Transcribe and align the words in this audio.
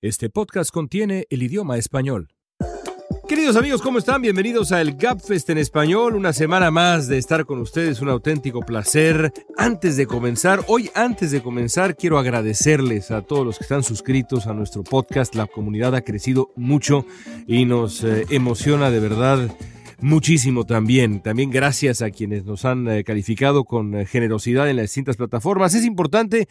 Este 0.00 0.30
podcast 0.30 0.70
contiene 0.70 1.26
el 1.28 1.42
idioma 1.42 1.76
español. 1.76 2.28
Queridos 3.26 3.56
amigos, 3.56 3.82
¿cómo 3.82 3.98
están? 3.98 4.22
Bienvenidos 4.22 4.70
a 4.70 4.80
el 4.80 4.94
Gapfest 4.94 5.50
en 5.50 5.58
español, 5.58 6.14
una 6.14 6.32
semana 6.32 6.70
más 6.70 7.08
de 7.08 7.18
estar 7.18 7.44
con 7.44 7.58
ustedes, 7.58 8.00
un 8.00 8.08
auténtico 8.08 8.60
placer. 8.60 9.32
Antes 9.56 9.96
de 9.96 10.06
comenzar, 10.06 10.60
hoy 10.68 10.88
antes 10.94 11.32
de 11.32 11.42
comenzar, 11.42 11.96
quiero 11.96 12.16
agradecerles 12.16 13.10
a 13.10 13.22
todos 13.22 13.44
los 13.44 13.58
que 13.58 13.64
están 13.64 13.82
suscritos 13.82 14.46
a 14.46 14.54
nuestro 14.54 14.84
podcast. 14.84 15.34
La 15.34 15.48
comunidad 15.48 15.96
ha 15.96 16.02
crecido 16.02 16.52
mucho 16.54 17.04
y 17.48 17.64
nos 17.64 18.04
eh, 18.04 18.24
emociona 18.30 18.92
de 18.92 19.00
verdad 19.00 19.50
muchísimo 20.00 20.64
también. 20.64 21.20
También 21.20 21.50
gracias 21.50 22.02
a 22.02 22.10
quienes 22.10 22.44
nos 22.44 22.64
han 22.64 22.88
eh, 22.88 23.04
calificado 23.04 23.64
con 23.64 23.94
eh, 23.94 24.06
generosidad 24.06 24.68
en 24.68 24.76
las 24.76 24.84
distintas 24.84 25.16
plataformas. 25.16 25.74
Es 25.74 25.84
importante 25.84 26.48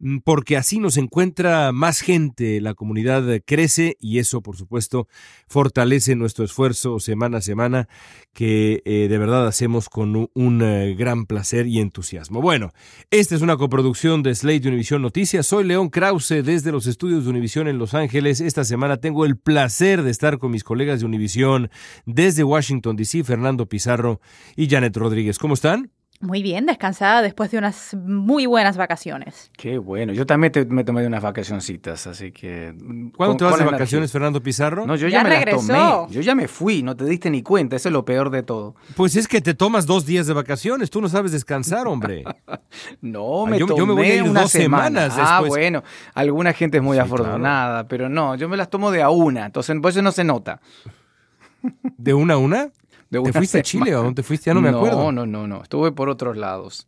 Mm, 0.00 0.18
porque 0.18 0.56
así 0.56 0.78
nos 0.78 0.96
encuentra 0.96 1.72
más 1.72 2.00
gente, 2.00 2.60
la 2.60 2.74
comunidad 2.74 3.24
crece 3.44 3.96
y 4.00 4.18
eso 4.20 4.42
por 4.42 4.56
supuesto 4.56 5.08
fortalece 5.48 6.14
nuestro 6.14 6.44
esfuerzo 6.44 7.00
semana 7.00 7.38
a 7.38 7.40
semana 7.40 7.88
que 8.32 8.80
eh, 8.84 9.08
de 9.08 9.18
verdad 9.18 9.48
hacemos 9.48 9.88
con 9.88 10.30
un, 10.32 10.62
eh, 10.62 10.94
gran 10.96 11.26
placer 11.26 11.66
y 11.66 11.80
entusiasmo. 11.80 12.40
Bueno, 12.40 12.72
esta 13.10 13.34
es 13.34 13.42
una 13.42 13.56
coproducción 13.56 14.22
de 14.22 14.36
Slate 14.36 14.68
Univisión 14.68 15.02
Noticias. 15.02 15.46
Soy 15.46 15.64
León 15.64 15.88
Krause 15.88 16.44
desde 16.44 16.70
los 16.70 16.86
estudios 16.86 17.24
de 17.24 17.30
Univisión 17.30 17.66
en 17.66 17.78
Los 17.78 17.94
Ángeles. 17.94 18.40
Esta 18.40 18.62
semana 18.64 18.98
tengo 18.98 19.24
el 19.24 19.36
placer 19.36 20.02
de 20.02 20.12
estar 20.12 20.38
con 20.38 20.52
mis 20.52 20.62
colegas 20.62 21.00
de 21.00 21.06
Univisión 21.06 21.70
desde 22.06 22.44
Washington, 22.44 22.87
D.C., 22.96 23.24
Fernando 23.24 23.66
Pizarro 23.66 24.20
y 24.56 24.68
Janet 24.68 24.96
Rodríguez. 24.96 25.38
¿Cómo 25.38 25.54
están? 25.54 25.90
Muy 26.20 26.42
bien, 26.42 26.66
descansada 26.66 27.22
después 27.22 27.52
de 27.52 27.58
unas 27.58 27.94
muy 27.94 28.44
buenas 28.46 28.76
vacaciones. 28.76 29.52
Qué 29.56 29.78
bueno. 29.78 30.12
Yo 30.12 30.26
también 30.26 30.52
me 30.68 30.82
tomé 30.82 31.06
unas 31.06 31.22
vacacioncitas, 31.22 32.08
así 32.08 32.32
que... 32.32 32.74
¿Cuándo 33.16 33.36
te 33.36 33.44
vas 33.44 33.56
de 33.56 33.64
vacaciones, 33.64 34.10
Fernando 34.10 34.42
Pizarro? 34.42 34.84
No, 34.84 34.96
yo 34.96 35.06
ya, 35.06 35.22
me 35.22 35.30
regresó. 35.30 35.68
tomé. 35.68 36.12
Yo 36.12 36.20
ya 36.20 36.34
me 36.34 36.48
fui, 36.48 36.82
no 36.82 36.96
te 36.96 37.04
diste 37.04 37.30
ni 37.30 37.42
cuenta. 37.42 37.76
Eso 37.76 37.88
es 37.88 37.92
lo 37.92 38.04
peor 38.04 38.30
de 38.30 38.42
todo. 38.42 38.74
Pues 38.96 39.14
es 39.14 39.28
que 39.28 39.40
te 39.40 39.54
tomas 39.54 39.86
dos 39.86 40.06
días 40.06 40.26
de 40.26 40.32
vacaciones. 40.32 40.90
Tú 40.90 41.00
no 41.00 41.08
sabes 41.08 41.30
descansar, 41.30 41.86
hombre. 41.86 42.24
no, 43.00 43.46
me 43.46 43.60
tomé 43.60 43.78
yo 43.78 43.86
me 43.86 43.94
voy 43.94 44.10
a 44.10 44.16
ir 44.16 44.32
dos 44.32 44.50
semanas 44.50 45.14
Ah, 45.16 45.44
bueno. 45.46 45.84
Alguna 46.14 46.52
gente 46.52 46.78
es 46.78 46.82
muy 46.82 46.98
afortunada, 46.98 47.86
pero 47.86 48.08
no, 48.08 48.34
yo 48.34 48.48
me 48.48 48.56
las 48.56 48.70
tomo 48.70 48.90
de 48.90 49.02
a 49.02 49.10
una. 49.10 49.46
Entonces, 49.46 49.76
por 49.80 49.92
eso 49.92 50.02
no 50.02 50.10
se 50.10 50.24
nota. 50.24 50.60
¿De 51.96 52.12
una 52.12 52.34
a 52.34 52.38
una? 52.38 52.70
¿Te 53.10 53.32
fuiste 53.32 53.58
a 53.58 53.62
Chile 53.62 53.94
o 53.96 54.02
dónde 54.02 54.22
fuiste? 54.22 54.50
Ya 54.50 54.54
no, 54.54 54.60
me 54.60 54.68
acuerdo. 54.68 55.10
No, 55.10 55.12
no, 55.12 55.26
no, 55.26 55.46
no. 55.46 55.62
Estuve 55.62 55.92
por 55.92 56.08
otros 56.08 56.36
lados. 56.36 56.86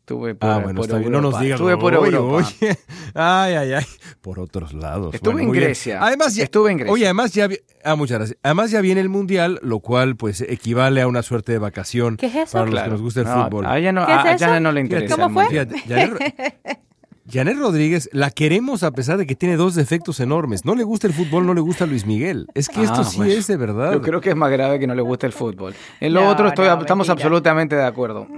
Estuve 0.00 0.34
por, 0.34 0.50
ah, 0.50 0.58
bueno, 0.58 0.82
está 0.82 0.98
bien. 0.98 1.12
No 1.12 1.20
nos 1.20 1.38
digas. 1.38 1.60
Estuve 1.60 1.76
por 1.76 1.94
Europa. 1.94 2.34
Oye, 2.60 2.78
ay, 3.14 3.54
ay, 3.54 3.72
ay. 3.74 3.84
Por 4.20 4.40
otros 4.40 4.74
lados. 4.74 5.14
Estuve 5.14 5.42
en 5.42 5.52
Grecia. 5.52 6.04
Además, 6.04 6.34
ya, 6.34 6.44
estuve 6.44 6.72
en 6.72 6.78
Grecia. 6.78 6.92
Oye, 6.92 7.04
además 7.04 7.32
ya, 7.32 7.48
ah, 7.84 7.94
muchas 7.94 8.18
gracias. 8.18 8.38
Además 8.42 8.72
ya 8.72 8.80
viene 8.80 9.00
el 9.00 9.08
mundial, 9.08 9.60
lo 9.62 9.78
cual 9.78 10.16
pues 10.16 10.40
equivale 10.40 11.00
a 11.02 11.06
una 11.06 11.22
suerte 11.22 11.52
de 11.52 11.58
vacación 11.58 12.16
¿Qué 12.16 12.26
es 12.26 12.34
eso? 12.34 12.58
para 12.58 12.66
los 12.66 12.82
que 12.82 12.90
nos 12.90 13.00
gusta 13.00 13.20
el 13.20 13.26
fútbol. 13.28 13.64
A 13.64 13.78
ella 13.78 13.92
no, 13.92 14.02
a, 14.02 14.32
eso? 14.32 14.60
no 14.60 14.72
le 14.72 14.80
interesa. 14.80 15.16
¿Cómo 15.16 15.40
fue? 15.40 15.66
Janet 17.32 17.56
Rodríguez 17.56 18.10
la 18.12 18.30
queremos 18.30 18.82
a 18.82 18.90
pesar 18.90 19.16
de 19.16 19.26
que 19.26 19.34
tiene 19.34 19.56
dos 19.56 19.74
defectos 19.74 20.20
enormes. 20.20 20.66
No 20.66 20.74
le 20.74 20.84
gusta 20.84 21.06
el 21.06 21.14
fútbol, 21.14 21.46
no 21.46 21.54
le 21.54 21.62
gusta 21.62 21.86
Luis 21.86 22.04
Miguel. 22.04 22.46
Es 22.52 22.68
que 22.68 22.82
esto 22.82 23.00
ah, 23.00 23.04
sí 23.04 23.22
es 23.22 23.46
de 23.46 23.56
verdad. 23.56 23.94
Yo 23.94 24.02
creo 24.02 24.20
que 24.20 24.30
es 24.30 24.36
más 24.36 24.50
grave 24.50 24.78
que 24.78 24.86
no 24.86 24.94
le 24.94 25.00
guste 25.00 25.26
el 25.26 25.32
fútbol. 25.32 25.74
En 25.98 26.12
lo 26.12 26.28
otro 26.28 26.48
estamos 26.48 27.08
absolutamente 27.08 27.74
de 27.74 27.86
acuerdo. 27.86 28.28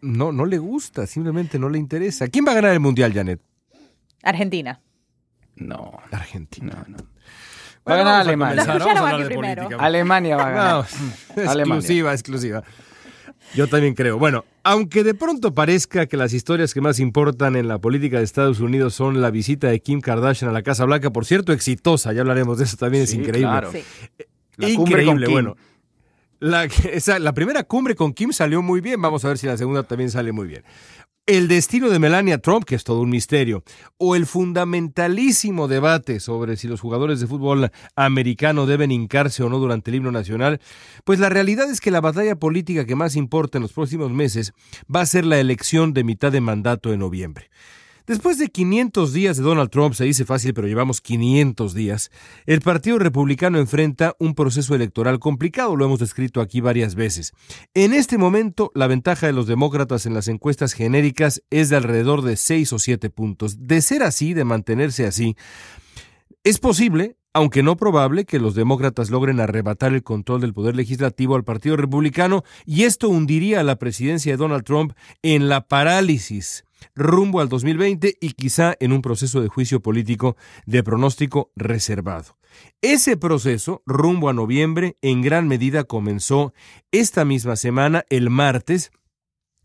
No, 0.00 0.32
no 0.32 0.46
le 0.46 0.56
gusta, 0.56 1.06
simplemente 1.06 1.58
no 1.58 1.68
le 1.68 1.78
interesa. 1.78 2.28
¿Quién 2.28 2.46
va 2.46 2.52
a 2.52 2.54
ganar 2.54 2.72
el 2.72 2.80
Mundial, 2.80 3.12
Janet? 3.12 3.40
Argentina. 4.22 4.80
No. 5.56 5.92
Argentina. 6.10 6.84
No, 6.88 6.96
Va 7.86 7.94
a 7.94 7.96
ganar 7.98 8.20
Alemania. 8.22 8.64
Alemania 9.78 10.36
va 10.36 10.46
a 10.46 10.50
ganar. 10.50 10.86
exclusiva, 11.36 12.12
exclusiva. 12.12 12.64
Yo 13.54 13.66
también 13.68 13.94
creo. 13.94 14.18
Bueno, 14.18 14.44
aunque 14.62 15.04
de 15.04 15.14
pronto 15.14 15.54
parezca 15.54 16.06
que 16.06 16.16
las 16.16 16.32
historias 16.32 16.74
que 16.74 16.80
más 16.80 16.98
importan 16.98 17.56
en 17.56 17.68
la 17.68 17.78
política 17.78 18.18
de 18.18 18.24
Estados 18.24 18.60
Unidos 18.60 18.94
son 18.94 19.20
la 19.20 19.30
visita 19.30 19.68
de 19.68 19.80
Kim 19.80 20.00
Kardashian 20.00 20.50
a 20.50 20.52
la 20.52 20.62
Casa 20.62 20.84
Blanca, 20.84 21.10
por 21.10 21.26
cierto, 21.26 21.52
exitosa, 21.52 22.12
ya 22.12 22.22
hablaremos 22.22 22.58
de 22.58 22.64
eso 22.64 22.76
también, 22.76 23.04
es 23.04 23.14
increíble. 23.14 23.48
Claro. 23.48 23.72
La 24.56 24.68
increíble, 24.68 25.28
bueno. 25.28 25.56
La, 26.40 26.68
la 27.20 27.32
primera 27.32 27.64
cumbre 27.64 27.94
con 27.94 28.12
Kim 28.12 28.32
salió 28.32 28.62
muy 28.62 28.80
bien, 28.80 29.00
vamos 29.00 29.24
a 29.24 29.28
ver 29.28 29.38
si 29.38 29.46
la 29.46 29.56
segunda 29.56 29.82
también 29.82 30.10
sale 30.10 30.32
muy 30.32 30.48
bien 30.48 30.64
el 31.26 31.48
destino 31.48 31.88
de 31.88 31.98
Melania 31.98 32.38
Trump, 32.38 32.64
que 32.64 32.74
es 32.74 32.84
todo 32.84 33.00
un 33.00 33.08
misterio, 33.08 33.64
o 33.96 34.14
el 34.14 34.26
fundamentalísimo 34.26 35.68
debate 35.68 36.20
sobre 36.20 36.56
si 36.56 36.68
los 36.68 36.80
jugadores 36.80 37.18
de 37.20 37.26
fútbol 37.26 37.70
americano 37.96 38.66
deben 38.66 38.90
hincarse 38.90 39.42
o 39.42 39.48
no 39.48 39.58
durante 39.58 39.90
el 39.90 39.96
himno 39.96 40.12
nacional, 40.12 40.60
pues 41.04 41.18
la 41.18 41.30
realidad 41.30 41.70
es 41.70 41.80
que 41.80 41.90
la 41.90 42.02
batalla 42.02 42.36
política 42.36 42.84
que 42.84 42.94
más 42.94 43.16
importa 43.16 43.56
en 43.56 43.62
los 43.62 43.72
próximos 43.72 44.10
meses 44.10 44.52
va 44.94 45.00
a 45.00 45.06
ser 45.06 45.24
la 45.24 45.40
elección 45.40 45.94
de 45.94 46.04
mitad 46.04 46.30
de 46.30 46.42
mandato 46.42 46.92
en 46.92 47.00
noviembre. 47.00 47.48
Después 48.06 48.36
de 48.36 48.48
500 48.48 49.14
días 49.14 49.38
de 49.38 49.42
Donald 49.42 49.70
Trump, 49.70 49.94
se 49.94 50.04
dice 50.04 50.26
fácil, 50.26 50.52
pero 50.52 50.68
llevamos 50.68 51.00
500 51.00 51.72
días, 51.72 52.10
el 52.44 52.60
Partido 52.60 52.98
Republicano 52.98 53.58
enfrenta 53.58 54.14
un 54.18 54.34
proceso 54.34 54.74
electoral 54.74 55.18
complicado, 55.18 55.74
lo 55.74 55.86
hemos 55.86 56.00
descrito 56.00 56.42
aquí 56.42 56.60
varias 56.60 56.96
veces. 56.96 57.32
En 57.72 57.94
este 57.94 58.18
momento, 58.18 58.70
la 58.74 58.88
ventaja 58.88 59.26
de 59.26 59.32
los 59.32 59.46
demócratas 59.46 60.04
en 60.04 60.12
las 60.12 60.28
encuestas 60.28 60.74
genéricas 60.74 61.42
es 61.48 61.70
de 61.70 61.76
alrededor 61.76 62.20
de 62.20 62.36
6 62.36 62.74
o 62.74 62.78
7 62.78 63.08
puntos. 63.08 63.66
De 63.66 63.80
ser 63.80 64.02
así, 64.02 64.34
de 64.34 64.44
mantenerse 64.44 65.06
así, 65.06 65.34
es 66.42 66.58
posible, 66.58 67.16
aunque 67.32 67.62
no 67.62 67.78
probable, 67.78 68.26
que 68.26 68.38
los 68.38 68.54
demócratas 68.54 69.08
logren 69.08 69.40
arrebatar 69.40 69.94
el 69.94 70.02
control 70.02 70.42
del 70.42 70.52
poder 70.52 70.76
legislativo 70.76 71.36
al 71.36 71.44
Partido 71.44 71.78
Republicano 71.78 72.44
y 72.66 72.82
esto 72.82 73.08
hundiría 73.08 73.60
a 73.60 73.64
la 73.64 73.76
presidencia 73.76 74.32
de 74.32 74.36
Donald 74.36 74.64
Trump 74.64 74.92
en 75.22 75.48
la 75.48 75.66
parálisis 75.66 76.66
rumbo 76.94 77.40
al 77.40 77.48
2020 77.48 78.16
y 78.20 78.32
quizá 78.32 78.74
en 78.80 78.92
un 78.92 79.02
proceso 79.02 79.40
de 79.40 79.48
juicio 79.48 79.80
político 79.80 80.36
de 80.66 80.82
pronóstico 80.82 81.50
reservado. 81.56 82.36
Ese 82.80 83.16
proceso, 83.16 83.82
rumbo 83.86 84.28
a 84.28 84.32
noviembre, 84.32 84.96
en 85.02 85.22
gran 85.22 85.48
medida 85.48 85.84
comenzó 85.84 86.52
esta 86.92 87.24
misma 87.24 87.56
semana, 87.56 88.04
el 88.10 88.30
martes, 88.30 88.92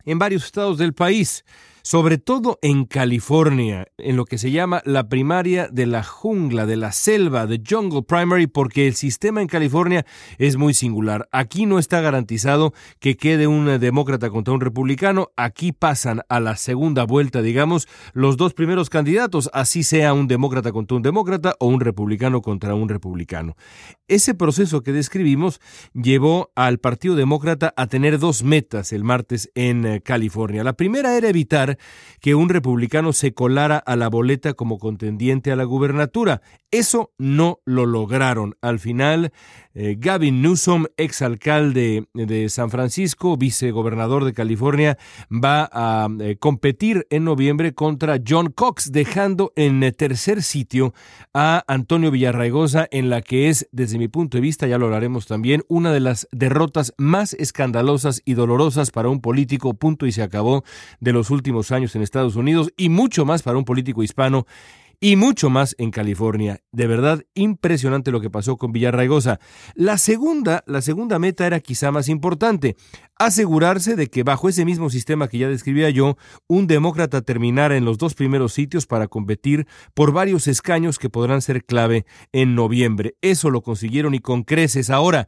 en 0.06 0.20
varios 0.20 0.46
estados 0.46 0.78
del 0.78 0.94
país 0.94 1.46
sobre 1.90 2.20
todo 2.20 2.60
en 2.62 2.86
California, 2.86 3.88
en 3.98 4.16
lo 4.16 4.26
que 4.26 4.38
se 4.38 4.52
llama 4.52 4.84
la 4.86 5.10
primaria 5.10 5.70
de 5.72 5.88
la 5.88 6.04
jungla, 6.04 6.68
de 6.68 6.78
la 6.78 6.92
selva, 6.92 7.48
de 7.48 7.64
Jungle 7.68 8.04
Primary, 8.04 8.46
porque 8.46 8.86
el 8.86 8.94
sistema 8.94 9.42
en 9.42 9.48
California 9.48 10.06
es 10.38 10.56
muy 10.56 10.76
singular. 10.76 11.28
Aquí 11.32 11.66
no 11.66 11.80
está 11.80 12.00
garantizado 12.00 12.76
que 13.00 13.18
quede 13.18 13.48
un 13.48 13.80
demócrata 13.80 14.30
contra 14.30 14.54
un 14.54 14.62
republicano, 14.62 15.32
aquí 15.36 15.72
pasan 15.72 16.22
a 16.30 16.40
la 16.40 16.58
segunda 16.58 17.06
vuelta, 17.06 17.42
digamos, 17.42 17.88
los 18.14 18.38
dos 18.38 18.54
primeros 18.54 18.92
candidatos, 18.92 19.50
así 19.52 19.82
sea 19.82 20.14
un 20.14 20.28
demócrata 20.28 20.72
contra 20.72 20.96
un 20.96 21.02
demócrata 21.02 21.56
o 21.60 21.66
un 21.66 21.80
republicano 21.80 22.44
contra 22.44 22.76
un 22.76 22.88
republicano. 22.88 23.56
Ese 24.10 24.34
proceso 24.34 24.82
que 24.82 24.92
describimos 24.92 25.62
llevó 25.94 26.52
al 26.56 26.80
Partido 26.80 27.16
Demócrata 27.16 27.74
a 27.78 27.86
tener 27.86 28.18
dos 28.18 28.44
metas 28.44 28.92
el 28.92 29.04
martes 29.04 29.52
en 29.54 29.86
eh, 29.86 30.02
California. 30.02 30.64
La 30.64 30.74
primera 30.74 31.16
era 31.16 31.30
evitar 31.30 31.78
que 32.20 32.34
un 32.34 32.50
republicano 32.50 33.14
se 33.14 33.34
colara 33.36 33.78
a 33.78 33.96
la 33.96 34.10
boleta 34.10 34.54
como 34.54 34.80
contendiente 34.80 35.52
a 35.52 35.56
la 35.56 35.64
gubernatura. 35.64 36.42
Eso 36.72 37.12
no 37.20 37.60
lo 37.66 37.86
lograron. 37.86 38.56
Al 38.62 38.80
final, 38.80 39.32
eh, 39.76 39.96
Gavin 40.00 40.42
Newsom, 40.42 40.86
exalcalde 40.98 42.08
de 42.14 42.50
San 42.50 42.72
Francisco, 42.72 43.38
vicegobernador 43.38 44.26
de 44.26 44.34
California, 44.34 44.98
va 45.32 45.70
a 45.72 46.08
eh, 46.20 46.38
competir 46.38 47.06
en 47.12 47.26
noviembre 47.26 47.76
contra 47.76 48.20
John 48.28 48.52
Cox, 48.52 48.92
dejando 48.92 49.54
en 49.56 49.82
tercer 49.96 50.42
sitio 50.42 50.96
a 51.34 51.64
Antonio 51.68 52.10
Villarraigosa 52.10 52.88
en 52.90 53.12
la 53.12 53.22
que 53.22 53.50
es, 53.50 53.68
desde 53.72 53.99
mi 54.00 54.08
punto 54.08 54.38
de 54.38 54.42
vista, 54.42 54.68
ya 54.68 54.78
lo 54.78 54.86
hablaremos 54.86 55.28
también, 55.28 55.64
una 55.68 55.92
de 55.94 56.00
las 56.00 56.28
derrotas 56.32 56.94
más 56.98 57.34
escandalosas 57.34 58.22
y 58.26 58.34
dolorosas 58.34 58.92
para 58.92 59.10
un 59.10 59.22
político, 59.22 59.74
punto 59.74 60.06
y 60.06 60.12
se 60.12 60.24
acabó, 60.24 60.64
de 61.00 61.14
los 61.14 61.30
últimos 61.30 61.72
años 61.72 61.96
en 61.96 62.02
Estados 62.02 62.36
Unidos 62.36 62.74
y 62.78 62.90
mucho 62.90 63.26
más 63.26 63.44
para 63.44 63.58
un 63.58 63.66
político 63.66 64.02
hispano 64.02 64.48
y 65.00 65.16
mucho 65.16 65.50
más 65.50 65.76
en 65.78 65.92
California. 65.92 66.62
De 66.72 66.88
verdad, 66.88 67.24
impresionante 67.34 68.12
lo 68.12 68.20
que 68.20 68.30
pasó 68.30 68.58
con 68.58 68.72
Villarraigosa. 68.72 69.40
La 69.76 69.98
segunda, 69.98 70.64
la 70.68 70.82
segunda 70.82 71.20
meta 71.20 71.48
era 71.48 71.60
quizá 71.60 71.92
más 71.92 72.10
importante, 72.10 72.76
asegurarse 73.18 73.96
de 73.96 74.08
que 74.08 74.24
bajo 74.24 74.50
ese 74.50 74.66
mismo 74.66 74.90
sistema 74.90 75.28
que 75.28 75.38
ya 75.38 75.48
describía 75.48 75.90
yo, 75.90 76.18
un 76.48 76.68
demócrata 76.68 77.22
terminara 77.22 77.78
en 77.78 77.86
los 77.86 77.98
dos 77.98 78.14
primeros 78.14 78.54
sitios 78.54 78.86
para 78.88 79.08
competir 79.08 79.68
por 79.94 80.12
varios 80.12 80.48
escaños 80.48 81.00
que 81.00 81.10
podrán 81.10 81.42
ser 81.42 81.64
clave 81.64 82.06
en 82.32 82.56
noviembre. 82.56 83.16
Eso 83.22 83.50
lo 83.50 83.62
consiguieron 83.62 84.14
y 84.14 84.20
con 84.20 84.44
creces. 84.44 84.90
Ahora, 84.90 85.28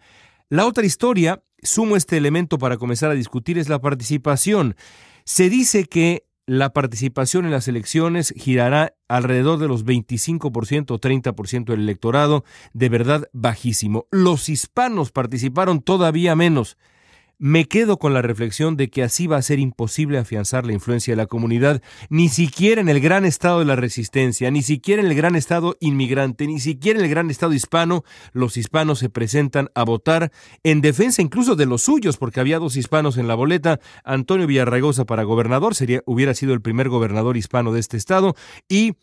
la 0.50 0.66
otra 0.66 0.86
historia, 0.86 1.44
sumo 1.64 1.96
este 1.96 2.18
elemento 2.18 2.58
para 2.58 2.78
comenzar 2.78 3.10
a 3.10 3.16
discutir, 3.16 3.58
es 3.58 3.70
la 3.70 3.80
participación. 3.80 4.76
Se 5.24 5.50
dice 5.50 5.86
que 5.86 6.26
la 6.46 6.74
participación 6.74 7.46
en 7.46 7.52
las 7.52 7.68
elecciones 7.68 8.34
girará 8.36 8.96
alrededor 9.08 9.60
de 9.60 9.68
los 9.68 9.86
25% 9.86 10.92
o 10.92 11.00
30% 11.00 11.66
del 11.66 11.82
electorado, 11.82 12.44
de 12.74 12.90
verdad 12.90 13.30
bajísimo. 13.34 14.08
Los 14.12 14.50
hispanos 14.50 15.12
participaron 15.12 15.82
todavía 15.82 16.36
menos. 16.36 16.78
Me 17.44 17.68
quedo 17.68 17.98
con 17.98 18.14
la 18.14 18.22
reflexión 18.22 18.78
de 18.78 18.92
que 18.92 19.02
así 19.02 19.26
va 19.26 19.38
a 19.38 19.42
ser 19.42 19.58
imposible 19.58 20.20
afianzar 20.20 20.64
la 20.64 20.74
influencia 20.74 21.14
de 21.14 21.16
la 21.16 21.26
comunidad, 21.26 21.82
ni 22.12 22.30
siquiera 22.30 22.82
en 22.82 22.88
el 22.88 23.00
gran 23.00 23.26
estado 23.26 23.58
de 23.58 23.66
la 23.66 23.76
resistencia, 23.76 24.52
ni 24.52 24.62
siquiera 24.62 25.02
en 25.02 25.08
el 25.08 25.16
gran 25.16 25.36
estado 25.36 25.76
inmigrante, 25.80 26.46
ni 26.46 26.60
siquiera 26.60 27.00
en 27.00 27.06
el 27.06 27.10
gran 27.10 27.32
estado 27.32 27.54
hispano, 27.54 28.04
los 28.32 28.58
hispanos 28.58 29.00
se 29.00 29.10
presentan 29.10 29.72
a 29.74 29.84
votar 29.86 30.32
en 30.62 30.82
defensa 30.82 31.24
incluso 31.24 31.56
de 31.56 31.66
los 31.66 31.82
suyos, 31.82 32.18
porque 32.18 32.40
había 32.40 32.60
dos 32.60 32.76
hispanos 32.76 33.18
en 33.18 33.28
la 33.28 33.34
boleta, 33.34 33.80
Antonio 34.04 34.46
Villarraigosa 34.46 35.06
para 35.06 35.24
gobernador, 35.24 35.74
sería, 35.74 36.04
hubiera 36.06 36.36
sido 36.36 36.54
el 36.54 36.62
primer 36.62 36.90
gobernador 36.90 37.38
hispano 37.38 37.74
de 37.74 37.80
este 37.80 37.98
estado, 37.98 38.36
y 38.70 38.98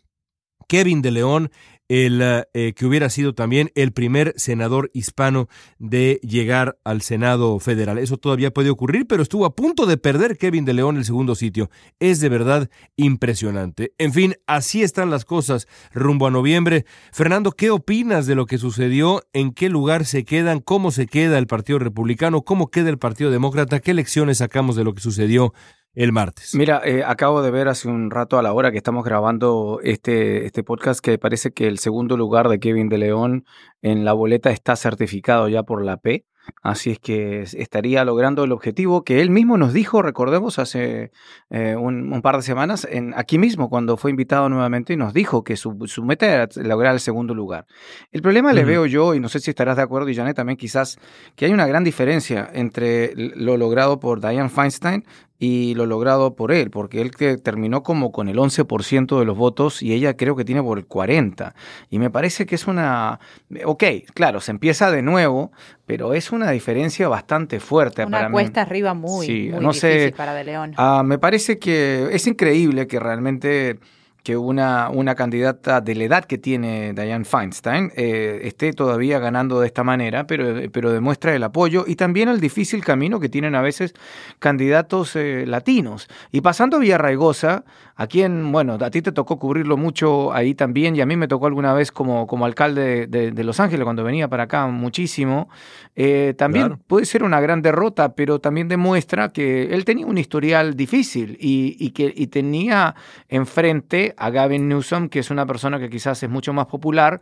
Kevin 0.68 1.02
de 1.02 1.10
León 1.10 1.50
el 1.88 2.22
eh, 2.52 2.74
que 2.76 2.86
hubiera 2.86 3.08
sido 3.08 3.34
también 3.34 3.70
el 3.74 3.92
primer 3.92 4.34
senador 4.36 4.90
hispano 4.92 5.48
de 5.78 6.20
llegar 6.22 6.78
al 6.84 7.00
Senado 7.00 7.58
federal. 7.58 7.98
Eso 7.98 8.18
todavía 8.18 8.52
puede 8.52 8.70
ocurrir, 8.70 9.06
pero 9.06 9.22
estuvo 9.22 9.46
a 9.46 9.56
punto 9.56 9.86
de 9.86 9.96
perder 9.96 10.36
Kevin 10.36 10.66
de 10.66 10.74
León 10.74 10.98
el 10.98 11.04
segundo 11.06 11.34
sitio. 11.34 11.70
Es 11.98 12.20
de 12.20 12.28
verdad 12.28 12.68
impresionante. 12.96 13.94
En 13.98 14.12
fin, 14.12 14.34
así 14.46 14.82
están 14.82 15.10
las 15.10 15.24
cosas 15.24 15.66
rumbo 15.92 16.26
a 16.26 16.30
noviembre. 16.30 16.84
Fernando, 17.12 17.52
¿qué 17.52 17.70
opinas 17.70 18.26
de 18.26 18.34
lo 18.34 18.44
que 18.44 18.58
sucedió? 18.58 19.22
¿En 19.32 19.52
qué 19.52 19.70
lugar 19.70 20.04
se 20.04 20.24
quedan? 20.24 20.60
¿Cómo 20.60 20.90
se 20.90 21.06
queda 21.06 21.38
el 21.38 21.46
Partido 21.46 21.78
Republicano? 21.78 22.42
¿Cómo 22.42 22.70
queda 22.70 22.90
el 22.90 22.98
Partido 22.98 23.30
Demócrata? 23.30 23.80
¿Qué 23.80 23.94
lecciones 23.94 24.38
sacamos 24.38 24.76
de 24.76 24.84
lo 24.84 24.94
que 24.94 25.00
sucedió 25.00 25.54
el 25.94 26.12
martes. 26.12 26.54
Mira, 26.54 26.80
eh, 26.84 27.02
acabo 27.04 27.42
de 27.42 27.50
ver 27.50 27.68
hace 27.68 27.88
un 27.88 28.10
rato 28.10 28.38
a 28.38 28.42
la 28.42 28.52
hora 28.52 28.70
que 28.70 28.76
estamos 28.76 29.04
grabando 29.04 29.80
este, 29.82 30.46
este 30.46 30.62
podcast 30.62 31.00
que 31.00 31.18
parece 31.18 31.52
que 31.52 31.66
el 31.66 31.78
segundo 31.78 32.16
lugar 32.16 32.48
de 32.48 32.60
Kevin 32.60 32.88
de 32.88 32.98
León 32.98 33.44
en 33.82 34.04
la 34.04 34.12
boleta 34.12 34.50
está 34.50 34.76
certificado 34.76 35.48
ya 35.48 35.62
por 35.62 35.84
la 35.84 35.96
P. 35.96 36.24
Así 36.62 36.90
es 36.90 36.98
que 36.98 37.42
estaría 37.42 38.04
logrando 38.04 38.44
el 38.44 38.52
objetivo 38.52 39.04
que 39.04 39.20
él 39.20 39.30
mismo 39.30 39.56
nos 39.56 39.72
dijo, 39.72 40.02
recordemos, 40.02 40.58
hace 40.58 41.12
eh, 41.50 41.76
un, 41.76 42.20
par 42.22 42.36
de 42.36 42.42
semanas, 42.42 42.86
en, 42.90 43.14
aquí 43.16 43.38
mismo, 43.38 43.68
cuando 43.68 43.96
fue 43.96 44.10
invitado 44.10 44.48
nuevamente, 44.48 44.94
y 44.94 44.96
nos 44.96 45.14
dijo 45.14 45.44
que 45.44 45.56
su, 45.56 45.76
meta 46.04 46.26
era 46.26 46.48
lograr 46.56 46.94
el 46.94 47.00
segundo 47.00 47.34
lugar. 47.34 47.66
El 48.10 48.22
problema 48.22 48.52
le 48.52 48.64
veo 48.64 48.86
yo, 48.86 49.14
y 49.14 49.20
no 49.20 49.28
sé 49.28 49.40
si 49.40 49.50
estarás 49.50 49.76
de 49.76 49.82
acuerdo, 49.82 50.08
y 50.08 50.14
Janet 50.14 50.36
también 50.36 50.56
quizás, 50.56 50.98
que 51.36 51.44
hay 51.44 51.52
una 51.52 51.66
gran 51.66 51.84
diferencia 51.84 52.48
entre 52.52 53.12
lo 53.14 53.56
logrado 53.56 54.00
por 54.00 54.20
Diane 54.20 54.48
Feinstein 54.48 55.04
y 55.38 55.74
lo 55.74 55.86
logrado 55.86 56.34
por 56.34 56.50
él, 56.50 56.70
porque 56.70 57.00
él 57.00 57.12
que 57.12 57.36
terminó 57.36 57.82
como 57.82 58.10
con 58.10 58.28
el 58.28 58.38
11% 58.38 59.18
de 59.18 59.24
los 59.24 59.36
votos 59.36 59.82
y 59.82 59.92
ella 59.92 60.16
creo 60.16 60.34
que 60.34 60.44
tiene 60.44 60.62
por 60.62 60.78
el 60.78 60.88
40%. 60.88 61.52
Y 61.90 61.98
me 61.98 62.10
parece 62.10 62.44
que 62.44 62.56
es 62.56 62.66
una... 62.66 63.20
Ok, 63.64 63.84
claro, 64.14 64.40
se 64.40 64.50
empieza 64.50 64.90
de 64.90 65.02
nuevo, 65.02 65.52
pero 65.86 66.12
es 66.12 66.32
una 66.32 66.50
diferencia 66.50 67.08
bastante 67.08 67.60
fuerte. 67.60 68.04
Una 68.04 68.30
cuesta 68.30 68.62
arriba 68.62 68.94
muy, 68.94 69.50
muy 69.50 69.74
difícil 69.74 70.12
para 70.12 70.34
De 70.34 70.44
León. 70.44 70.74
Ah, 70.76 71.02
me 71.04 71.18
parece 71.18 71.58
que 71.58 72.08
es 72.10 72.26
increíble 72.26 72.88
que 72.88 72.98
realmente 72.98 73.78
que 74.28 74.36
una, 74.36 74.90
una 74.90 75.14
candidata 75.14 75.80
de 75.80 75.94
la 75.94 76.04
edad 76.04 76.24
que 76.26 76.36
tiene 76.36 76.92
Diane 76.92 77.24
Feinstein 77.24 77.90
eh, 77.96 78.40
esté 78.42 78.74
todavía 78.74 79.18
ganando 79.18 79.58
de 79.58 79.66
esta 79.66 79.84
manera, 79.84 80.26
pero, 80.26 80.70
pero 80.70 80.92
demuestra 80.92 81.34
el 81.34 81.42
apoyo 81.42 81.84
y 81.86 81.96
también 81.96 82.28
el 82.28 82.38
difícil 82.38 82.84
camino 82.84 83.20
que 83.20 83.30
tienen 83.30 83.54
a 83.54 83.62
veces 83.62 83.94
candidatos 84.38 85.16
eh, 85.16 85.46
latinos. 85.46 86.08
Y 86.30 86.42
pasando 86.42 86.76
a 86.76 86.80
Villarraigosa, 86.80 87.64
a 87.96 88.06
quien, 88.06 88.52
bueno, 88.52 88.74
a 88.74 88.90
ti 88.90 89.00
te 89.00 89.12
tocó 89.12 89.38
cubrirlo 89.38 89.76
mucho 89.76 90.32
ahí 90.32 90.54
también 90.54 90.94
y 90.94 91.00
a 91.00 91.06
mí 91.06 91.16
me 91.16 91.26
tocó 91.26 91.46
alguna 91.46 91.72
vez 91.72 91.90
como, 91.90 92.26
como 92.26 92.44
alcalde 92.44 93.06
de, 93.08 93.44
Los 93.44 93.58
Ángeles 93.60 93.82
cuando 93.84 94.04
venía 94.04 94.28
para 94.28 94.44
acá 94.44 94.66
muchísimo, 94.66 95.48
eh, 95.96 96.34
también 96.36 96.78
puede 96.86 97.06
ser 97.06 97.24
una 97.24 97.40
gran 97.40 97.60
derrota, 97.60 98.14
pero 98.14 98.40
también 98.40 98.68
demuestra 98.68 99.30
que 99.30 99.74
él 99.74 99.84
tenía 99.84 100.06
un 100.06 100.16
historial 100.16 100.76
difícil 100.76 101.38
y, 101.40 101.76
y 101.80 101.90
que 101.90 102.12
y 102.14 102.28
tenía 102.28 102.94
enfrente 103.28 104.14
a 104.18 104.30
Gavin 104.30 104.68
Newsom, 104.68 105.08
que 105.08 105.20
es 105.20 105.30
una 105.30 105.46
persona 105.46 105.78
que 105.78 105.88
quizás 105.88 106.22
es 106.22 106.30
mucho 106.30 106.52
más 106.52 106.66
popular. 106.66 107.20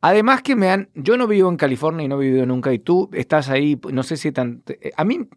Además 0.00 0.42
que 0.42 0.56
me 0.56 0.70
han, 0.70 0.88
yo 0.94 1.16
no 1.16 1.26
vivo 1.26 1.48
en 1.48 1.56
California 1.56 2.04
y 2.04 2.08
no 2.08 2.20
he 2.20 2.26
vivido 2.26 2.46
nunca, 2.46 2.72
y 2.72 2.78
tú 2.78 3.10
estás 3.12 3.48
ahí, 3.48 3.80
no 3.92 4.02
sé 4.02 4.16
si 4.16 4.32
tan, 4.32 4.62
a 4.96 5.04
mí, 5.04 5.28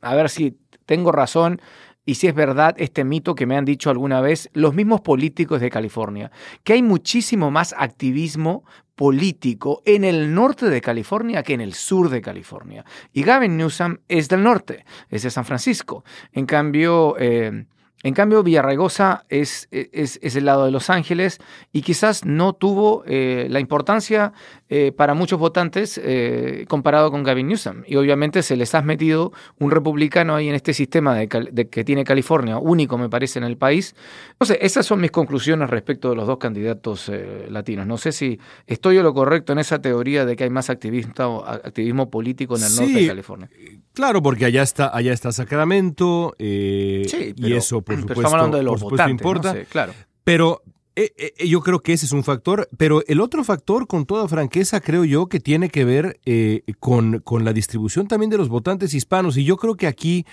a 0.00 0.14
ver 0.14 0.30
si 0.30 0.58
tengo 0.86 1.12
razón, 1.12 1.60
y 2.08 2.14
si 2.14 2.28
es 2.28 2.34
verdad 2.34 2.76
este 2.78 3.04
mito 3.04 3.34
que 3.34 3.46
me 3.46 3.56
han 3.56 3.64
dicho 3.64 3.90
alguna 3.90 4.20
vez 4.20 4.48
los 4.52 4.74
mismos 4.74 5.00
políticos 5.00 5.60
de 5.60 5.70
California, 5.70 6.30
que 6.62 6.74
hay 6.74 6.82
muchísimo 6.82 7.50
más 7.50 7.74
activismo 7.76 8.64
político 8.94 9.82
en 9.84 10.04
el 10.04 10.32
norte 10.32 10.70
de 10.70 10.80
California 10.80 11.42
que 11.42 11.54
en 11.54 11.60
el 11.60 11.74
sur 11.74 12.08
de 12.08 12.22
California. 12.22 12.84
Y 13.12 13.24
Gavin 13.24 13.56
Newsom 13.56 13.98
es 14.08 14.28
del 14.28 14.44
norte, 14.44 14.86
es 15.10 15.22
de 15.22 15.30
San 15.30 15.44
Francisco. 15.44 16.04
En 16.32 16.46
cambio, 16.46 17.16
eh, 17.18 17.66
en 18.02 18.12
cambio, 18.12 18.42
Villarraigosa 18.42 19.24
es, 19.30 19.68
es, 19.70 20.18
es, 20.22 20.36
el 20.36 20.44
lado 20.44 20.66
de 20.66 20.70
Los 20.70 20.90
Ángeles 20.90 21.40
y 21.72 21.80
quizás 21.80 22.26
no 22.26 22.52
tuvo 22.52 23.02
eh, 23.06 23.46
la 23.48 23.58
importancia 23.58 24.34
eh, 24.68 24.92
para 24.92 25.14
muchos 25.14 25.40
votantes 25.40 25.98
eh, 26.02 26.66
comparado 26.68 27.10
con 27.10 27.24
Gavin 27.24 27.48
Newsom. 27.48 27.84
Y 27.86 27.96
obviamente 27.96 28.42
se 28.42 28.54
les 28.54 28.74
ha 28.74 28.82
metido 28.82 29.32
un 29.58 29.70
republicano 29.70 30.34
ahí 30.34 30.48
en 30.48 30.54
este 30.54 30.74
sistema 30.74 31.14
de, 31.14 31.26
que 31.68 31.84
tiene 31.84 32.04
California, 32.04 32.58
único 32.58 32.98
me 32.98 33.08
parece 33.08 33.38
en 33.38 33.44
el 33.46 33.56
país. 33.56 33.96
No 34.38 34.44
sé, 34.44 34.58
esas 34.60 34.84
son 34.84 35.00
mis 35.00 35.10
conclusiones 35.10 35.70
respecto 35.70 36.10
de 36.10 36.16
los 36.16 36.26
dos 36.26 36.36
candidatos 36.36 37.10
latinos. 37.48 37.86
No 37.86 37.96
sé 37.96 38.12
si 38.12 38.38
estoy 38.66 38.98
o 38.98 39.02
lo 39.02 39.14
correcto 39.14 39.54
en 39.54 39.58
esa 39.58 39.80
teoría 39.80 40.26
de 40.26 40.36
que 40.36 40.44
hay 40.44 40.50
más 40.50 40.68
activismo, 40.68 41.44
activismo 41.46 42.10
político 42.10 42.56
en 42.58 42.64
el 42.64 42.76
norte 42.76 43.00
de 43.00 43.06
California. 43.06 43.50
Claro, 43.94 44.22
porque 44.22 44.44
allá 44.44 44.62
está, 44.62 44.94
allá 44.94 45.14
está 45.14 45.32
Sacramento 45.32 46.34
sí, 46.38 47.34
y 47.36 47.52
eso 47.54 47.80
por 47.86 48.00
supuesto, 48.00 48.20
estamos 48.20 48.34
hablando 48.34 48.56
de 48.56 48.62
los 48.64 48.80
votantes, 48.80 49.12
importa. 49.12 49.64
claro. 49.70 49.92
Pero 50.24 50.62
eh, 50.98 51.12
eh, 51.38 51.46
yo 51.46 51.60
creo 51.60 51.80
que 51.80 51.92
ese 51.92 52.06
es 52.06 52.12
un 52.12 52.24
factor, 52.24 52.68
pero 52.78 53.02
el 53.06 53.20
otro 53.20 53.44
factor, 53.44 53.86
con 53.86 54.06
toda 54.06 54.26
franqueza, 54.28 54.80
creo 54.80 55.04
yo 55.04 55.26
que 55.28 55.40
tiene 55.40 55.68
que 55.68 55.84
ver 55.84 56.18
eh, 56.24 56.62
con, 56.80 57.20
con, 57.20 57.44
la 57.44 57.52
distribución 57.52 58.08
también 58.08 58.30
de 58.30 58.38
los 58.38 58.48
votantes 58.48 58.94
hispanos. 58.94 59.36
Y 59.36 59.44
yo 59.44 59.58
creo 59.58 59.76
que 59.76 59.86
aquí 59.86 60.24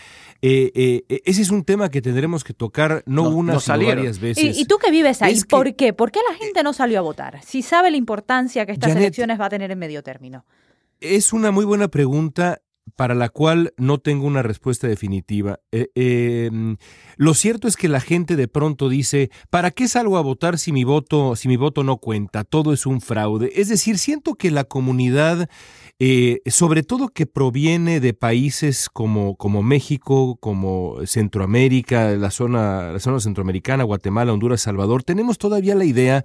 ese 0.42 1.42
es 1.42 1.52
un 1.52 1.64
tema 1.64 1.90
que 1.90 2.02
tendremos 2.02 2.44
que 2.44 2.54
tocar 2.54 3.04
no, 3.06 3.30
una, 3.30 3.60
sino 3.60 3.86
varias 3.86 4.20
veces. 4.20 4.58
¿Y, 4.58 4.66
tú 4.66 4.78
que 4.78 4.90
vives 4.90 5.22
ahí, 5.22 5.40
¿por 5.48 5.76
qué? 5.76 5.94
¿Por 5.94 6.12
qué 6.12 6.22
la 6.30 6.36
gente 6.38 6.64
no 6.64 6.74
salió 6.74 6.98
a 6.98 7.02
votar? 7.02 7.44
Si 7.44 7.62
sabe 7.62 7.92
la 7.92 7.98
importancia 7.98 8.66
que 8.66 8.72
estas 8.72 8.96
elecciones 8.96 9.40
va 9.40 9.46
a 9.46 9.50
tener 9.50 9.70
en 9.70 9.78
medio 9.78 10.02
término. 10.02 10.45
Es 11.02 11.33
una 11.33 11.52
muy 11.52 11.66
buena 11.66 11.90
pregunta 11.90 12.62
para 12.95 13.16
la 13.16 13.30
cual 13.30 13.73
no 13.78 13.97
tengo 13.97 14.28
una 14.28 14.44
respuesta 14.44 14.88
definitiva. 14.88 15.59
Eh, 15.71 15.90
em, 15.95 16.78
lo 17.18 17.33
cierto 17.33 17.68
es 17.68 17.76
que 17.76 17.88
la 17.88 18.00
gente 18.00 18.35
de 18.35 18.47
pronto 18.47 18.90
dice, 18.90 19.31
¿para 19.50 19.71
qué 19.71 19.88
salgo 19.88 20.18
a 20.18 20.21
votar 20.21 20.57
si 20.57 20.71
mi 20.71 20.83
voto, 20.83 21.35
si 21.35 21.47
mi 21.47 21.57
voto 21.57 21.83
no 21.83 21.97
cuenta? 21.97 22.44
Todo 22.44 22.73
es 22.73 22.85
un 22.85 23.02
fraude. 23.02 23.52
Es 23.56 23.69
decir, 23.69 23.97
siento 23.97 24.35
que 24.35 24.52
la 24.52 24.64
comunidad, 24.64 25.50
eh, 26.00 26.42
sobre 26.45 26.83
todo 26.83 27.09
que 27.09 27.26
proviene 27.26 28.00
de 28.00 28.14
países 28.14 28.90
como, 28.90 29.35
como 29.35 29.64
México, 29.64 30.38
como 30.40 30.97
Centroamérica, 31.06 32.12
la 32.12 32.31
zona, 32.31 32.92
la 32.92 33.00
zona 33.00 33.19
centroamericana, 33.19 33.83
Guatemala, 33.83 34.33
Honduras, 34.33 34.62
Salvador, 34.62 35.04
tenemos 35.04 35.38
todavía 35.38 35.76
la 35.76 35.85
idea 35.85 36.23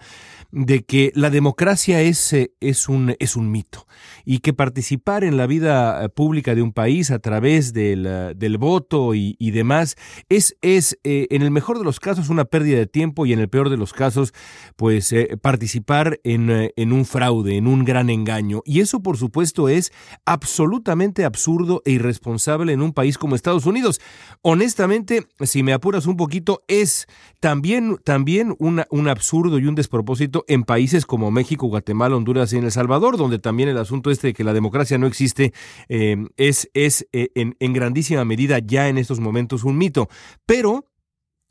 de 0.51 0.83
que 0.83 1.13
la 1.15 1.29
democracia 1.29 2.01
es, 2.01 2.33
eh, 2.33 2.53
es, 2.61 2.89
un, 2.89 3.15
es 3.19 3.37
un 3.37 3.51
mito 3.51 3.87
y 4.25 4.39
que 4.39 4.55
participar 4.55 5.23
en 5.23 5.37
la 5.37 5.47
vida 5.47 6.03
eh, 6.03 6.09
pública 6.09 6.55
de 6.55 6.63
un 6.63 6.73
país 6.73 7.11
a 7.11 7.19
través 7.19 7.75
del, 7.75 8.07
eh, 8.07 8.33
del 8.35 8.57
voto 8.57 9.15
y, 9.15 9.37
demás 9.51 9.97
es, 10.29 10.57
es 10.61 10.99
en 11.03 11.43
el 11.43 11.51
mejor 11.51 11.79
de 11.79 11.85
los 11.85 12.01
casos 12.01 12.29
una 12.29 12.45
pérdida 12.45 12.79
de 12.79 12.87
tiempo 12.87 13.25
y 13.25 13.33
en 13.33 13.41
el 13.41 13.49
peor 13.49 13.71
de 13.71 13.77
los 13.77 13.93
casos 13.93 14.33
pues 14.77 15.15
participar 15.41 16.21
en, 16.23 16.71
en 16.77 16.93
un 16.93 17.07
fraude, 17.07 17.57
en 17.57 17.67
un 17.67 17.85
gran 17.85 18.11
engaño. 18.11 18.61
Y 18.67 18.81
eso 18.81 19.01
por 19.01 19.17
supuesto 19.17 19.69
es 19.69 19.91
absolutamente 20.27 21.25
absurdo 21.25 21.83
e 21.87 21.93
irresponsable 21.93 22.73
en 22.73 22.83
un 22.83 22.93
país 22.93 23.17
como 23.17 23.35
Estados 23.35 23.65
Unidos. 23.65 24.01
Honestamente, 24.43 25.27
si 25.41 25.63
me 25.63 25.73
apuras 25.73 26.07
un 26.07 26.17
poquito, 26.17 26.63
es 26.69 27.07
también, 27.41 27.97
también 28.05 28.55
un 28.59 29.09
absurdo 29.09 29.59
y 29.59 29.67
un 29.67 29.75
despropósito 29.75 30.38
en 30.49 30.65
países 30.65 31.07
como 31.07 31.31
México, 31.31 31.67
Guatemala, 31.67 32.17
Honduras 32.17 32.53
y 32.53 32.59
en 32.59 32.65
El 32.65 32.73
Salvador, 32.73 33.17
donde 33.17 33.39
también 33.39 33.69
el 33.69 33.79
asunto 33.79 34.11
este 34.11 34.29
de 34.29 34.35
que 34.35 34.45
la 34.45 34.53
democracia 34.53 34.99
no 34.99 35.07
existe 35.07 35.53
eh, 35.89 36.17
es, 36.37 36.71
es 36.75 37.07
eh, 37.13 37.31
en, 37.35 37.57
en 37.59 37.73
grandísima 37.73 38.25
medida 38.25 38.59
ya 38.59 38.89
en 38.89 38.99
estos 38.99 39.21
momentos 39.21 39.65
un 39.65 39.79
mito. 39.79 40.09
Pero 40.47 40.85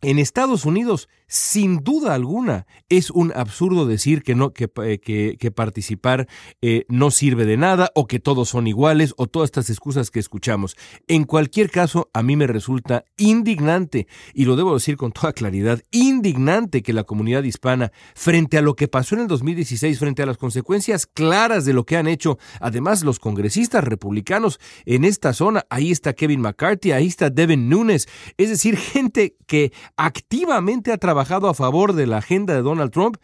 en 0.01 0.19
Estados 0.19 0.65
Unidos, 0.65 1.09
sin 1.27 1.83
duda 1.83 2.13
alguna, 2.13 2.67
es 2.87 3.09
un 3.09 3.33
absurdo 3.35 3.85
decir 3.85 4.21
que, 4.21 4.35
no, 4.35 4.53
que, 4.53 4.69
eh, 4.83 4.99
que, 4.99 5.51
participar 5.51 6.27
eh, 6.61 6.85
no 6.87 7.09
sirve 7.09 7.45
de 7.45 7.57
nada 7.57 7.91
o 7.95 8.05
que 8.05 8.19
todos 8.19 8.49
son 8.49 8.67
iguales 8.67 9.13
o 9.17 9.27
todas 9.27 9.47
estas 9.47 9.69
excusas 9.69 10.11
que 10.11 10.19
escuchamos. 10.19 10.77
En 11.07 11.23
cualquier 11.23 11.71
caso, 11.71 12.09
a 12.13 12.21
mí 12.21 12.35
me 12.35 12.47
resulta 12.47 13.05
indignante, 13.17 14.07
y 14.33 14.45
lo 14.45 14.55
debo 14.55 14.75
decir 14.75 14.97
con 14.97 15.11
toda 15.11 15.33
claridad, 15.33 15.81
indignante 15.91 16.83
que 16.83 16.93
la 16.93 17.03
comunidad 17.03 17.43
hispana, 17.43 17.91
frente 18.15 18.57
a 18.57 18.61
lo 18.61 18.75
que 18.75 18.87
pasó 18.87 19.15
en 19.15 19.21
el 19.21 19.27
2016, 19.27 19.97
frente 19.97 20.21
a 20.21 20.27
las 20.27 20.37
consecuencias 20.37 21.07
claras 21.07 21.65
de 21.65 21.73
lo 21.73 21.85
que 21.85 21.97
han 21.97 22.07
hecho, 22.07 22.37
además 22.61 23.03
los 23.03 23.19
congresistas 23.19 23.83
republicanos 23.83 24.59
en 24.85 25.03
esta 25.03 25.33
zona, 25.33 25.65
ahí 25.69 25.91
está 25.91 26.13
Kevin 26.13 26.41
McCarthy, 26.41 26.91
ahí 26.91 27.07
está 27.07 27.29
Devin 27.31 27.67
Nunes, 27.67 28.07
es 28.37 28.49
decir, 28.49 28.77
gente 28.77 29.35
que 29.47 29.71
activamente 29.95 30.91
ha 30.91 30.97
trabajado 30.97 31.47
a 31.47 31.53
favor 31.53 31.93
de 31.93 32.07
la 32.07 32.17
agenda 32.17 32.53
de 32.53 32.61
Donald 32.61 32.91
Trump 32.91 33.17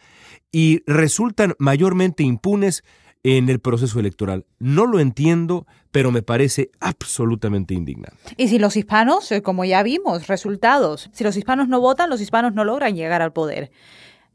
y 0.52 0.82
resultan 0.86 1.56
mayormente 1.58 2.24
impunes 2.24 2.84
en 3.24 3.50
el 3.50 3.60
proceso 3.60 4.00
electoral. 4.00 4.46
No 4.60 4.86
lo 4.86 5.00
entiendo, 5.00 5.66
pero 5.92 6.12
me 6.12 6.22
parece 6.22 6.72
absolutamente 6.80 7.74
indignante. 7.74 8.34
Y 8.38 8.50
si 8.50 8.60
los 8.60 8.76
hispanos, 8.76 9.32
eh, 9.32 9.42
como 9.42 9.66
ya 9.66 9.82
vimos, 9.82 10.28
resultados, 10.28 11.10
si 11.14 11.24
los 11.24 11.36
hispanos 11.38 11.70
no 11.70 11.80
votan, 11.80 12.10
los 12.10 12.22
hispanos 12.22 12.54
no 12.54 12.66
logran 12.66 12.96
llegar 12.96 13.22
al 13.22 13.32
poder. 13.32 13.72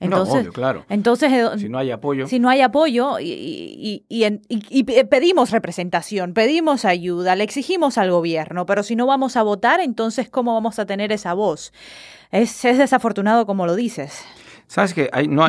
Entonces, 0.01 0.49
claro. 0.51 0.85
Entonces, 0.89 1.33
si 1.59 1.69
no 1.69 1.79
hay 1.79 1.91
apoyo. 1.91 2.29
Si 2.29 2.39
no 2.39 2.49
hay 2.49 2.61
apoyo 2.61 3.19
y, 3.19 4.05
y, 4.09 4.85
pedimos 4.85 5.51
representación, 5.51 6.35
pedimos 6.35 6.85
ayuda, 6.85 7.35
le 7.35 7.43
exigimos 7.43 7.99
al 7.99 8.13
gobierno, 8.13 8.65
pero 8.65 8.85
si 8.85 8.95
no 8.95 9.07
vamos 9.07 9.37
a 9.37 9.43
votar, 9.43 9.81
entonces, 9.81 10.31
¿cómo 10.31 10.55
vamos 10.55 10.79
a 10.79 10.87
tener 10.87 11.11
esa 11.11 11.35
voz? 11.35 11.73
Es, 12.31 12.65
es 12.65 12.79
desafortunado 12.79 13.47
como 13.47 13.67
lo 13.67 13.75
dices. 13.75 14.25
Sabes 14.69 14.93
que 14.93 15.11
no 15.31 15.49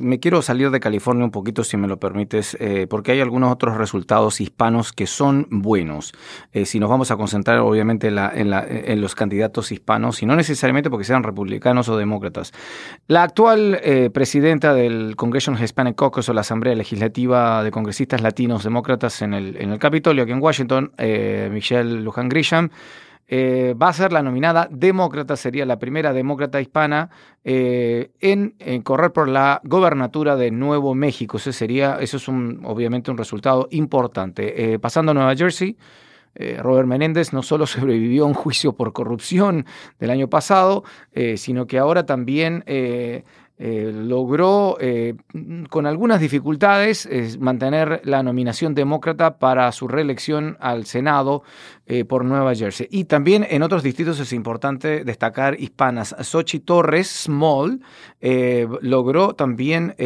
me 0.00 0.20
quiero 0.20 0.42
salir 0.42 0.70
de 0.70 0.78
California 0.78 1.24
un 1.24 1.32
poquito, 1.32 1.64
si 1.64 1.76
me 1.76 1.88
lo 1.88 1.98
permites, 1.98 2.56
eh, 2.60 2.86
porque 2.88 3.10
hay 3.10 3.20
algunos 3.20 3.50
otros 3.50 3.76
resultados 3.76 4.40
hispanos 4.40 4.92
que 4.92 5.08
son 5.08 5.48
buenos. 5.50 6.12
Eh, 6.52 6.64
si 6.66 6.78
nos 6.78 6.88
vamos 6.88 7.10
a 7.10 7.16
concentrar, 7.16 7.58
obviamente, 7.58 8.06
en, 8.06 8.14
la, 8.14 8.32
en, 8.32 9.00
los 9.00 9.16
candidatos 9.16 9.72
hispanos, 9.72 10.22
y 10.22 10.26
no 10.26 10.36
necesariamente 10.36 10.88
porque 10.88 11.04
sean 11.04 11.24
republicanos 11.24 11.88
o 11.88 11.96
demócratas. 11.96 12.52
La 13.08 13.24
actual 13.24 13.80
eh, 13.82 14.08
presidenta 14.14 14.72
del 14.72 15.16
Congressional 15.16 15.60
Hispanic 15.60 15.96
Caucus 15.96 16.28
o 16.28 16.32
la 16.32 16.42
Asamblea 16.42 16.76
Legislativa 16.76 17.64
de 17.64 17.72
Congresistas 17.72 18.20
Latinos 18.20 18.62
Demócratas 18.62 19.20
en 19.22 19.34
el, 19.34 19.56
en 19.56 19.72
el 19.72 19.80
Capitolio, 19.80 20.22
aquí 20.22 20.32
en 20.32 20.40
Washington, 20.40 20.92
Michelle 21.50 22.02
Lujan 22.02 22.28
Grisham, 22.28 22.70
eh, 23.32 23.76
va 23.80 23.90
a 23.90 23.92
ser 23.92 24.12
la 24.12 24.24
nominada 24.24 24.66
demócrata, 24.72 25.36
sería 25.36 25.64
la 25.64 25.78
primera 25.78 26.12
demócrata 26.12 26.60
hispana 26.60 27.10
eh, 27.44 28.10
en, 28.18 28.56
correr 28.82 29.12
por 29.12 29.28
la 29.28 29.60
gobernatura 29.62 30.34
de 30.34 30.50
Nuevo 30.50 30.96
México. 30.96 31.36
Eso, 31.36 31.52
sería, 31.52 31.98
eso 32.00 32.16
es 32.16 32.26
un, 32.26 32.60
obviamente 32.64 33.08
un 33.08 33.16
resultado 33.16 33.68
importante. 33.70 34.72
Eh, 34.72 34.78
pasando 34.80 35.12
a 35.12 35.14
Nueva 35.14 35.36
Jersey. 35.36 35.78
Robert 36.58 36.86
Menéndez 36.86 37.32
no 37.32 37.42
solo 37.42 37.66
sobrevivió 37.66 38.22
a 38.24 38.28
un 38.28 38.34
juicio 38.34 38.72
por 38.72 38.92
corrupción 38.92 39.66
del 39.98 40.10
año 40.10 40.28
pasado, 40.28 40.84
sino 41.34 41.66
que 41.66 41.76
ahora 41.76 42.06
también 42.06 42.62
logró, 43.58 44.78
con 45.70 45.86
algunas 45.86 46.20
dificultades, 46.20 47.08
mantener 47.40 48.00
la 48.04 48.22
nominación 48.22 48.76
demócrata 48.76 49.38
para 49.38 49.72
su 49.72 49.88
reelección 49.88 50.56
al 50.60 50.86
Senado 50.86 51.42
eh, 51.92 52.04
por 52.04 52.24
Nueva 52.24 52.54
Jersey. 52.54 52.86
Y 52.88 53.04
también 53.04 53.44
en 53.50 53.64
otros 53.64 53.82
distritos 53.82 54.20
es 54.20 54.32
importante 54.32 55.02
destacar 55.02 55.58
hispanas. 55.58 56.14
Sochi 56.20 56.60
Torres 56.60 57.08
Small 57.08 57.80
logró 58.82 59.34
también 59.34 59.96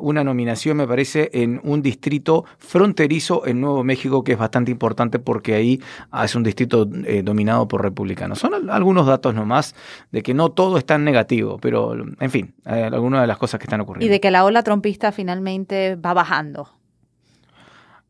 una 0.00 0.24
nominación, 0.24 0.76
me 0.76 0.86
parece, 0.86 1.30
en 1.34 1.60
un 1.64 1.82
distrito 1.82 2.44
fronterizo 2.58 3.46
en 3.46 3.60
Nuevo 3.60 3.84
México, 3.84 4.24
que 4.24 4.32
es 4.32 4.38
bastante 4.38 4.70
importante 4.70 5.18
porque 5.18 5.54
ahí 5.54 5.80
ah, 6.10 6.24
es 6.24 6.34
un 6.36 6.42
distrito 6.42 6.86
dominado 6.86 7.68
por 7.68 7.82
republicanos. 7.82 8.38
Son 8.38 8.70
algunos 8.70 9.06
datos 9.06 9.34
nomás 9.34 9.74
de 10.12 10.22
que 10.22 10.32
no 10.32 10.52
todo 10.52 10.78
es 10.78 10.86
tan 10.86 11.04
negativo, 11.04 11.58
pero 11.60 11.94
en 11.94 12.30
fin 12.30 12.54
algunas 12.64 13.20
de 13.20 13.26
las 13.26 13.36
cosas 13.36 13.58
que 13.58 13.64
están 13.64 13.80
ocurriendo. 13.80 14.06
Y 14.06 14.08
de 14.08 14.20
que 14.20 14.30
la 14.30 14.44
ola 14.44 14.62
trompista 14.62 15.12
finalmente 15.12 15.96
va 15.96 16.14
bajando. 16.14 16.70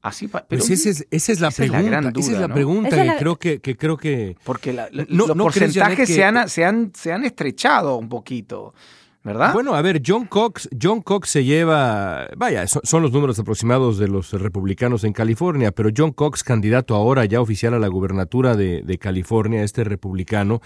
Así, 0.07 0.29
pero 0.29 0.47
pues 0.49 0.71
esa, 0.71 0.89
es, 0.89 1.05
esa 1.11 1.33
es 1.33 1.41
la 1.41 1.51
pregunta. 1.51 2.13
esa 2.17 2.33
es 2.33 2.39
la 2.39 2.55
pregunta 2.55 2.91
que, 2.91 3.17
creo 3.19 3.37
que, 3.37 3.61
que, 3.61 3.77
creo 3.77 3.97
que. 3.97 4.37
Porque 4.45 4.73
los 5.09 5.33
porcentajes 5.33 6.09
se, 6.09 6.23
han, 6.23 6.49
se, 6.49 6.65
han, 6.65 6.93
se 6.95 7.13
han 7.13 7.25
estrechado 7.25 7.97
un 7.97 8.09
poquito. 8.09 8.73
¿Verdad? 9.27 9.53
Bueno, 9.53 9.75
a 9.75 9.83
ver, 9.83 10.03
John 10.07 10.27
Cox, 10.27 10.69
John 10.81 11.03
Cox 11.03 11.31
se 11.31 11.45
lleva, 11.45 12.29
vaya, 12.37 12.65
son, 12.69 13.03
los 13.03 13.11
números 13.11 13.37
aproximados 13.41 13.99
de 13.99 14.07
los 14.07 14.31
republicanos 14.31 15.03
en 15.03 15.13
California, 15.13 15.73
pero 15.73 15.91
John 15.95 16.13
Cox, 16.13 16.45
candidato 16.45 16.95
ahora 16.95 17.25
ya 17.25 17.41
oficial 17.41 17.75
a 17.75 17.81
la 17.81 17.89
gubernatura 17.89 18.55
de, 18.55 18.99
California, 19.01 19.65
este 19.65 19.83
republicano, 19.83 20.63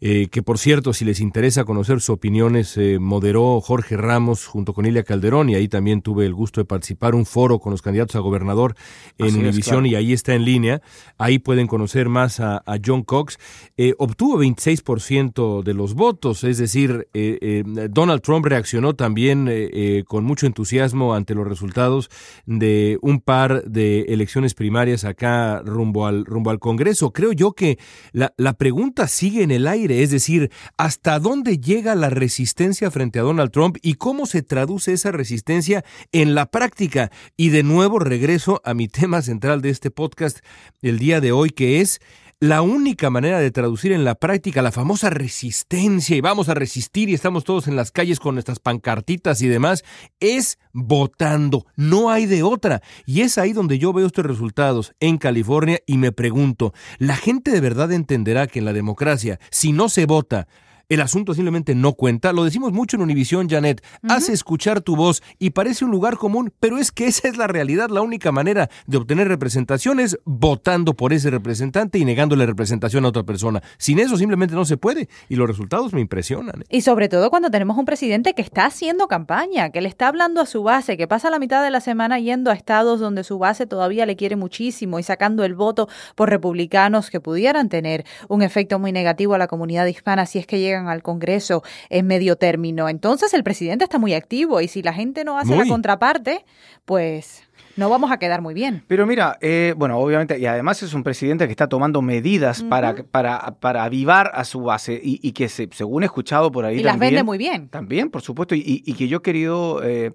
eh, 0.00 0.26
que 0.28 0.42
por 0.42 0.58
cierto, 0.58 0.92
si 0.92 1.04
les 1.04 1.20
interesa 1.20 1.64
conocer 1.64 2.00
sus 2.00 2.10
opiniones, 2.10 2.76
eh, 2.76 2.98
moderó 2.98 3.60
Jorge 3.60 3.96
Ramos 3.96 4.44
junto 4.44 4.74
con 4.74 4.86
Ilia 4.86 5.04
Calderón 5.04 5.48
y 5.48 5.54
ahí 5.54 5.68
también 5.68 6.02
tuve 6.02 6.26
el 6.26 6.34
gusto 6.34 6.60
de 6.60 6.64
participar 6.64 7.14
un 7.14 7.26
foro 7.26 7.60
con 7.60 7.70
los 7.70 7.80
candidatos 7.80 8.16
a 8.16 8.18
gobernador 8.18 8.74
en 9.18 9.36
Univisión 9.36 9.86
y 9.86 9.94
ahí 9.94 10.12
está 10.12 10.34
en 10.34 10.44
línea. 10.44 10.82
Ahí 11.16 11.38
pueden 11.38 11.68
conocer 11.68 12.08
más 12.08 12.40
a, 12.40 12.62
John 12.84 13.02
Cox. 13.02 13.38
Eh, 13.76 13.94
obtuvo 13.98 14.42
26% 14.42 15.62
de 15.62 15.74
los 15.74 15.94
votos, 15.94 16.42
es 16.44 16.58
decir, 16.58 17.08
eh, 17.14 17.62
Donald 18.00 18.22
Trump 18.22 18.46
reaccionó 18.46 18.96
también 18.96 19.46
eh, 19.46 19.68
eh, 19.72 20.04
con 20.06 20.24
mucho 20.24 20.46
entusiasmo 20.46 21.14
ante 21.14 21.34
los 21.34 21.46
resultados 21.46 22.08
de 22.46 22.98
un 23.02 23.20
par 23.20 23.64
de 23.64 24.06
elecciones 24.08 24.54
primarias 24.54 25.04
acá 25.04 25.60
rumbo 25.62 26.06
al, 26.06 26.24
rumbo 26.24 26.48
al 26.48 26.58
Congreso. 26.58 27.12
Creo 27.12 27.32
yo 27.32 27.52
que 27.52 27.78
la, 28.12 28.32
la 28.38 28.54
pregunta 28.54 29.06
sigue 29.06 29.42
en 29.42 29.50
el 29.50 29.66
aire, 29.66 30.02
es 30.02 30.10
decir, 30.10 30.50
¿hasta 30.78 31.18
dónde 31.18 31.58
llega 31.58 31.94
la 31.94 32.08
resistencia 32.08 32.90
frente 32.90 33.18
a 33.18 33.22
Donald 33.22 33.50
Trump 33.50 33.76
y 33.82 33.94
cómo 33.94 34.24
se 34.24 34.42
traduce 34.42 34.94
esa 34.94 35.12
resistencia 35.12 35.84
en 36.10 36.34
la 36.34 36.46
práctica? 36.46 37.10
Y 37.36 37.50
de 37.50 37.62
nuevo 37.62 37.98
regreso 37.98 38.62
a 38.64 38.72
mi 38.72 38.88
tema 38.88 39.20
central 39.20 39.60
de 39.60 39.68
este 39.68 39.90
podcast 39.90 40.38
el 40.80 40.98
día 40.98 41.20
de 41.20 41.32
hoy, 41.32 41.50
que 41.50 41.82
es 41.82 42.00
la 42.42 42.62
única 42.62 43.10
manera 43.10 43.38
de 43.38 43.50
traducir 43.50 43.92
en 43.92 44.02
la 44.02 44.14
práctica 44.14 44.62
la 44.62 44.72
famosa 44.72 45.10
resistencia 45.10 46.16
y 46.16 46.22
vamos 46.22 46.48
a 46.48 46.54
resistir 46.54 47.10
y 47.10 47.14
estamos 47.14 47.44
todos 47.44 47.68
en 47.68 47.76
las 47.76 47.92
calles 47.92 48.18
con 48.18 48.34
nuestras 48.34 48.58
pancartitas 48.60 49.42
y 49.42 49.48
demás 49.48 49.84
es 50.20 50.58
votando. 50.72 51.66
No 51.76 52.10
hay 52.10 52.24
de 52.24 52.42
otra. 52.42 52.80
Y 53.04 53.20
es 53.20 53.36
ahí 53.36 53.52
donde 53.52 53.78
yo 53.78 53.92
veo 53.92 54.06
estos 54.06 54.24
resultados 54.24 54.94
en 55.00 55.18
California 55.18 55.80
y 55.84 55.98
me 55.98 56.12
pregunto, 56.12 56.72
¿la 56.96 57.16
gente 57.16 57.50
de 57.50 57.60
verdad 57.60 57.92
entenderá 57.92 58.46
que 58.46 58.60
en 58.60 58.64
la 58.64 58.72
democracia, 58.72 59.38
si 59.50 59.72
no 59.72 59.90
se 59.90 60.06
vota, 60.06 60.48
el 60.90 61.00
asunto 61.00 61.34
simplemente 61.34 61.74
no 61.76 61.94
cuenta. 61.94 62.32
Lo 62.32 62.42
decimos 62.42 62.72
mucho 62.72 62.96
en 62.96 63.02
Univisión, 63.02 63.48
Janet. 63.48 63.82
Hace 64.08 64.32
escuchar 64.32 64.80
tu 64.80 64.96
voz 64.96 65.22
y 65.38 65.50
parece 65.50 65.84
un 65.84 65.92
lugar 65.92 66.16
común, 66.16 66.52
pero 66.58 66.78
es 66.78 66.90
que 66.90 67.06
esa 67.06 67.28
es 67.28 67.36
la 67.36 67.46
realidad. 67.46 67.90
La 67.90 68.02
única 68.02 68.32
manera 68.32 68.68
de 68.86 68.96
obtener 68.96 69.28
representación 69.28 70.00
es 70.00 70.18
votando 70.24 70.94
por 70.94 71.12
ese 71.12 71.30
representante 71.30 71.98
y 71.98 72.04
negándole 72.04 72.44
representación 72.44 73.04
a 73.04 73.08
otra 73.08 73.22
persona. 73.22 73.62
Sin 73.78 74.00
eso 74.00 74.16
simplemente 74.16 74.56
no 74.56 74.64
se 74.64 74.76
puede. 74.76 75.08
Y 75.28 75.36
los 75.36 75.46
resultados 75.46 75.92
me 75.92 76.00
impresionan. 76.00 76.62
¿eh? 76.62 76.64
Y 76.68 76.80
sobre 76.80 77.08
todo 77.08 77.30
cuando 77.30 77.52
tenemos 77.52 77.78
un 77.78 77.84
presidente 77.84 78.34
que 78.34 78.42
está 78.42 78.66
haciendo 78.66 79.06
campaña, 79.06 79.70
que 79.70 79.80
le 79.80 79.88
está 79.88 80.08
hablando 80.08 80.40
a 80.40 80.46
su 80.46 80.64
base, 80.64 80.96
que 80.96 81.06
pasa 81.06 81.30
la 81.30 81.38
mitad 81.38 81.62
de 81.62 81.70
la 81.70 81.80
semana 81.80 82.18
yendo 82.18 82.50
a 82.50 82.54
estados 82.54 82.98
donde 82.98 83.22
su 83.22 83.38
base 83.38 83.64
todavía 83.64 84.06
le 84.06 84.16
quiere 84.16 84.34
muchísimo 84.34 84.98
y 84.98 85.04
sacando 85.04 85.44
el 85.44 85.54
voto 85.54 85.88
por 86.16 86.30
republicanos 86.30 87.10
que 87.10 87.20
pudieran 87.20 87.68
tener 87.68 88.04
un 88.26 88.42
efecto 88.42 88.80
muy 88.80 88.90
negativo 88.90 89.34
a 89.34 89.38
la 89.38 89.46
comunidad 89.46 89.86
hispana 89.86 90.26
si 90.26 90.40
es 90.40 90.48
que 90.48 90.58
llegan 90.58 90.79
al 90.88 91.02
Congreso 91.02 91.62
en 91.88 92.06
medio 92.06 92.36
término. 92.36 92.88
Entonces 92.88 93.34
el 93.34 93.42
presidente 93.42 93.84
está 93.84 93.98
muy 93.98 94.14
activo 94.14 94.60
y 94.60 94.68
si 94.68 94.82
la 94.82 94.92
gente 94.92 95.24
no 95.24 95.38
hace 95.38 95.56
la 95.56 95.66
contraparte, 95.66 96.44
pues 96.84 97.44
no 97.76 97.88
vamos 97.88 98.10
a 98.10 98.18
quedar 98.18 98.42
muy 98.42 98.52
bien. 98.52 98.84
Pero 98.88 99.06
mira, 99.06 99.38
eh, 99.40 99.74
bueno, 99.76 99.98
obviamente, 99.98 100.38
y 100.38 100.46
además 100.46 100.82
es 100.82 100.92
un 100.92 101.02
presidente 101.02 101.46
que 101.46 101.52
está 101.52 101.68
tomando 101.68 102.02
medidas 102.02 102.62
para, 102.62 102.94
para, 102.94 103.56
para 103.60 103.84
avivar 103.84 104.30
a 104.34 104.44
su 104.44 104.60
base 104.60 105.00
y, 105.02 105.32
que 105.32 105.48
se, 105.48 105.68
según 105.72 106.02
he 106.02 106.06
escuchado 106.06 106.50
por 106.52 106.64
ahí... 106.64 106.80
Y 106.80 106.82
las 106.82 106.98
vende 106.98 107.22
muy 107.22 107.38
bien. 107.38 107.68
También, 107.68 108.10
por 108.10 108.22
supuesto, 108.22 108.54
y, 108.54 108.80
que 108.94 109.08
yo 109.08 109.18
he 109.18 109.22
querido, 109.22 109.82
eh, 109.82 110.12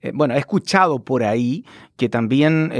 eh, 0.00 0.12
bueno, 0.14 0.34
he 0.34 0.38
escuchado 0.38 1.02
por 1.02 1.24
ahí 1.24 1.64
que 1.98 2.08
también 2.08 2.72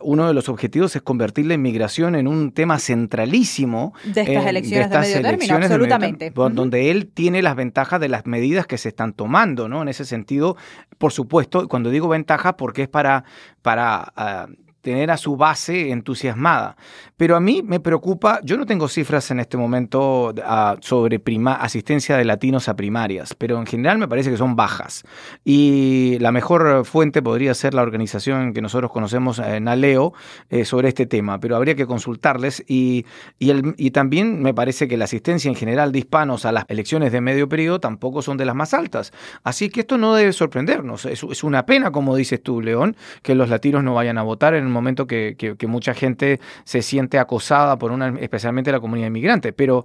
uno 0.00 0.26
de 0.26 0.34
los 0.34 0.48
objetivos 0.48 0.96
es 0.96 1.02
convertir 1.02 1.46
la 1.46 1.54
inmigración 1.54 2.16
en 2.16 2.26
un 2.26 2.52
tema 2.52 2.78
centralísimo 2.78 3.92
de 4.02 4.22
estas 4.22 4.46
elecciones 4.46 4.90
de, 4.90 4.98
medio 4.98 5.22
término, 5.22 5.56
absolutamente. 5.56 6.30
Donde 6.34 6.90
él 6.90 7.06
tiene 7.06 7.42
las 7.42 7.54
ventajas 7.54 8.00
de 8.00 8.08
las 8.08 8.26
medidas 8.26 8.66
que 8.66 8.78
se 8.78 8.88
están 8.88 9.12
tomando, 9.12 9.68
¿no? 9.68 9.82
En 9.82 9.88
ese 9.88 10.06
sentido, 10.06 10.56
por 10.98 11.12
supuesto, 11.12 11.68
cuando 11.68 11.90
digo 11.90 12.08
ventaja, 12.08 12.56
porque 12.56 12.82
es 12.82 12.88
para 12.88 13.24
para, 13.62 14.12
ah, 14.16 14.48
tener 14.82 15.10
a 15.10 15.16
su 15.16 15.36
base 15.36 15.90
entusiasmada. 15.90 16.76
Pero 17.16 17.36
a 17.36 17.40
mí 17.40 17.62
me 17.64 17.80
preocupa, 17.80 18.40
yo 18.42 18.56
no 18.56 18.66
tengo 18.66 18.88
cifras 18.88 19.30
en 19.30 19.40
este 19.40 19.56
momento 19.56 20.34
ah, 20.44 20.76
sobre 20.80 21.20
asistencia 21.60 22.16
de 22.16 22.24
latinos 22.24 22.68
a 22.68 22.74
primarias, 22.74 23.34
pero 23.34 23.58
en 23.58 23.66
general 23.66 23.98
me 23.98 24.08
parece 24.08 24.30
que 24.30 24.36
son 24.36 24.56
bajas. 24.56 25.04
Y 25.44 26.18
la 26.18 26.32
mejor 26.32 26.84
fuente 26.84 27.22
podría 27.22 27.54
ser 27.54 27.74
la 27.74 27.82
organización 27.82 28.52
que 28.52 28.60
nosotros 28.60 28.90
conocemos 28.90 29.38
en 29.38 29.68
Aleo 29.68 30.12
eh, 30.50 30.64
sobre 30.64 30.88
este 30.88 31.06
tema, 31.06 31.38
pero 31.38 31.56
habría 31.56 31.76
que 31.76 31.86
consultarles. 31.86 32.64
Y, 32.66 33.06
y, 33.38 33.90
también 33.92 34.42
me 34.42 34.52
parece 34.52 34.88
que 34.88 34.96
la 34.96 35.04
asistencia 35.04 35.48
en 35.48 35.54
general 35.54 35.92
de 35.92 36.00
hispanos 36.00 36.44
a 36.44 36.52
las 36.52 36.64
elecciones 36.68 37.12
de 37.12 37.20
medio 37.20 37.48
periodo 37.48 37.78
tampoco 37.78 38.22
son 38.22 38.36
de 38.36 38.46
las 38.46 38.56
más 38.56 38.74
altas. 38.74 39.12
Así 39.44 39.68
que 39.68 39.80
esto 39.80 39.96
no 39.96 40.14
debe 40.14 40.32
sorprendernos. 40.32 41.04
Es, 41.04 41.22
es 41.22 41.44
una 41.44 41.66
pena, 41.66 41.92
como 41.92 42.16
dices 42.16 42.42
tú, 42.42 42.60
León, 42.60 42.96
que 43.22 43.34
los 43.34 43.48
latinos 43.48 43.84
no 43.84 43.94
vayan 43.94 44.18
a 44.18 44.22
votar 44.22 44.54
en 44.54 44.71
momento 44.72 45.06
que, 45.06 45.36
que, 45.36 45.66
mucha 45.66 45.94
gente 45.94 46.40
se 46.64 46.82
siente 46.82 47.18
acosada 47.18 47.78
por 47.78 47.92
una, 47.92 48.18
especialmente 48.20 48.72
la 48.72 48.80
comunidad 48.80 49.08
inmigrante. 49.08 49.52
Pero, 49.52 49.84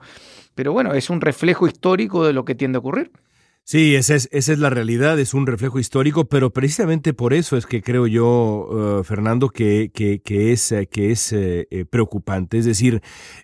pero 0.56 0.74
bueno, 0.74 0.94
es 0.94 1.10
un 1.10 1.22
reflejo 1.22 1.68
histórico 1.68 2.26
de 2.26 2.34
lo 2.34 2.46
que 2.46 2.56
tiende 2.56 2.78
a 2.78 2.80
ocurrir. 2.80 3.12
Sí, 3.70 3.96
esa 3.96 4.16
es, 4.16 4.30
esa 4.32 4.54
es 4.54 4.60
la 4.60 4.70
realidad, 4.70 5.20
es 5.20 5.34
un 5.34 5.46
reflejo 5.46 5.78
histórico, 5.78 6.24
pero 6.24 6.54
precisamente 6.54 7.14
por 7.14 7.34
eso 7.34 7.58
es 7.58 7.66
que 7.66 7.82
creo 7.82 8.08
yo, 8.08 8.70
uh, 9.02 9.04
Fernando, 9.04 9.50
que, 9.50 9.92
que, 9.94 10.22
que, 10.22 10.54
es, 10.54 10.74
que 10.90 11.12
es 11.12 11.34
eh, 11.34 11.68
eh, 11.70 11.84
preocupante. 11.84 12.60
Es 12.60 12.64
decir, 12.64 13.02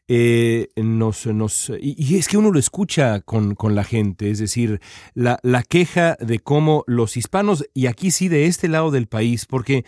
eh, 0.08 0.70
nos, 0.78 1.26
nos, 1.26 1.74
y, 1.78 2.16
es 2.16 2.30
que 2.30 2.38
uno 2.38 2.52
lo 2.52 2.60
escucha 2.60 3.20
con, 3.20 3.54
con 3.56 3.76
la 3.76 3.84
gente, 3.84 4.32
es 4.32 4.40
decir, 4.40 4.80
la, 5.14 5.40
la, 5.44 5.62
queja 5.62 6.16
de 6.22 6.40
cómo 6.40 6.86
los 6.88 7.18
hispanos, 7.18 7.66
y 7.74 7.88
aquí 7.88 8.10
sí 8.10 8.30
de 8.30 8.46
este 8.46 8.70
lado 8.70 8.92
del 8.92 9.08
país, 9.08 9.46
porque 9.46 9.84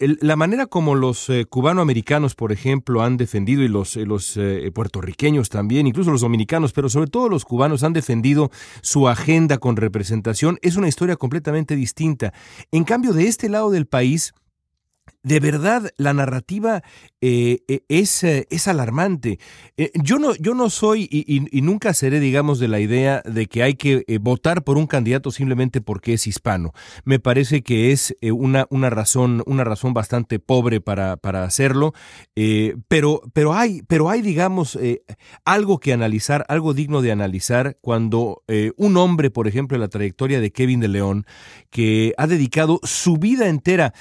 la 0.00 0.34
manera 0.34 0.66
como 0.66 0.96
los 0.96 1.30
cubanoamericanos, 1.48 2.34
por 2.34 2.50
ejemplo, 2.50 3.02
han 3.02 3.18
defendido, 3.18 3.62
y 3.62 3.68
los, 3.68 3.94
los 3.94 4.36
puertorriqueños 4.74 5.48
también, 5.48 5.86
incluso 5.86 6.10
los 6.10 6.22
dominicanos, 6.22 6.72
pero 6.72 6.88
sobre 6.88 7.08
todo 7.08 7.28
los 7.28 7.44
cubanos 7.44 7.84
han 7.84 7.92
defendido 7.92 8.50
su 8.82 9.08
agenda 9.08 9.43
con 9.60 9.76
representación 9.76 10.58
es 10.62 10.76
una 10.76 10.88
historia 10.88 11.16
completamente 11.16 11.76
distinta. 11.76 12.32
En 12.72 12.84
cambio, 12.84 13.12
de 13.12 13.28
este 13.28 13.48
lado 13.48 13.70
del 13.70 13.86
país, 13.86 14.32
de 15.22 15.40
verdad 15.40 15.90
la 15.96 16.12
narrativa 16.12 16.82
eh, 17.26 17.64
eh, 17.68 17.80
es, 17.88 18.22
eh, 18.22 18.46
es, 18.50 18.68
alarmante. 18.68 19.38
yo, 19.94 20.18
no, 20.18 20.34
yo 20.34 20.52
no 20.52 20.68
soy 20.68 21.08
y, 21.10 21.62
nunca 21.62 21.94
seré, 21.94 22.20
digamos, 22.20 22.58
de 22.58 22.68
la 22.68 22.80
idea 22.80 23.22
de 23.24 23.46
que 23.46 23.62
hay 23.62 23.76
que 23.76 24.04
votar 24.20 24.62
por 24.62 24.76
un 24.76 24.86
candidato 24.86 25.30
simplemente 25.30 25.80
porque 25.80 26.12
es 26.12 26.26
hispano. 26.26 26.74
Me 27.04 27.18
parece 27.20 27.62
que 27.62 27.92
es 27.92 28.14
una, 28.20 28.66
una, 28.68 28.90
razón, 28.90 29.42
una 29.46 29.64
razón 29.64 29.94
bastante 29.94 30.38
pobre 30.38 30.82
para, 30.82 31.16
para 31.16 31.44
hacerlo, 31.44 31.94
pero, 32.88 33.22
pero, 33.32 33.54
hay, 33.54 33.80
pero 33.88 34.10
hay, 34.10 34.20
digamos, 34.20 34.78
algo 35.46 35.78
que 35.78 35.94
analizar, 35.94 36.44
algo 36.48 36.74
digno 36.74 37.00
de 37.00 37.12
analizar 37.12 37.78
cuando 37.80 38.42
un 38.76 38.96
hombre, 38.98 39.30
por 39.30 39.48
ejemplo, 39.48 39.76
en 39.76 39.80
la 39.80 39.88
trayectoria 39.88 40.42
de 40.42 40.52
Kevin 40.52 40.80
de 40.80 40.88
León, 40.88 41.24
que 41.70 42.12
ha 42.18 42.26
dedicado 42.26 42.80
su 42.82 43.16
vida 43.16 43.48
entera 43.48 43.94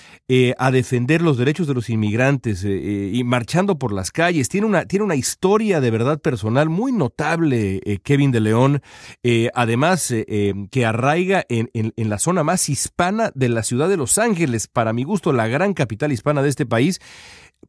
a 0.57 0.71
defender 0.71 1.21
los 1.21 1.37
derechos 1.37 1.67
de 1.67 1.73
los 1.73 1.89
inmigrantes 1.89 2.63
eh, 2.63 2.69
eh, 2.73 3.11
y 3.13 3.23
marchando 3.23 3.77
por 3.77 3.93
las 3.93 4.11
calles. 4.11 4.49
Tiene 4.49 4.67
una, 4.67 4.85
tiene 4.85 5.05
una 5.05 5.15
historia 5.15 5.81
de 5.81 5.91
verdad 5.91 6.19
personal 6.19 6.69
muy 6.69 6.91
notable, 6.91 7.81
eh, 7.83 7.99
Kevin 8.03 8.31
de 8.31 8.39
León, 8.39 8.81
además 9.53 10.13
que 10.71 10.85
arraiga 10.85 11.45
en, 11.49 11.69
en, 11.73 12.09
la 12.09 12.19
zona 12.19 12.43
más 12.43 12.69
hispana 12.69 13.31
de 13.35 13.49
la 13.49 13.63
ciudad 13.63 13.89
de 13.89 13.97
Los 13.97 14.17
Ángeles, 14.17 14.67
para 14.67 14.93
mi 14.93 15.03
gusto 15.03 15.31
la 15.31 15.47
gran 15.47 15.73
capital 15.73 16.11
hispana 16.11 16.41
de 16.41 16.49
este 16.49 16.65
país. 16.65 16.99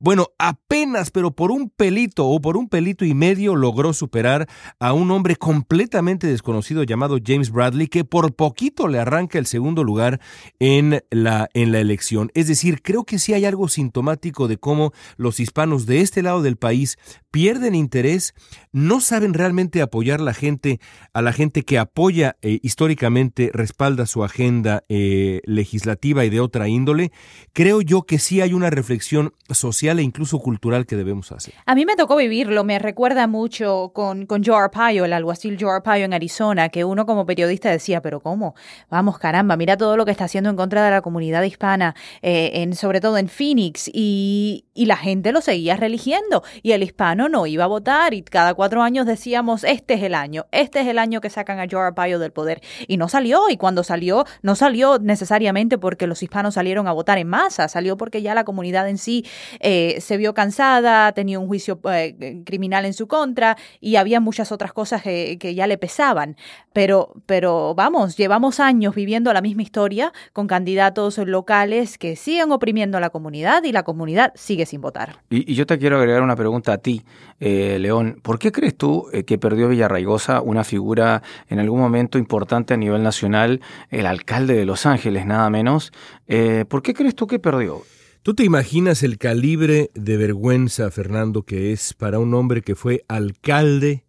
Bueno, 0.05 0.27
apenas, 0.39 1.11
pero 1.11 1.31
por 1.31 1.51
un 1.51 1.71
pelito 1.71 2.27
o 2.27 2.39
por 2.39 2.59
un 2.59 2.69
pelito 2.69 3.07
y 3.07 3.15
medio 3.15 3.57
logró 3.57 3.95
superar 3.95 4.47
a 4.79 4.93
un 4.93 5.11
hombre 5.11 5.35
completamente 5.35 6.27
desconocido 6.27 6.83
llamado 6.83 7.17
James 7.25 7.51
Bradley, 7.51 7.87
que 7.89 8.05
por 8.05 8.35
poquito 8.35 8.87
le 8.87 8.99
arranca 8.99 9.39
el 9.39 9.47
segundo 9.47 9.83
lugar 9.83 10.21
en 10.59 11.03
la, 11.09 11.49
en 11.55 11.73
la 11.73 11.81
elección. 11.81 12.31
Es 12.35 12.49
decir, 12.49 12.83
creo 12.83 13.05
que 13.05 13.19
sí 13.19 13.33
hay 13.33 13.47
algo 13.47 13.67
sintomático 13.67 14.47
de 14.47 14.59
cómo 14.59 14.93
los 15.17 15.41
hispanos 15.41 15.87
de 15.87 16.03
este 16.03 16.21
lado 16.21 16.43
del 16.43 16.59
país 16.59 16.99
pierden 17.31 17.75
interés, 17.75 18.35
no 18.73 19.01
saben 19.01 19.33
realmente 19.33 19.81
apoyar 19.81 20.21
la 20.21 20.35
gente, 20.35 20.81
a 21.15 21.23
la 21.23 21.33
gente 21.33 21.63
que 21.63 21.79
apoya 21.79 22.37
eh, 22.43 22.61
históricamente, 22.63 23.51
respalda 23.55 24.05
su 24.05 24.23
agenda 24.23 24.85
eh, 24.91 25.41
legislativa 25.45 26.27
y 26.27 26.31
de 26.31 26.41
otra 26.41 26.69
índole. 26.69 27.11
Creo 27.55 27.81
yo 27.81 28.03
que 28.03 28.19
sí 28.19 28.43
hay 28.43 28.53
una 28.53 28.69
reflexión 28.69 29.33
social 29.49 29.94
e 29.99 30.03
incluso 30.03 30.39
cultural 30.39 30.87
que 30.87 30.97
debemos 30.97 31.33
hacer. 31.33 31.55
A 31.67 31.75
mí 31.75 31.85
me 31.87 31.97
tocó 31.97 32.17
vivirlo, 32.17 32.65
me 32.65 32.79
recuerda 32.79 33.27
mucho 33.27 33.93
con, 33.95 34.27
con 34.27 34.45
Joe 34.45 34.57
Arpaio, 34.57 35.05
el 35.05 35.13
alguacil 35.13 35.57
Joe 35.61 35.73
Arpaio 35.77 36.05
en 36.05 36.15
Arizona, 36.15 36.69
que 36.69 36.85
uno 36.85 37.07
como 37.07 37.27
periodista 37.27 37.71
decía, 37.71 38.03
pero 38.03 38.21
¿cómo? 38.21 38.55
Vamos, 38.91 39.19
caramba, 39.19 39.57
mira 39.57 39.77
todo 39.77 39.97
lo 39.97 40.05
que 40.05 40.11
está 40.11 40.25
haciendo 40.25 40.51
en 40.51 40.57
contra 40.57 40.85
de 40.85 40.91
la 40.91 41.03
comunidad 41.03 41.43
hispana, 41.43 41.95
eh, 42.23 42.71
sobre 42.75 43.01
todo 43.01 43.19
en 43.19 43.29
Phoenix, 43.29 43.91
y, 43.93 44.67
y 44.75 44.87
la 44.87 44.97
gente 44.97 45.33
lo 45.33 45.41
seguía 45.41 45.77
religiendo, 45.77 46.43
y 46.63 46.73
el 46.73 46.83
hispano 46.83 47.29
no, 47.29 47.47
iba 47.47 47.65
a 47.65 47.69
votar 47.69 48.15
y 48.15 48.23
cada 48.23 48.55
cuatro 48.55 48.83
años 48.83 49.07
decíamos, 49.07 49.65
este 49.65 49.95
es 49.95 50.03
el 50.03 50.15
año, 50.15 50.47
este 50.53 50.81
es 50.81 50.87
el 50.87 50.99
año 50.99 51.21
que 51.21 51.31
sacan 51.31 51.61
a 51.61 51.67
Joe 51.71 51.81
Arpaio 51.81 52.19
del 52.19 52.33
poder. 52.33 52.61
Y 52.89 52.97
no 52.97 53.09
salió, 53.09 53.49
y 53.51 53.57
cuando 53.57 53.85
salió, 53.85 54.25
no 54.43 54.55
salió 54.55 54.99
necesariamente 54.99 55.79
porque 55.79 56.07
los 56.07 56.23
hispanos 56.23 56.55
salieron 56.55 56.89
a 56.89 56.93
votar 56.93 57.19
en 57.19 57.29
masa, 57.29 57.69
salió 57.69 57.97
porque 57.97 58.23
ya 58.23 58.35
la 58.35 58.45
comunidad 58.45 58.89
en 58.89 58.99
sí 58.99 59.25
eh, 59.61 59.74
se 60.01 60.17
vio 60.17 60.35
cansada, 60.35 61.13
tenía 61.13 61.39
un 61.39 61.47
juicio 61.47 61.81
eh, 61.91 62.43
criminal 62.45 62.85
en 62.85 62.95
su 62.95 63.07
contra 63.07 63.57
y 63.81 63.97
había 63.97 64.21
muchas 64.21 64.53
otras 64.53 64.73
cosas 64.73 65.03
que, 65.03 65.39
que 65.39 65.55
ya 65.55 65.67
le 65.67 65.79
pesaban. 65.79 66.37
Pero, 66.73 67.13
pero 67.27 67.75
vamos, 67.75 68.17
llevamos 68.17 68.61
años 68.61 68.95
viviendo 68.95 69.33
la 69.33 69.41
misma 69.41 69.63
historia 69.63 70.13
con 70.33 70.47
candidatos 70.47 71.19
locales 71.19 71.99
que 71.99 72.17
siguen 72.17 72.51
oprimiendo 72.53 72.99
a 72.99 73.01
la 73.01 73.11
comunidad 73.11 73.65
y 73.65 73.73
la 73.73 73.83
comunidad 73.83 74.33
sigue 74.35 74.67
sin 74.67 74.81
votar. 74.81 75.21
Y, 75.31 75.55
yo 75.55 75.67
te 75.67 75.79
quiero 75.79 75.99
agregar 75.99 76.23
una 76.23 76.37
pregunta 76.37 76.73
a 76.73 76.79
ti. 76.79 77.03
Eh, 77.41 77.79
León, 77.81 78.21
¿por 78.23 78.39
qué 78.39 78.53
crees 78.53 78.77
tú 78.77 79.09
eh, 79.13 79.25
que 79.25 79.39
perdió 79.39 79.69
Villarraigosa 79.69 80.41
una 80.41 80.65
figura 80.65 81.23
en 81.49 81.59
algún 81.59 81.81
momento 81.81 82.19
importante 82.19 82.75
a 82.75 82.77
nivel 82.77 83.03
nacional, 83.03 83.61
el 83.91 84.07
alcalde 84.07 84.55
de 84.55 84.65
Los 84.65 84.87
Ángeles, 84.87 85.27
nada 85.27 85.49
menos? 85.51 85.93
Eh, 86.27 86.65
¿Por 86.69 86.83
qué 86.83 86.95
crees 86.95 87.15
tú 87.15 87.27
que 87.27 87.39
perdió? 87.39 87.83
¿Tú 88.25 88.33
te 88.33 88.43
imaginas 88.43 89.03
el 89.03 89.19
calibre 89.19 89.91
de 89.93 90.17
vergüenza, 90.17 90.91
Fernando, 90.91 91.43
que 91.43 91.73
es 91.73 91.93
para 91.93 92.19
un 92.19 92.33
hombre 92.33 92.63
que 92.63 92.75
fue 92.75 93.05
alcalde 93.07 94.07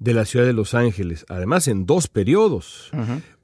de 0.00 0.14
la 0.14 0.24
ciudad 0.24 0.44
de 0.44 0.52
Los 0.52 0.74
Ángeles, 0.74 1.24
además 1.28 1.68
en 1.68 1.86
dos 1.86 2.08
periodos. 2.08 2.90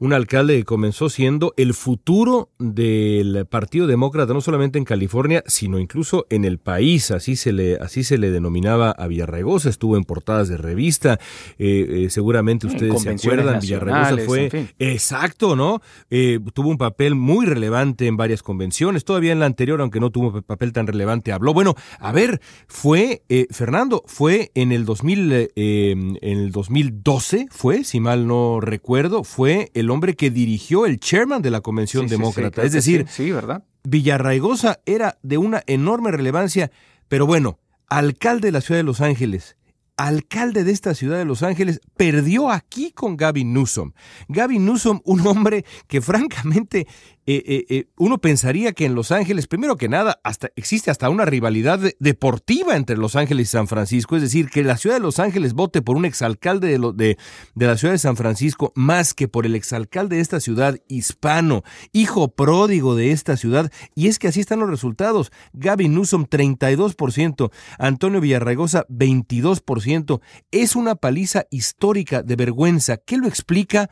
Un 0.00 0.12
alcalde 0.12 0.56
que 0.56 0.64
comenzó 0.64 1.08
siendo 1.10 1.54
el 1.56 1.74
futuro 1.74 2.50
del 2.60 3.46
Partido 3.46 3.88
Demócrata, 3.88 4.32
no 4.32 4.40
solamente 4.40 4.78
en 4.78 4.84
California, 4.84 5.42
sino 5.46 5.80
incluso 5.80 6.24
en 6.30 6.44
el 6.44 6.58
país. 6.58 7.10
Así 7.10 7.34
se 7.34 7.52
le, 7.52 7.76
así 7.76 8.04
se 8.04 8.16
le 8.16 8.30
denominaba 8.30 8.92
a 8.92 9.08
Villarregosa, 9.08 9.68
estuvo 9.68 9.96
en 9.96 10.04
portadas 10.04 10.48
de 10.48 10.56
revista. 10.56 11.18
Eh, 11.58 12.04
eh, 12.04 12.10
seguramente 12.10 12.68
ustedes 12.68 13.02
se 13.02 13.10
acuerdan, 13.10 13.58
Villarregosa 13.60 14.18
fue. 14.24 14.68
Exacto, 14.78 15.56
¿no? 15.56 15.80
Eh, 16.10 16.38
tuvo 16.54 16.68
un 16.68 16.78
papel 16.78 17.16
muy 17.16 17.44
relevante 17.44 18.06
en 18.06 18.16
varias 18.16 18.44
convenciones. 18.44 19.04
Todavía 19.04 19.32
en 19.32 19.40
la 19.40 19.46
anterior, 19.46 19.80
aunque 19.80 19.98
no 19.98 20.10
tuvo 20.10 20.42
papel 20.42 20.72
tan 20.72 20.86
relevante, 20.86 21.32
habló. 21.32 21.52
Bueno, 21.54 21.74
a 21.98 22.12
ver, 22.12 22.40
fue, 22.68 23.22
Fernando, 23.50 24.04
fue 24.06 24.52
en 24.54 24.70
el 24.70 24.84
2000, 24.84 25.50
en 25.56 26.18
el 26.22 26.52
2012 26.52 27.48
fue, 27.50 27.82
si 27.82 27.98
mal 27.98 28.28
no 28.28 28.60
recuerdo, 28.60 29.24
fue 29.24 29.70
el 29.74 29.87
hombre 29.90 30.14
que 30.16 30.30
dirigió 30.30 30.86
el 30.86 30.98
chairman 31.00 31.42
de 31.42 31.50
la 31.50 31.60
Convención 31.60 32.06
Demócrata. 32.06 32.62
es 32.62 32.72
decir, 32.72 33.06
sí, 33.08 33.30
¿verdad? 33.30 33.64
Villarraigosa 33.84 34.80
era 34.86 35.18
de 35.22 35.38
una 35.38 35.62
enorme 35.66 36.10
relevancia, 36.10 36.70
pero 37.08 37.26
bueno, 37.26 37.58
alcalde 37.88 38.48
de 38.48 38.52
la 38.52 38.60
ciudad 38.60 38.80
de 38.80 38.84
Los 38.84 39.00
Ángeles, 39.00 39.56
alcalde 39.96 40.64
de 40.64 40.72
esta 40.72 40.94
ciudad 40.94 41.18
de 41.18 41.24
Los 41.24 41.42
Ángeles, 41.42 41.80
perdió 41.96 42.50
aquí 42.50 42.92
con 42.92 43.16
Gavin 43.16 43.52
Newsom. 43.52 43.92
Gavin 44.28 44.64
Newsom, 44.64 45.00
un 45.04 45.26
hombre 45.26 45.64
que 45.86 46.00
francamente 46.02 46.86
eh, 47.30 47.44
eh, 47.46 47.66
eh, 47.68 47.88
uno 47.98 48.16
pensaría 48.22 48.72
que 48.72 48.86
en 48.86 48.94
Los 48.94 49.12
Ángeles, 49.12 49.48
primero 49.48 49.76
que 49.76 49.90
nada, 49.90 50.18
hasta 50.24 50.48
existe 50.56 50.90
hasta 50.90 51.10
una 51.10 51.26
rivalidad 51.26 51.78
deportiva 51.98 52.74
entre 52.74 52.96
Los 52.96 53.16
Ángeles 53.16 53.48
y 53.48 53.50
San 53.50 53.68
Francisco, 53.68 54.16
es 54.16 54.22
decir, 54.22 54.48
que 54.48 54.64
la 54.64 54.78
ciudad 54.78 54.96
de 54.96 55.02
Los 55.02 55.18
Ángeles 55.18 55.52
vote 55.52 55.82
por 55.82 55.96
un 55.96 56.06
exalcalde 56.06 56.78
de, 56.78 57.18
de, 57.54 57.66
la 57.66 57.76
ciudad 57.76 57.92
de 57.92 57.98
San 57.98 58.16
Francisco 58.16 58.72
más 58.74 59.12
que 59.12 59.28
por 59.28 59.44
el 59.44 59.56
exalcalde 59.56 60.16
de 60.16 60.22
esta 60.22 60.40
ciudad 60.40 60.78
hispano, 60.88 61.64
hijo 61.92 62.28
pródigo 62.28 62.96
de 62.96 63.12
esta 63.12 63.36
ciudad, 63.36 63.70
y 63.94 64.08
es 64.08 64.18
que 64.18 64.28
así 64.28 64.40
están 64.40 64.60
los 64.60 64.70
resultados. 64.70 65.30
Gavin 65.52 65.92
Newsom 65.92 66.24
32%, 66.24 67.50
Antonio 67.78 68.22
Villarraigosa 68.22 68.86
22%. 68.88 70.22
Es 70.50 70.76
una 70.76 70.94
paliza 70.94 71.44
histórica 71.50 72.22
de 72.22 72.36
vergüenza. 72.36 72.96
¿Qué 72.96 73.18
lo 73.18 73.28
explica? 73.28 73.90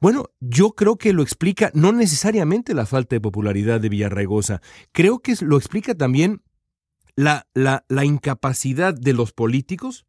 Bueno, 0.00 0.26
yo 0.40 0.72
creo 0.72 0.96
que 0.96 1.12
lo 1.12 1.22
explica 1.22 1.70
no 1.74 1.92
necesariamente 1.92 2.74
la 2.74 2.86
falta 2.86 3.16
de 3.16 3.20
popularidad 3.20 3.80
de 3.80 3.88
Villarraigosa, 3.88 4.60
creo 4.92 5.20
que 5.20 5.34
lo 5.40 5.56
explica 5.56 5.94
también 5.94 6.42
la, 7.16 7.46
la, 7.54 7.84
la 7.88 8.04
incapacidad 8.04 8.94
de 8.94 9.12
los 9.14 9.32
políticos 9.32 10.06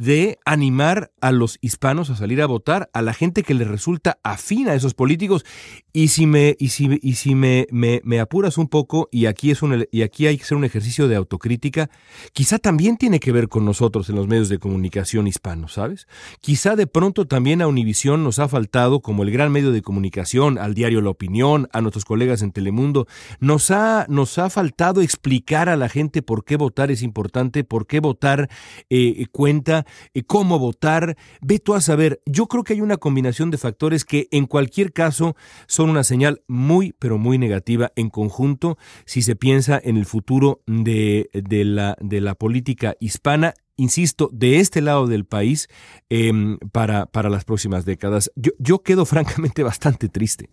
de 0.00 0.38
animar 0.46 1.12
a 1.20 1.30
los 1.30 1.58
hispanos 1.60 2.08
a 2.08 2.16
salir 2.16 2.40
a 2.40 2.46
votar, 2.46 2.88
a 2.94 3.02
la 3.02 3.12
gente 3.12 3.42
que 3.42 3.52
les 3.52 3.68
resulta 3.68 4.18
afín 4.22 4.66
a 4.70 4.74
esos 4.74 4.94
políticos. 4.94 5.44
Y 5.92 6.08
si 6.08 6.24
me, 6.24 6.56
y 6.58 6.68
si, 6.68 6.98
y 7.02 7.16
si 7.16 7.34
me, 7.34 7.66
me, 7.70 8.18
apuras 8.18 8.56
un 8.56 8.68
poco, 8.68 9.10
y 9.12 9.26
aquí, 9.26 9.50
es 9.50 9.60
un, 9.60 9.86
y 9.92 10.00
aquí 10.00 10.26
hay 10.26 10.38
que 10.38 10.44
hacer 10.44 10.56
un 10.56 10.64
ejercicio 10.64 11.06
de 11.06 11.16
autocrítica, 11.16 11.90
quizá 12.32 12.58
también 12.58 12.96
tiene 12.96 13.20
que 13.20 13.30
ver 13.30 13.48
con 13.50 13.66
nosotros 13.66 14.08
en 14.08 14.16
los 14.16 14.26
medios 14.26 14.48
de 14.48 14.58
comunicación 14.58 15.26
hispanos, 15.26 15.74
¿sabes? 15.74 16.06
Quizá 16.40 16.76
de 16.76 16.86
pronto 16.86 17.26
también 17.26 17.60
a 17.60 17.66
Univisión 17.66 18.24
nos 18.24 18.38
ha 18.38 18.48
faltado, 18.48 19.00
como 19.00 19.22
el 19.22 19.30
gran 19.30 19.52
medio 19.52 19.70
de 19.70 19.82
comunicación, 19.82 20.56
al 20.56 20.72
diario 20.72 21.02
La 21.02 21.10
Opinión, 21.10 21.68
a 21.74 21.82
nuestros 21.82 22.06
colegas 22.06 22.40
en 22.40 22.52
Telemundo, 22.52 23.06
nos 23.38 23.70
ha, 23.70 24.06
nos 24.08 24.38
ha 24.38 24.48
faltado 24.48 25.02
explicar 25.02 25.68
a 25.68 25.76
la 25.76 25.90
gente 25.90 26.22
por 26.22 26.46
qué 26.46 26.56
votar 26.56 26.90
es 26.90 27.02
importante, 27.02 27.64
por 27.64 27.86
qué 27.86 28.00
votar 28.00 28.48
eh, 28.88 29.26
cuenta 29.30 29.84
cómo 30.26 30.58
votar, 30.58 31.16
ve 31.40 31.58
tú 31.58 31.74
a 31.74 31.80
saber. 31.80 32.20
Yo 32.26 32.46
creo 32.46 32.64
que 32.64 32.74
hay 32.74 32.80
una 32.80 32.96
combinación 32.96 33.50
de 33.50 33.58
factores 33.58 34.04
que 34.04 34.28
en 34.30 34.46
cualquier 34.46 34.92
caso 34.92 35.36
son 35.66 35.90
una 35.90 36.04
señal 36.04 36.42
muy, 36.46 36.92
pero 36.98 37.18
muy 37.18 37.38
negativa 37.38 37.92
en 37.96 38.10
conjunto 38.10 38.78
si 39.04 39.22
se 39.22 39.36
piensa 39.36 39.80
en 39.82 39.96
el 39.96 40.06
futuro 40.06 40.62
de, 40.66 41.30
de, 41.32 41.64
la, 41.64 41.96
de 42.00 42.20
la 42.20 42.34
política 42.34 42.96
hispana 43.00 43.54
insisto, 43.76 44.28
de 44.30 44.60
este 44.60 44.82
lado 44.82 45.06
del 45.06 45.24
país 45.24 45.68
eh, 46.10 46.30
para, 46.70 47.06
para 47.06 47.30
las 47.30 47.44
próximas 47.44 47.86
décadas. 47.86 48.30
Yo, 48.36 48.52
yo 48.58 48.82
quedo 48.82 49.06
francamente 49.06 49.62
bastante 49.62 50.08
triste. 50.08 50.50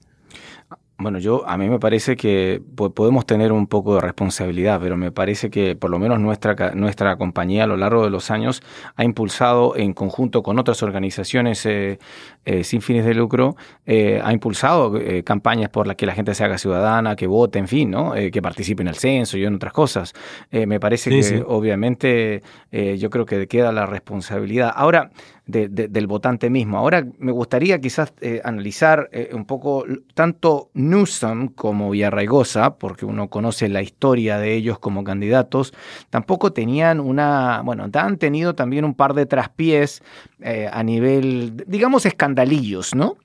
Bueno, 1.00 1.20
yo 1.20 1.48
a 1.48 1.58
mí 1.58 1.70
me 1.70 1.78
parece 1.78 2.16
que 2.16 2.60
podemos 2.76 3.28
tener 3.28 3.52
un 3.52 3.68
poco 3.68 3.94
de 3.94 4.02
responsabilidad, 4.02 4.80
pero 4.82 4.98
me 4.98 5.12
parece 5.12 5.52
que 5.52 5.76
por 5.76 5.92
lo 5.92 6.00
menos 6.00 6.20
nuestra, 6.20 6.72
nuestra 6.74 7.18
compañía 7.18 7.66
a 7.66 7.68
lo 7.68 7.78
largo 7.78 8.04
de 8.04 8.10
los 8.10 8.32
años 8.32 8.64
ha 8.96 9.04
impulsado 9.04 9.76
en 9.76 9.94
conjunto 9.94 10.42
con 10.42 10.58
otras 10.58 10.82
organizaciones 10.82 11.64
eh, 11.68 12.00
eh, 12.46 12.64
sin 12.64 12.82
fines 12.82 13.06
de 13.06 13.14
lucro, 13.14 13.56
eh, 13.86 14.20
ha 14.24 14.34
impulsado 14.34 15.00
campañas 15.24 15.70
por 15.70 15.86
las 15.86 15.98
que 15.98 16.08
la 16.08 16.16
gente 16.16 16.34
se 16.34 16.44
haga 16.44 16.58
ciudadana, 16.58 17.16
que 17.16 17.28
vote, 17.28 17.60
en 17.60 17.68
fin, 17.68 17.92
¿no? 17.92 18.14
que 18.14 18.42
participe 18.42 18.82
en 18.82 18.88
el 18.88 18.96
censo 18.96 19.38
y 19.38 19.46
en 19.46 19.54
otras 19.54 19.74
cosas. 19.74 20.14
me 20.52 20.80
parece 20.80 21.12
que 21.12 21.44
obviamente 21.46 22.42
yo 22.72 23.12
creo 23.12 23.26
que 23.26 23.48
queda 23.48 23.72
la 23.72 23.86
responsabilidad. 23.86 24.74
Ahora, 24.76 25.12
del 25.48 26.08
votante 26.08 26.50
mismo. 26.50 26.78
Ahora 26.78 27.08
me 27.20 27.32
gustaría 27.32 27.80
quizás 27.80 28.14
eh, 28.20 28.42
analizar 28.44 29.10
eh, 29.14 29.30
un 29.34 29.46
poco 29.46 29.86
tanto 30.14 30.70
Newsom 30.74 31.48
como 31.50 31.92
Villarraigosa, 31.92 32.76
porque 32.76 33.06
uno 33.06 33.30
conoce 33.30 33.70
la 33.70 33.82
historia 33.82 34.40
de 34.40 34.54
ellos 34.54 34.78
como 34.78 35.04
candidatos, 35.04 35.74
tampoco 36.10 36.52
tenían 36.52 37.00
una, 37.00 37.62
bueno, 37.64 37.90
han 37.92 38.18
tenido 38.18 38.56
también 38.56 38.84
un 38.84 38.94
par 38.94 39.14
de 39.14 39.26
traspiés 39.26 40.04
eh, 40.42 40.70
a 40.72 40.84
nivel, 40.84 41.64
digamos, 41.66 42.06
escandalillos, 42.06 42.94
¿no? 42.94 43.16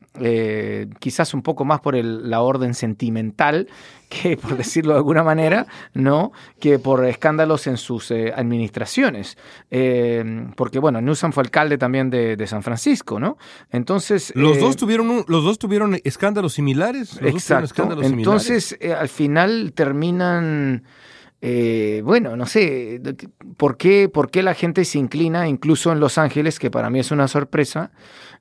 Quizás 0.99 1.33
un 1.33 1.41
poco 1.41 1.65
más 1.65 1.81
por 1.81 1.95
la 1.95 2.43
orden 2.43 2.75
sentimental, 2.75 3.67
que 4.13 4.37
por 4.37 4.57
decirlo 4.57 4.93
de 4.93 4.99
alguna 4.99 5.23
manera, 5.23 5.67
no, 5.95 6.33
que 6.61 6.79
por 6.79 7.05
escándalos 7.05 7.67
en 7.67 7.77
sus 7.77 8.11
eh, 8.11 8.33
administraciones. 8.35 9.39
Eh, 9.71 10.47
porque 10.57 10.79
bueno, 10.79 11.01
Newsom 11.01 11.33
fue 11.33 11.43
alcalde 11.43 11.79
también 11.79 12.11
de, 12.11 12.43
San 12.47 12.63
Francisco, 12.63 13.21
¿no? 13.21 13.39
Entonces. 13.71 14.33
Los 14.35 14.59
dos 14.59 14.77
tuvieron 14.77 15.25
los 15.29 15.45
dos 15.45 15.59
tuvieron 15.59 15.99
escándalos 16.05 16.55
similares. 16.55 17.19
exacto. 17.23 18.03
Entonces, 18.03 18.77
al 18.99 19.09
final 19.09 19.73
terminan. 19.75 20.85
bueno, 21.41 22.37
no 22.37 22.47
sé, 22.47 23.01
¿por 23.57 23.77
qué, 23.77 24.09
¿por 24.09 24.31
qué 24.31 24.43
la 24.43 24.55
gente 24.55 24.85
se 24.85 24.99
inclina, 24.99 25.49
incluso 25.49 25.93
en 25.93 26.01
Los 26.01 26.19
Ángeles, 26.19 26.59
que 26.59 26.71
para 26.71 26.91
mí 26.91 26.99
es 26.99 27.11
una 27.11 27.29
sorpresa, 27.29 27.93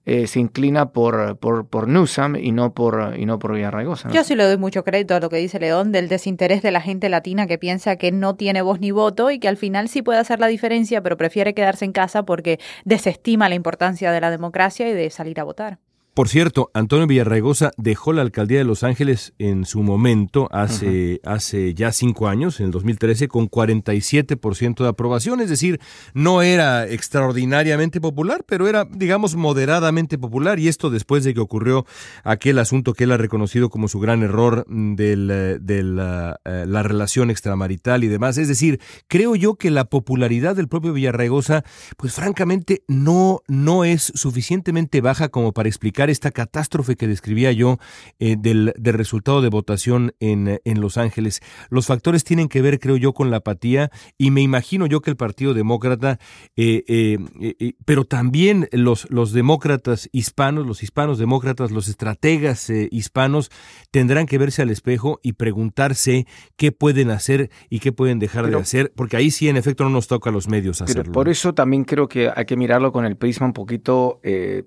eh, 0.05 0.25
se 0.25 0.39
inclina 0.39 0.91
por, 0.91 1.37
por, 1.37 1.67
por, 1.67 1.87
Newsom 1.87 2.35
y 2.35 2.51
no 2.51 2.73
por, 2.73 3.13
y 3.17 3.25
no 3.25 3.37
por 3.37 3.53
Villarraigosa. 3.53 4.09
Yo 4.11 4.23
sí 4.23 4.35
le 4.35 4.45
doy 4.45 4.57
mucho 4.57 4.83
crédito 4.83 5.13
a 5.13 5.19
lo 5.19 5.29
que 5.29 5.37
dice 5.37 5.59
León 5.59 5.91
del 5.91 6.07
desinterés 6.09 6.63
de 6.63 6.71
la 6.71 6.81
gente 6.81 7.07
latina 7.07 7.45
que 7.45 7.57
piensa 7.57 7.95
que 7.97 8.11
no 8.11 8.35
tiene 8.35 8.61
voz 8.63 8.79
ni 8.79 8.91
voto 8.91 9.29
y 9.29 9.39
que 9.39 9.47
al 9.47 9.57
final 9.57 9.89
sí 9.89 10.01
puede 10.01 10.19
hacer 10.19 10.39
la 10.39 10.47
diferencia, 10.47 11.01
pero 11.03 11.17
prefiere 11.17 11.53
quedarse 11.53 11.85
en 11.85 11.91
casa 11.91 12.23
porque 12.23 12.59
desestima 12.83 13.47
la 13.47 13.55
importancia 13.55 14.11
de 14.11 14.21
la 14.21 14.31
democracia 14.31 14.89
y 14.89 14.93
de 14.93 15.09
salir 15.11 15.39
a 15.39 15.43
votar. 15.43 15.79
Por 16.13 16.27
cierto, 16.27 16.71
Antonio 16.73 17.07
Villarraigosa 17.07 17.71
dejó 17.77 18.11
la 18.11 18.21
alcaldía 18.21 18.57
de 18.57 18.65
Los 18.65 18.83
Ángeles 18.83 19.33
en 19.39 19.63
su 19.63 19.81
momento, 19.81 20.49
hace, 20.51 21.21
hace 21.23 21.73
ya 21.73 21.93
cinco 21.93 22.27
años, 22.27 22.59
en 22.59 22.65
el 22.65 22.71
2013, 22.73 23.29
con 23.29 23.49
47% 23.49 24.83
de 24.83 24.89
aprobación, 24.89 25.39
es 25.39 25.49
decir, 25.49 25.79
no 26.13 26.41
era 26.41 26.85
extraordinariamente 26.85 28.01
popular, 28.01 28.43
pero 28.45 28.67
era, 28.67 28.83
digamos, 28.83 29.37
moderadamente 29.37 30.17
popular, 30.17 30.59
y 30.59 30.67
esto 30.67 30.89
después 30.89 31.23
de 31.23 31.33
que 31.33 31.39
ocurrió 31.39 31.85
aquel 32.25 32.59
asunto 32.59 32.93
que 32.93 33.05
él 33.05 33.13
ha 33.13 33.17
reconocido 33.17 33.69
como 33.69 33.87
su 33.87 34.01
gran 34.01 34.21
error 34.21 34.65
de 34.67 35.15
la, 35.15 36.41
eh, 36.43 36.65
la 36.67 36.83
relación 36.83 37.29
extramarital 37.29 38.03
y 38.03 38.09
demás. 38.09 38.37
Es 38.37 38.49
decir, 38.49 38.81
creo 39.07 39.37
yo 39.37 39.55
que 39.55 39.71
la 39.71 39.85
popularidad 39.85 40.57
del 40.57 40.67
propio 40.67 40.91
Villarraigosa, 40.91 41.63
pues 41.95 42.11
francamente 42.13 42.83
no, 42.89 43.43
no 43.47 43.85
es 43.85 44.11
suficientemente 44.13 44.99
baja 44.99 45.29
como 45.29 45.53
para 45.53 45.69
explicar 45.69 46.00
esta 46.09 46.31
catástrofe 46.31 46.95
que 46.95 47.07
describía 47.07 47.51
yo 47.51 47.77
eh, 48.19 48.35
del, 48.37 48.73
resultado 48.77 49.41
de 49.41 49.49
votación 49.49 50.13
en, 50.19 50.59
en, 50.63 50.81
Los 50.81 50.97
Ángeles. 50.97 51.41
Los 51.69 51.87
factores 51.87 52.23
tienen 52.23 52.49
que 52.49 52.61
ver, 52.61 52.79
creo 52.79 52.97
yo, 52.97 53.13
con 53.13 53.31
la 53.31 53.37
apatía 53.37 53.91
y 54.17 54.31
me 54.31 54.41
imagino 54.41 54.85
yo 54.85 55.01
que 55.01 55.09
el 55.09 55.15
Partido 55.15 55.53
Demócrata, 55.53 56.19
eh, 56.55 56.83
eh, 56.87 57.73
pero 57.85 58.05
también 58.05 58.67
los, 58.71 59.09
los 59.09 59.33
demócratas 59.33 60.09
hispanos, 60.11 60.65
los 60.65 60.83
hispanos 60.83 61.17
demócratas, 61.17 61.71
los 61.71 61.87
estrategas 61.87 62.69
hispanos, 62.69 63.51
tendrán 63.91 64.25
que 64.25 64.37
verse 64.37 64.61
al 64.61 64.69
espejo 64.69 65.19
y 65.23 65.33
preguntarse 65.33 66.25
qué 66.55 66.71
pueden 66.71 67.11
hacer 67.11 67.49
y 67.69 67.79
qué 67.79 67.91
pueden 67.91 68.19
dejar 68.19 68.49
de 68.49 68.57
hacer, 68.57 68.91
porque 68.95 69.17
ahí 69.17 69.31
sí, 69.31 69.49
en 69.49 69.57
efecto, 69.57 69.83
no 69.83 69.89
nos 69.89 70.07
toca 70.07 70.29
a 70.29 70.33
los 70.33 70.47
medios 70.47 70.81
hacerlo. 70.81 71.11
por 71.11 71.29
eso 71.29 71.53
también 71.53 71.83
creo 71.83 72.07
que 72.07 72.31
hay 72.33 72.45
que 72.45 72.55
mirarlo 72.55 72.91
con 72.91 73.05
el 73.05 73.15
prisma 73.15 73.47
un 73.47 73.53
poquito 73.53 74.19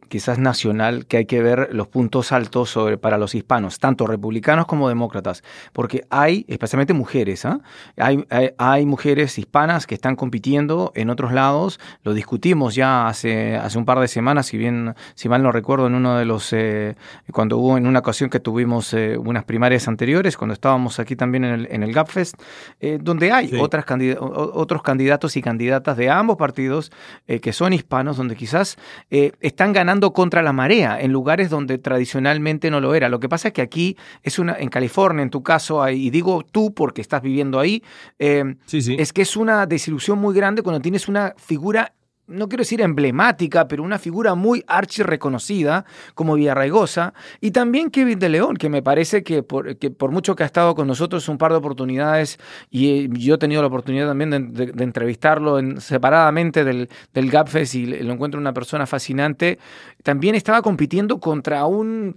quizás 0.09 0.39
nacional, 0.39 1.07
que 1.07 1.19
hay 1.19 1.24
que 1.27 1.43
ver 1.43 1.69
los 1.73 1.89
puntos 1.89 2.33
altos 2.33 2.71
sobre, 2.71 2.99
para 2.99 3.19
los 3.19 3.35
hispanos, 3.35 3.79
tanto 3.79 4.07
republicanos 4.07 4.67
como 4.67 4.89
demócratas, 4.89 5.43
porque 5.73 6.05
hay, 6.11 6.45
especialmente 6.49 6.93
mujeres, 6.93 7.45
¿ah? 7.45 7.61
hay, 7.97 8.25
hay, 8.59 8.87
mujeres 8.87 9.39
hispanas 9.39 9.87
que 9.87 9.95
están 9.95 10.17
compitiendo 10.17 10.93
en 10.95 11.11
otros 11.11 11.33
lados, 11.33 11.81
lo 12.03 12.15
discutimos 12.15 12.75
ya 12.75 13.09
hace, 13.09 13.57
hace 13.57 13.79
un 13.79 13.85
par 13.85 14.01
de 14.01 14.09
semanas, 14.09 14.47
si 14.47 14.59
bien, 14.59 14.95
si 15.15 15.29
mal 15.29 15.43
no 15.43 15.53
recuerdo, 15.53 15.87
en 15.87 15.95
uno 15.95 16.17
de 16.17 16.25
los, 16.25 16.53
eh, 16.53 16.97
cuando 17.33 17.59
hubo 17.59 17.77
en 17.77 17.87
una 17.87 18.01
ocasión 18.01 18.31
que 18.31 18.41
tuvimos 18.41 18.93
eh, 18.95 19.17
unas 19.17 19.45
primarias 19.45 19.89
anteriores, 19.89 20.37
cuando 20.37 20.55
estábamos 20.55 20.99
aquí 21.01 21.17
también 21.17 21.45
en 21.45 21.55
el, 21.55 21.69
en 21.71 21.83
el 21.83 21.93
GapFest, 21.93 22.41
eh, 22.81 22.99
donde 23.01 23.33
hay 23.33 23.55
otras 23.59 23.85
otros 24.19 24.83
candidatos 24.83 25.37
y 25.37 25.43
candidatas 25.43 25.97
de 25.97 26.11
ambos 26.11 26.37
partidos 26.37 26.91
que 27.27 27.53
son 27.53 27.73
hispanos, 27.73 28.17
donde 28.17 28.35
quizás 28.35 28.77
están 29.11 29.73
ganando 29.73 30.13
contra 30.13 30.43
la 30.43 30.53
marea 30.53 31.01
en 31.01 31.13
lugares 31.15 31.49
donde 31.49 31.79
tradicionalmente 31.79 32.71
no 32.71 32.81
lo 32.81 32.95
era. 32.95 33.09
Lo 33.09 33.21
que 33.21 33.31
pasa 33.31 33.49
es 33.49 33.55
que 33.55 33.63
aquí 33.63 33.97
es 34.23 34.39
una, 34.39 34.55
en 34.59 34.69
California, 34.69 35.23
en 35.23 35.31
tu 35.31 35.43
caso, 35.43 35.89
y 35.89 36.11
digo 36.11 36.45
tú 36.45 36.75
porque 36.75 37.01
estás 37.01 37.23
viviendo 37.23 37.59
ahí, 37.59 37.83
eh, 38.19 38.57
es 38.71 39.13
que 39.15 39.23
es 39.23 39.37
una 39.37 39.65
desilusión 39.65 40.19
muy 40.19 40.35
grande 40.35 40.63
cuando 40.63 40.81
tienes 40.83 41.09
una 41.09 41.35
figura 41.39 41.95
no 42.27 42.49
quiero 42.49 42.63
decir 42.63 42.81
emblemática, 42.81 43.69
pero 43.69 43.83
una 43.83 43.99
figura 43.99 44.35
muy 44.35 44.65
archi 44.67 45.03
reconocida 45.03 45.85
como 46.15 46.35
Villarraigosa, 46.35 47.13
y 47.41 47.51
también 47.51 47.91
Kevin 47.91 48.19
de 48.19 48.29
León, 48.29 48.57
que 48.57 48.69
me 48.69 48.83
parece 48.83 49.23
que 49.23 49.43
por, 49.43 50.11
mucho 50.11 50.35
que 50.35 50.43
ha 50.43 50.47
estado 50.47 50.75
con 50.75 50.87
nosotros 50.87 51.29
un 51.29 51.39
par 51.39 51.53
de 51.53 51.59
oportunidades, 51.59 52.39
y 52.71 53.05
eh, 53.05 53.09
yo 53.11 53.35
he 53.35 53.39
tenido 53.39 53.61
la 53.61 53.69
oportunidad 53.69 54.09
también 54.09 54.31
de, 54.31 54.85
entrevistarlo 54.85 55.59
en, 55.59 55.81
separadamente 55.81 56.65
del, 56.65 56.89
del 57.13 57.31
Gapfest 57.31 57.75
y 57.75 57.87
lo 57.87 58.13
encuentro 58.13 58.41
una 58.41 58.55
persona 58.55 58.87
fascinante, 58.87 59.59
también 60.03 60.35
estaba 60.35 60.63
compitiendo 60.63 61.21
contra 61.21 61.67
un 61.67 62.17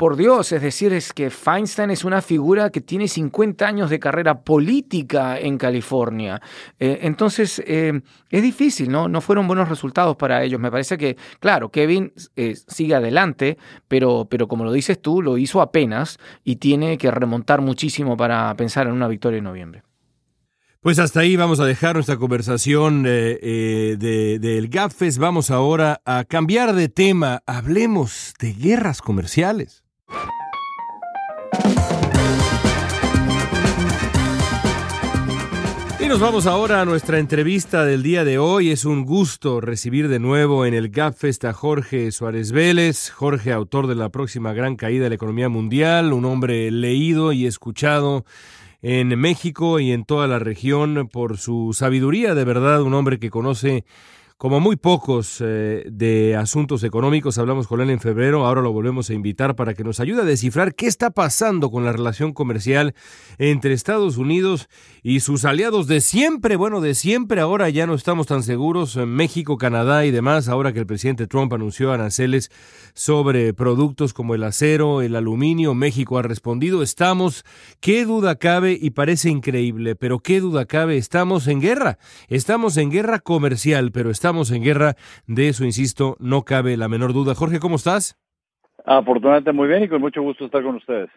por 0.00 0.16
Dios, 0.16 0.50
es 0.52 0.62
decir, 0.62 0.94
es 0.94 1.12
que 1.12 1.28
Feinstein 1.28 1.90
es 1.90 2.06
una 2.06 2.22
figura 2.22 2.70
que 2.70 2.80
tiene 2.80 3.06
50 3.06 3.66
años 3.66 3.90
de 3.90 3.98
carrera 3.98 4.40
política 4.40 5.38
en 5.38 5.58
California. 5.58 6.40
Eh, 6.78 7.00
entonces, 7.02 7.62
eh, 7.66 8.00
es 8.30 8.42
difícil, 8.42 8.90
¿no? 8.90 9.08
No 9.08 9.20
fueron 9.20 9.46
buenos 9.46 9.68
resultados 9.68 10.16
para 10.16 10.42
ellos. 10.42 10.58
Me 10.58 10.70
parece 10.70 10.96
que, 10.96 11.18
claro, 11.38 11.70
Kevin 11.70 12.14
eh, 12.34 12.54
sigue 12.66 12.94
adelante, 12.94 13.58
pero, 13.88 14.26
pero 14.30 14.48
como 14.48 14.64
lo 14.64 14.72
dices 14.72 15.02
tú, 15.02 15.20
lo 15.20 15.36
hizo 15.36 15.60
apenas 15.60 16.16
y 16.44 16.56
tiene 16.56 16.96
que 16.96 17.10
remontar 17.10 17.60
muchísimo 17.60 18.16
para 18.16 18.56
pensar 18.56 18.86
en 18.86 18.94
una 18.94 19.06
victoria 19.06 19.36
en 19.36 19.44
noviembre. 19.44 19.82
Pues 20.80 20.98
hasta 20.98 21.20
ahí 21.20 21.36
vamos 21.36 21.60
a 21.60 21.66
dejar 21.66 21.96
nuestra 21.96 22.16
conversación 22.16 23.02
del 23.02 23.98
de, 23.98 24.66
GAFES. 24.70 25.18
Vamos 25.18 25.50
ahora 25.50 26.00
a 26.06 26.24
cambiar 26.24 26.72
de 26.72 26.88
tema. 26.88 27.42
Hablemos 27.44 28.32
de 28.40 28.54
guerras 28.54 29.02
comerciales. 29.02 29.84
Nos 36.10 36.18
vamos 36.18 36.46
ahora 36.46 36.80
a 36.80 36.84
nuestra 36.84 37.20
entrevista 37.20 37.84
del 37.84 38.02
día 38.02 38.24
de 38.24 38.36
hoy. 38.36 38.70
Es 38.70 38.84
un 38.84 39.04
gusto 39.04 39.60
recibir 39.60 40.08
de 40.08 40.18
nuevo 40.18 40.66
en 40.66 40.74
el 40.74 40.88
GapFest 40.88 41.44
a 41.44 41.52
Jorge 41.52 42.10
Suárez 42.10 42.50
Vélez. 42.50 43.10
Jorge, 43.10 43.52
autor 43.52 43.86
de 43.86 43.94
la 43.94 44.08
próxima 44.08 44.52
gran 44.52 44.74
caída 44.74 45.04
de 45.04 45.10
la 45.10 45.14
economía 45.14 45.48
mundial, 45.48 46.12
un 46.12 46.24
hombre 46.24 46.68
leído 46.72 47.32
y 47.32 47.46
escuchado 47.46 48.24
en 48.82 49.16
México 49.20 49.78
y 49.78 49.92
en 49.92 50.04
toda 50.04 50.26
la 50.26 50.40
región 50.40 51.08
por 51.12 51.38
su 51.38 51.74
sabiduría, 51.74 52.34
de 52.34 52.44
verdad, 52.44 52.82
un 52.82 52.94
hombre 52.94 53.20
que 53.20 53.30
conoce 53.30 53.84
como 54.40 54.58
muy 54.58 54.76
pocos 54.76 55.42
eh, 55.44 55.84
de 55.92 56.34
asuntos 56.34 56.82
económicos, 56.82 57.36
hablamos 57.36 57.66
con 57.66 57.82
él 57.82 57.90
en 57.90 58.00
febrero, 58.00 58.46
ahora 58.46 58.62
lo 58.62 58.72
volvemos 58.72 59.10
a 59.10 59.12
invitar 59.12 59.54
para 59.54 59.74
que 59.74 59.84
nos 59.84 60.00
ayude 60.00 60.22
a 60.22 60.24
descifrar 60.24 60.74
qué 60.74 60.86
está 60.86 61.10
pasando 61.10 61.70
con 61.70 61.84
la 61.84 61.92
relación 61.92 62.32
comercial 62.32 62.94
entre 63.36 63.74
Estados 63.74 64.16
Unidos 64.16 64.70
y 65.02 65.20
sus 65.20 65.44
aliados 65.44 65.88
de 65.88 66.00
siempre, 66.00 66.56
bueno, 66.56 66.80
de 66.80 66.94
siempre, 66.94 67.42
ahora 67.42 67.68
ya 67.68 67.86
no 67.86 67.92
estamos 67.92 68.28
tan 68.28 68.42
seguros, 68.42 68.96
en 68.96 69.10
México, 69.10 69.58
Canadá 69.58 70.06
y 70.06 70.10
demás, 70.10 70.48
ahora 70.48 70.72
que 70.72 70.78
el 70.78 70.86
presidente 70.86 71.26
Trump 71.26 71.52
anunció 71.52 71.92
aranceles 71.92 72.50
sobre 72.94 73.52
productos 73.52 74.14
como 74.14 74.34
el 74.34 74.42
acero, 74.44 75.02
el 75.02 75.16
aluminio, 75.16 75.74
México 75.74 76.16
ha 76.16 76.22
respondido, 76.22 76.82
estamos, 76.82 77.44
qué 77.80 78.06
duda 78.06 78.36
cabe, 78.36 78.78
y 78.80 78.92
parece 78.92 79.28
increíble, 79.28 79.96
pero 79.96 80.20
qué 80.20 80.40
duda 80.40 80.64
cabe, 80.64 80.96
estamos 80.96 81.46
en 81.46 81.60
guerra, 81.60 81.98
estamos 82.28 82.78
en 82.78 82.90
guerra 82.90 83.18
comercial, 83.18 83.92
pero 83.92 84.10
estamos 84.10 84.29
estamos 84.30 84.52
en 84.52 84.62
guerra, 84.62 84.94
de 85.26 85.48
eso, 85.48 85.64
insisto, 85.64 86.16
no 86.20 86.42
cabe 86.42 86.76
la 86.76 86.86
menor 86.86 87.12
duda. 87.12 87.34
Jorge, 87.34 87.58
¿cómo 87.58 87.74
estás? 87.74 88.16
Afortunadamente 88.86 89.50
muy 89.50 89.66
bien 89.66 89.82
y 89.82 89.88
con 89.88 90.00
mucho 90.00 90.22
gusto 90.22 90.44
estar 90.44 90.62
con 90.62 90.76
ustedes. 90.76 91.10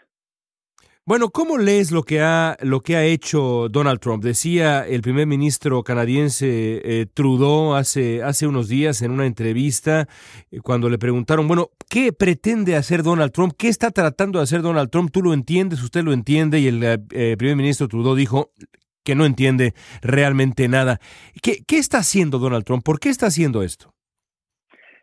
Bueno, 1.05 1.29
¿cómo 1.29 1.59
lees 1.59 1.91
lo 1.91 2.01
que 2.01 2.21
ha 2.21 2.57
lo 2.61 2.79
que 2.79 2.95
ha 2.95 3.03
hecho 3.03 3.67
Donald 3.69 3.99
Trump? 3.99 4.23
Decía 4.23 4.87
el 4.87 5.03
primer 5.03 5.27
ministro 5.27 5.83
canadiense 5.83 6.81
eh, 6.83 7.05
Trudeau 7.05 7.75
hace 7.75 8.23
hace 8.23 8.47
unos 8.47 8.67
días 8.67 9.03
en 9.03 9.11
una 9.11 9.27
entrevista 9.27 10.07
eh, 10.49 10.59
cuando 10.61 10.89
le 10.89 10.97
preguntaron, 10.97 11.47
bueno, 11.47 11.69
¿qué 11.87 12.13
pretende 12.13 12.75
hacer 12.75 13.03
Donald 13.03 13.31
Trump? 13.31 13.53
¿Qué 13.55 13.67
está 13.67 13.91
tratando 13.91 14.39
de 14.39 14.43
hacer 14.43 14.63
Donald 14.63 14.89
Trump? 14.89 15.11
¿Tú 15.11 15.21
lo 15.21 15.33
entiendes? 15.33 15.83
¿Usted 15.83 16.03
lo 16.03 16.13
entiende? 16.13 16.59
Y 16.59 16.67
el 16.67 16.81
eh, 16.83 17.35
primer 17.37 17.57
ministro 17.57 17.87
Trudeau 17.87 18.15
dijo, 18.15 18.49
que 19.03 19.15
no 19.15 19.25
entiende 19.25 19.73
realmente 20.01 20.67
nada. 20.67 20.99
¿Qué, 21.41 21.63
¿Qué, 21.67 21.77
está 21.77 21.99
haciendo 21.99 22.39
Donald 22.39 22.65
Trump? 22.65 22.83
¿Por 22.83 22.99
qué 22.99 23.09
está 23.09 23.27
haciendo 23.27 23.63
esto? 23.63 23.93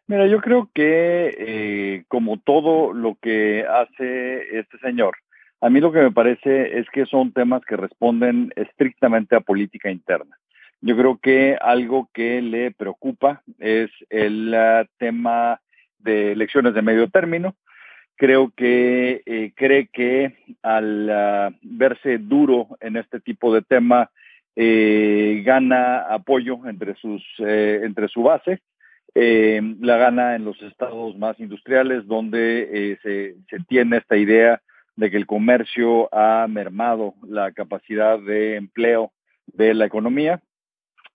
Mira, 0.06 0.26
yo 0.26 0.40
creo 0.40 0.68
que 0.74 1.34
eh, 1.38 2.04
como 2.08 2.40
todo 2.40 2.92
lo 2.92 3.16
que 3.22 3.64
hace 3.64 4.58
este 4.58 4.78
señor, 4.78 5.14
a 5.60 5.70
mí 5.70 5.80
lo 5.80 5.92
que 5.92 6.00
me 6.00 6.10
parece 6.10 6.78
es 6.78 6.88
que 6.90 7.06
son 7.06 7.32
temas 7.32 7.62
que 7.64 7.76
responden 7.76 8.52
estrictamente 8.56 9.36
a 9.36 9.40
política 9.40 9.90
interna. 9.90 10.36
Yo 10.80 10.96
creo 10.96 11.18
que 11.18 11.56
algo 11.60 12.08
que 12.14 12.40
le 12.40 12.70
preocupa 12.70 13.42
es 13.58 13.90
el 14.08 14.54
uh, 14.54 14.86
tema 14.98 15.60
de 15.98 16.32
elecciones 16.32 16.74
de 16.74 16.82
medio 16.82 17.08
término, 17.10 17.54
creo 18.20 18.52
que 18.54 19.22
eh, 19.24 19.52
cree 19.56 19.88
que 19.90 20.34
al 20.62 21.08
uh, 21.08 21.56
verse 21.62 22.18
duro 22.18 22.68
en 22.80 22.98
este 22.98 23.18
tipo 23.18 23.54
de 23.54 23.62
tema 23.62 24.10
eh, 24.54 25.42
gana 25.42 26.00
apoyo 26.02 26.58
entre 26.66 26.96
sus 26.96 27.22
eh, 27.38 27.80
entre 27.82 28.08
su 28.08 28.22
base 28.22 28.60
la 29.14 29.96
gana 29.96 30.36
en 30.36 30.44
los 30.44 30.60
estados 30.62 31.16
más 31.16 31.40
industriales 31.40 32.06
donde 32.06 32.98
se, 33.02 33.34
se 33.48 33.64
tiene 33.64 33.96
esta 33.96 34.16
idea 34.16 34.62
de 34.94 35.10
que 35.10 35.16
el 35.16 35.26
comercio 35.26 36.08
ha 36.14 36.46
mermado 36.46 37.14
la 37.26 37.50
capacidad 37.50 38.20
de 38.20 38.54
empleo 38.54 39.10
de 39.46 39.74
la 39.74 39.86
economía 39.86 40.40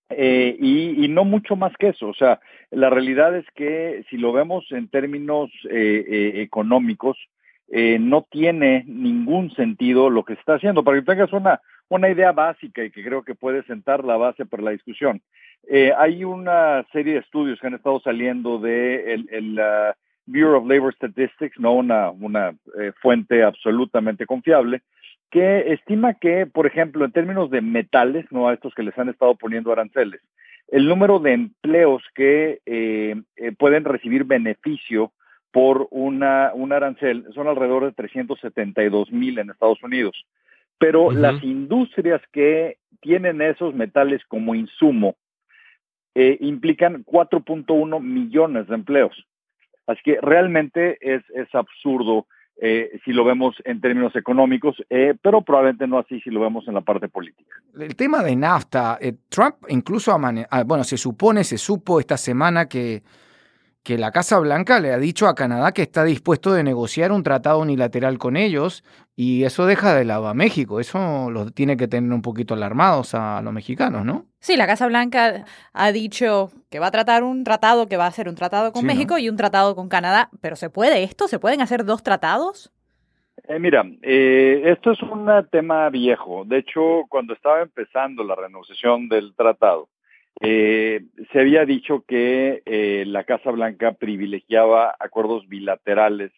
eh, 0.09 0.55
y, 0.59 1.05
y, 1.05 1.07
no 1.07 1.25
mucho 1.25 1.55
más 1.55 1.73
que 1.77 1.89
eso. 1.89 2.07
O 2.07 2.13
sea, 2.13 2.39
la 2.71 2.89
realidad 2.89 3.35
es 3.35 3.45
que 3.55 4.03
si 4.09 4.17
lo 4.17 4.33
vemos 4.33 4.65
en 4.71 4.87
términos 4.87 5.49
eh, 5.69 6.05
eh, 6.07 6.41
económicos, 6.41 7.17
eh, 7.69 7.97
no 7.99 8.27
tiene 8.29 8.83
ningún 8.87 9.51
sentido 9.51 10.09
lo 10.09 10.23
que 10.23 10.33
está 10.33 10.55
haciendo. 10.55 10.83
Para 10.83 10.99
que 10.99 11.05
tengas 11.05 11.33
una, 11.33 11.61
una 11.89 12.09
idea 12.09 12.31
básica 12.31 12.83
y 12.83 12.91
que 12.91 13.03
creo 13.03 13.23
que 13.23 13.35
puede 13.35 13.63
sentar 13.63 14.03
la 14.03 14.17
base 14.17 14.45
para 14.45 14.63
la 14.63 14.71
discusión. 14.71 15.21
Eh, 15.67 15.91
hay 15.97 16.23
una 16.23 16.85
serie 16.91 17.13
de 17.13 17.19
estudios 17.19 17.59
que 17.59 17.67
han 17.67 17.73
estado 17.73 17.99
saliendo 17.99 18.59
de 18.59 19.13
el, 19.13 19.27
el 19.31 19.59
uh, 19.59 19.93
Bureau 20.27 20.61
of 20.61 20.67
Labor 20.67 20.93
Statistics, 20.93 21.59
no 21.59 21.73
una, 21.73 22.11
una 22.11 22.55
eh, 22.79 22.91
fuente 23.01 23.43
absolutamente 23.43 24.27
confiable, 24.27 24.81
que 25.31 25.73
estima 25.73 26.13
que, 26.13 26.45
por 26.45 26.65
ejemplo, 26.67 27.05
en 27.05 27.11
términos 27.11 27.49
de 27.49 27.61
metales, 27.61 28.25
no 28.31 28.47
a 28.47 28.53
estos 28.53 28.73
que 28.73 28.83
les 28.83 28.97
han 28.97 29.09
estado 29.09 29.35
poniendo 29.35 29.71
aranceles, 29.71 30.21
el 30.69 30.87
número 30.87 31.19
de 31.19 31.33
empleos 31.33 32.03
que 32.15 32.59
eh, 32.65 33.15
eh, 33.35 33.51
pueden 33.57 33.83
recibir 33.83 34.23
beneficio 34.23 35.11
por 35.51 35.87
una, 35.91 36.51
un 36.53 36.73
arancel 36.73 37.25
son 37.33 37.47
alrededor 37.47 37.85
de 37.85 37.93
372 37.93 39.11
mil 39.11 39.39
en 39.39 39.49
Estados 39.49 39.81
Unidos. 39.83 40.25
Pero 40.77 41.03
uh 41.03 41.11
-huh. 41.11 41.13
las 41.13 41.43
industrias 41.43 42.21
que 42.33 42.77
tienen 42.99 43.41
esos 43.41 43.73
metales 43.73 44.21
como 44.25 44.55
insumo 44.55 45.15
eh, 46.15 46.37
implican 46.41 47.05
4.1 47.05 48.01
millones 48.01 48.67
de 48.67 48.75
empleos. 48.75 49.25
Así 49.87 50.01
que 50.03 50.19
realmente 50.21 50.97
es, 50.99 51.23
es 51.29 51.53
absurdo 51.53 52.25
eh, 52.57 52.99
si 53.03 53.11
lo 53.11 53.25
vemos 53.25 53.55
en 53.65 53.81
términos 53.81 54.15
económicos, 54.15 54.77
eh, 54.89 55.13
pero 55.21 55.41
probablemente 55.41 55.87
no 55.87 55.99
así 55.99 56.21
si 56.21 56.29
lo 56.29 56.39
vemos 56.39 56.67
en 56.67 56.73
la 56.73 56.81
parte 56.81 57.09
política. 57.09 57.55
El 57.77 57.95
tema 57.95 58.23
de 58.23 58.35
NAFTA, 58.35 58.97
eh, 59.01 59.13
Trump 59.27 59.55
incluso, 59.67 60.13
ah, 60.13 60.63
bueno, 60.63 60.83
se 60.83 60.97
supone, 60.97 61.43
se 61.43 61.57
supo 61.57 61.99
esta 61.99 62.17
semana 62.17 62.67
que, 62.67 63.03
que 63.85 63.99
la 63.99 64.11
Casa 64.11 64.39
Blanca 64.39 64.79
le 64.79 64.91
ha 64.91 64.97
dicho 64.97 65.27
a 65.27 65.35
Canadá 65.35 65.71
que 65.71 65.83
está 65.83 66.03
dispuesto 66.03 66.51
de 66.51 66.63
negociar 66.63 67.11
un 67.11 67.21
tratado 67.21 67.59
unilateral 67.59 68.17
con 68.17 68.35
ellos 68.35 68.83
y 69.15 69.43
eso 69.43 69.67
deja 69.67 69.93
de 69.93 70.03
lado 70.03 70.27
a 70.27 70.33
México. 70.33 70.79
Eso 70.79 71.29
los 71.29 71.53
tiene 71.53 71.77
que 71.77 71.87
tener 71.87 72.11
un 72.11 72.23
poquito 72.23 72.55
alarmados 72.55 73.13
a 73.13 73.43
los 73.43 73.53
mexicanos, 73.53 74.03
¿no? 74.03 74.25
Sí, 74.39 74.57
la 74.57 74.65
Casa 74.65 74.87
Blanca 74.87 75.45
ha 75.71 75.91
dicho 75.91 76.49
que 76.71 76.79
va 76.79 76.87
a 76.87 76.91
tratar 76.91 77.23
un 77.23 77.43
tratado, 77.43 77.87
que 77.87 77.95
va 77.95 78.05
a 78.05 78.07
hacer 78.07 78.27
un 78.27 78.33
tratado 78.33 78.73
con 78.73 78.81
sí, 78.81 78.87
México 78.87 79.13
¿no? 79.13 79.19
y 79.19 79.29
un 79.29 79.37
tratado 79.37 79.75
con 79.75 79.87
Canadá. 79.87 80.31
¿Pero 80.41 80.55
se 80.55 80.71
puede 80.71 81.03
esto? 81.03 81.27
¿Se 81.27 81.37
pueden 81.37 81.61
hacer 81.61 81.85
dos 81.85 82.01
tratados? 82.01 82.73
Eh, 83.47 83.59
mira, 83.59 83.85
eh, 84.01 84.63
esto 84.65 84.93
es 84.93 85.01
un 85.03 85.29
tema 85.51 85.91
viejo. 85.91 86.43
De 86.43 86.57
hecho, 86.57 87.03
cuando 87.07 87.35
estaba 87.35 87.61
empezando 87.61 88.23
la 88.23 88.33
renegociación 88.33 89.09
del 89.09 89.35
tratado, 89.35 89.89
eh, 90.41 91.01
se 91.31 91.39
había 91.39 91.65
dicho 91.65 92.03
que 92.07 92.61
eh, 92.65 93.03
la 93.07 93.23
Casa 93.23 93.51
Blanca 93.51 93.93
privilegiaba 93.93 94.95
acuerdos 94.99 95.47
bilaterales. 95.47 96.31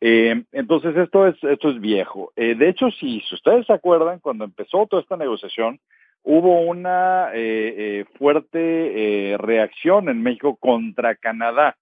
Eh, 0.00 0.44
entonces 0.52 0.96
esto 0.96 1.26
es 1.26 1.36
esto 1.44 1.70
es 1.70 1.80
viejo. 1.80 2.32
de 2.34 2.68
hecho, 2.68 2.90
si, 2.90 3.20
si 3.20 3.34
ustedes 3.34 3.66
se 3.66 3.72
acuerdan, 3.74 4.18
cuando 4.20 4.44
empezó 4.44 4.86
toda 4.86 5.02
esta 5.02 5.16
negociación, 5.16 5.78
hubo 6.22 6.60
una 6.62 7.30
eh, 7.34 7.74
eh, 7.76 8.04
fuerte 8.18 9.32
eh, 9.32 9.38
reacción 9.38 10.08
en 10.08 10.22
México 10.22 10.56
contra 10.56 11.14
Canadá, 11.14 11.76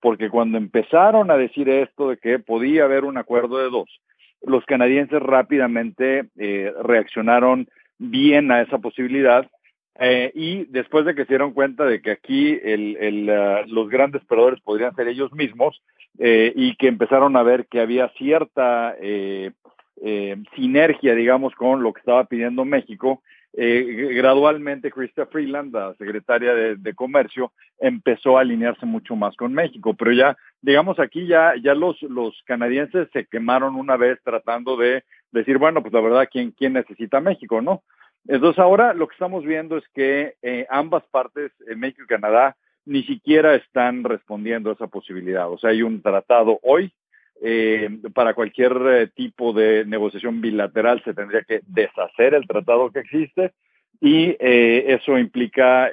porque 0.00 0.30
cuando 0.30 0.58
empezaron 0.58 1.30
a 1.30 1.36
decir 1.36 1.68
esto 1.68 2.10
de 2.10 2.18
que 2.18 2.38
podía 2.38 2.84
haber 2.84 3.04
un 3.04 3.16
acuerdo 3.16 3.58
de 3.58 3.70
dos, 3.70 3.88
los 4.42 4.64
canadienses 4.66 5.22
rápidamente 5.22 6.28
reaccionaron 6.82 7.66
bien 7.96 8.52
a 8.52 8.60
esa 8.60 8.76
posibilidad 8.76 9.48
y 10.34 10.64
después 10.66 11.04
de 11.04 11.14
que 11.14 11.22
se 11.22 11.28
dieron 11.28 11.52
cuenta 11.52 11.84
de 11.84 12.02
que 12.02 12.10
aquí 12.10 12.58
el, 12.62 13.28
uh, 13.30 13.72
los 13.72 13.88
grandes 13.88 14.24
perdedores 14.24 14.60
podrían 14.60 14.94
ser 14.96 15.08
ellos 15.08 15.32
mismos 15.32 15.80
y 16.18 16.76
que 16.76 16.88
empezaron 16.88 17.36
a 17.36 17.42
ver 17.42 17.66
que 17.66 17.80
había 17.80 18.08
cierta 18.10 18.94
sinergia, 20.54 21.14
digamos, 21.14 21.54
con 21.54 21.82
lo 21.82 21.92
que 21.92 22.00
estaba 22.00 22.24
pidiendo 22.24 22.64
México, 22.64 23.20
eh, 23.56 24.10
gradualmente 24.14 24.90
Krista 24.90 25.26
Freeland, 25.26 25.72
la 25.72 25.94
secretaria 25.94 26.54
de, 26.54 26.94
Comercio, 26.94 27.52
empezó 27.78 28.36
a 28.36 28.40
alinearse 28.40 28.84
mucho 28.84 29.14
más 29.14 29.36
con 29.36 29.54
México. 29.54 29.94
Pero 29.94 30.12
ya, 30.12 30.36
digamos, 30.60 30.98
aquí 30.98 31.26
ya, 31.26 31.54
ya 31.62 31.74
los, 31.74 32.02
los 32.02 32.42
canadienses 32.46 33.08
se 33.12 33.26
quemaron 33.26 33.76
una 33.76 33.96
vez 33.96 34.18
tratando 34.24 34.76
de 34.76 35.04
decir, 35.30 35.58
bueno, 35.58 35.82
pues 35.82 35.94
la 35.94 36.00
verdad, 36.00 36.28
¿quién, 36.30 36.50
quién 36.50 36.72
necesita 36.72 37.20
México, 37.20 37.62
no? 37.62 37.82
Entonces 38.26 38.58
ahora 38.58 38.94
lo 38.94 39.06
que 39.06 39.14
estamos 39.14 39.44
viendo 39.44 39.76
es 39.76 39.84
que 39.94 40.34
eh, 40.42 40.66
ambas 40.70 41.04
partes, 41.10 41.52
eh, 41.68 41.76
México 41.76 42.04
y 42.04 42.08
Canadá, 42.08 42.56
ni 42.86 43.02
siquiera 43.04 43.54
están 43.54 44.04
respondiendo 44.04 44.70
a 44.70 44.74
esa 44.74 44.86
posibilidad. 44.86 45.50
O 45.50 45.58
sea, 45.58 45.70
hay 45.70 45.82
un 45.82 46.02
tratado 46.02 46.58
hoy 46.62 46.92
eh, 47.42 47.98
para 48.14 48.34
cualquier 48.34 49.10
tipo 49.14 49.52
de 49.52 49.84
negociación 49.84 50.40
bilateral 50.40 51.02
se 51.04 51.14
tendría 51.14 51.42
que 51.42 51.60
deshacer 51.66 52.34
el 52.34 52.46
tratado 52.46 52.90
que 52.90 53.00
existe 53.00 53.52
y 54.00 54.36
eso 54.38 55.18
implica 55.18 55.90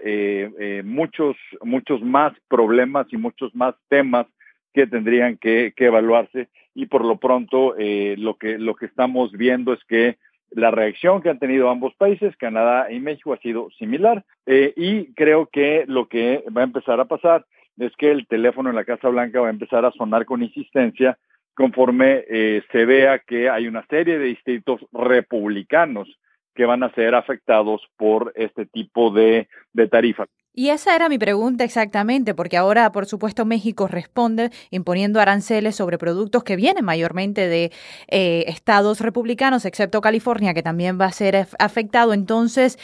muchos 0.84 1.36
muchos 1.64 2.02
más 2.02 2.34
problemas 2.48 3.08
y 3.12 3.18
muchos 3.18 3.56
más 3.56 3.74
temas 3.90 4.28
que 4.74 4.86
tendrían 4.86 5.38
que, 5.38 5.74
que 5.76 5.86
evaluarse 5.86 6.50
y 6.76 6.88
por 6.88 7.06
lo 7.06 7.18
pronto 7.18 7.74
lo 7.78 8.36
que 8.36 8.60
lo 8.60 8.76
que 8.76 8.86
estamos 8.86 9.32
viendo 9.32 9.74
es 9.74 9.84
que 9.86 10.18
La 10.52 10.70
reacción 10.70 11.22
que 11.22 11.30
han 11.30 11.40
tenido 11.40 11.70
ambos 11.70 11.94
países, 11.96 12.36
Canadá 12.38 12.92
y 12.92 13.00
México, 13.00 13.34
ha 13.34 13.38
sido 13.38 13.70
similar 13.72 14.26
eh, 14.46 14.74
y 14.76 15.14
creo 15.14 15.48
que 15.48 15.86
lo 15.88 16.08
que 16.08 16.44
va 16.56 16.62
a 16.62 16.66
empezar 16.66 17.00
a 17.00 17.06
pasar 17.06 17.46
es 17.78 17.96
que 17.98 18.12
el 18.12 18.28
teléfono 18.28 18.70
en 18.70 18.76
la 18.76 18.86
Casa 18.86 19.08
Blanca 19.10 19.40
va 19.40 19.48
a 19.48 19.52
empezar 19.52 19.86
a 19.86 19.92
sonar 19.92 20.26
con 20.26 20.44
insistencia 20.44 21.18
conforme 21.54 22.26
eh, 22.30 22.64
se 22.72 22.86
vea 22.86 23.20
que 23.20 23.50
hay 23.50 23.68
una 23.68 23.86
serie 23.88 24.20
de 24.20 24.26
distritos 24.26 24.82
republicanos 24.92 26.10
que 26.54 26.66
van 26.66 26.84
a 26.84 26.94
ser 26.94 27.16
afectados 27.16 27.82
por 27.98 28.34
este 28.36 28.66
tipo 28.66 29.12
de, 29.12 29.48
de 29.74 29.88
tarifas. 29.88 30.28
Y 30.54 30.70
esa 30.70 30.96
era 30.96 31.08
mi 31.08 31.18
pregunta 31.18 31.64
exactamente, 31.64 32.34
porque 32.36 32.58
ahora, 32.58 32.92
por 32.92 33.06
supuesto, 33.06 33.46
México 33.46 33.88
responde 33.88 34.50
imponiendo 34.70 35.22
aranceles 35.22 35.78
sobre 35.78 35.98
productos 35.98 36.44
que 36.44 36.58
vienen 36.58 36.84
mayormente 36.84 37.48
de 37.48 37.72
eh, 38.10 38.44
estados 38.48 39.00
republicanos, 39.00 39.64
excepto 39.66 40.02
California, 40.02 40.54
que 40.54 40.62
también 40.62 41.00
va 41.00 41.06
a 41.06 41.12
ser 41.14 41.48
afectado. 41.58 42.12
Entonces, 42.12 42.78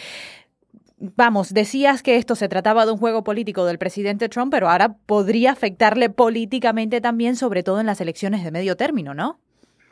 vamos, 0.97 1.53
decías 1.53 2.03
que 2.03 2.15
esto 2.15 2.36
se 2.36 2.47
trataba 2.47 2.86
de 2.86 2.93
un 2.93 2.97
juego 2.97 3.25
político 3.25 3.65
del 3.65 3.77
presidente 3.77 4.30
Trump, 4.30 4.51
pero 4.51 4.69
ahora 4.69 4.95
podría 5.06 5.51
afectarle 5.51 6.10
políticamente 6.10 7.01
también, 7.01 7.36
sobre 7.36 7.63
todo 7.63 7.82
en 7.82 7.86
las 7.86 7.99
elecciones 7.99 8.45
de 8.45 8.51
medio 8.51 8.77
término, 8.77 9.13
¿no? 9.13 9.39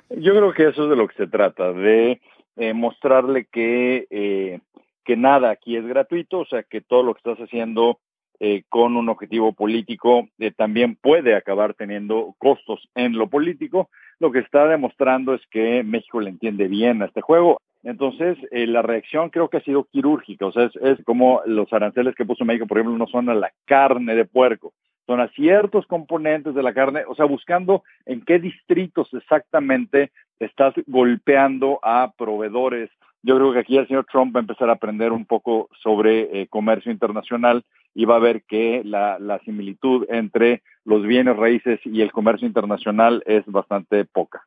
Yo 0.10 0.34
creo 0.34 0.54
que 0.54 0.70
eso 0.70 0.84
es 0.84 0.90
de 0.90 0.96
lo 0.96 1.08
que 1.08 1.16
se 1.16 1.28
trata, 1.28 1.74
de 1.74 2.22
eh, 2.58 2.74
mostrarle 2.74 3.46
que 3.52 4.08
eh, 4.10 4.60
que 5.06 5.16
nada 5.16 5.52
aquí 5.52 5.78
es 5.78 5.86
gratuito, 5.86 6.40
o 6.40 6.46
sea 6.46 6.64
que 6.64 6.82
todo 6.82 7.04
lo 7.04 7.14
que 7.14 7.20
estás 7.20 7.38
haciendo 7.40 8.00
eh, 8.40 8.64
con 8.68 8.98
un 8.98 9.08
objetivo 9.08 9.54
político 9.54 10.28
eh, 10.40 10.52
también 10.52 10.98
puede 10.98 11.36
acabar 11.36 11.74
teniendo 11.74 12.36
costos 12.38 12.90
en 12.94 13.18
lo 13.18 13.30
político. 13.30 13.90
Lo 14.20 14.32
que 14.32 14.40
está 14.40 14.68
demostrando 14.68 15.34
es 15.34 15.42
que 15.50 15.84
México 15.84 16.20
le 16.20 16.32
entiende 16.32 16.68
bien 16.68 17.02
a 17.02 17.06
este 17.06 17.22
juego. 17.22 17.62
Entonces, 17.84 18.38
eh, 18.52 18.68
la 18.68 18.82
reacción 18.82 19.30
creo 19.30 19.48
que 19.48 19.58
ha 19.58 19.62
sido 19.62 19.86
quirúrgica, 19.86 20.48
o 20.48 20.52
sea, 20.52 20.64
es, 20.64 20.76
es, 20.78 21.06
como 21.06 21.42
los 21.46 21.72
aranceles 21.72 22.16
que 22.16 22.26
puso 22.26 22.44
México, 22.44 22.66
por 22.66 22.78
ejemplo, 22.78 22.98
no 22.98 23.08
son 23.08 23.30
a 23.30 23.36
la 23.36 23.54
carne 23.66 24.16
de 24.16 24.26
puerco, 24.26 24.74
son 25.06 25.22
a 25.22 25.28
ciertos 25.30 25.86
componentes 25.86 26.56
de 26.56 26.64
la 26.64 26.74
carne, 26.74 27.04
o 27.08 27.14
sea, 27.14 27.26
buscando 27.26 27.84
en 28.08 28.26
qué 28.26 28.40
distritos 28.40 29.14
exactamente 29.14 30.12
estás 30.40 30.74
golpeando 30.88 31.80
a 31.84 32.12
proveedores 32.18 32.90
yo 33.26 33.36
creo 33.38 33.54
que 33.54 33.60
aquí 33.60 33.76
el 33.76 33.88
señor 33.88 34.06
Trump 34.06 34.36
va 34.36 34.40
a 34.40 34.42
empezar 34.42 34.70
a 34.70 34.74
aprender 34.74 35.12
un 35.12 35.26
poco 35.26 35.68
sobre 35.82 36.42
eh, 36.42 36.48
comercio 36.48 36.92
internacional 36.92 37.64
y 37.96 38.06
va 38.06 38.18
a 38.18 38.20
ver 38.20 38.44
que 38.44 38.84
la, 38.86 39.18
la 39.18 39.40
similitud 39.40 40.06
entre 40.10 40.62
los 40.84 41.02
bienes 41.02 41.36
raíces 41.36 41.80
y 41.86 42.02
el 42.02 42.12
comercio 42.12 42.48
internacional 42.48 43.24
es 43.26 43.44
bastante 43.48 44.06
poca. 44.06 44.44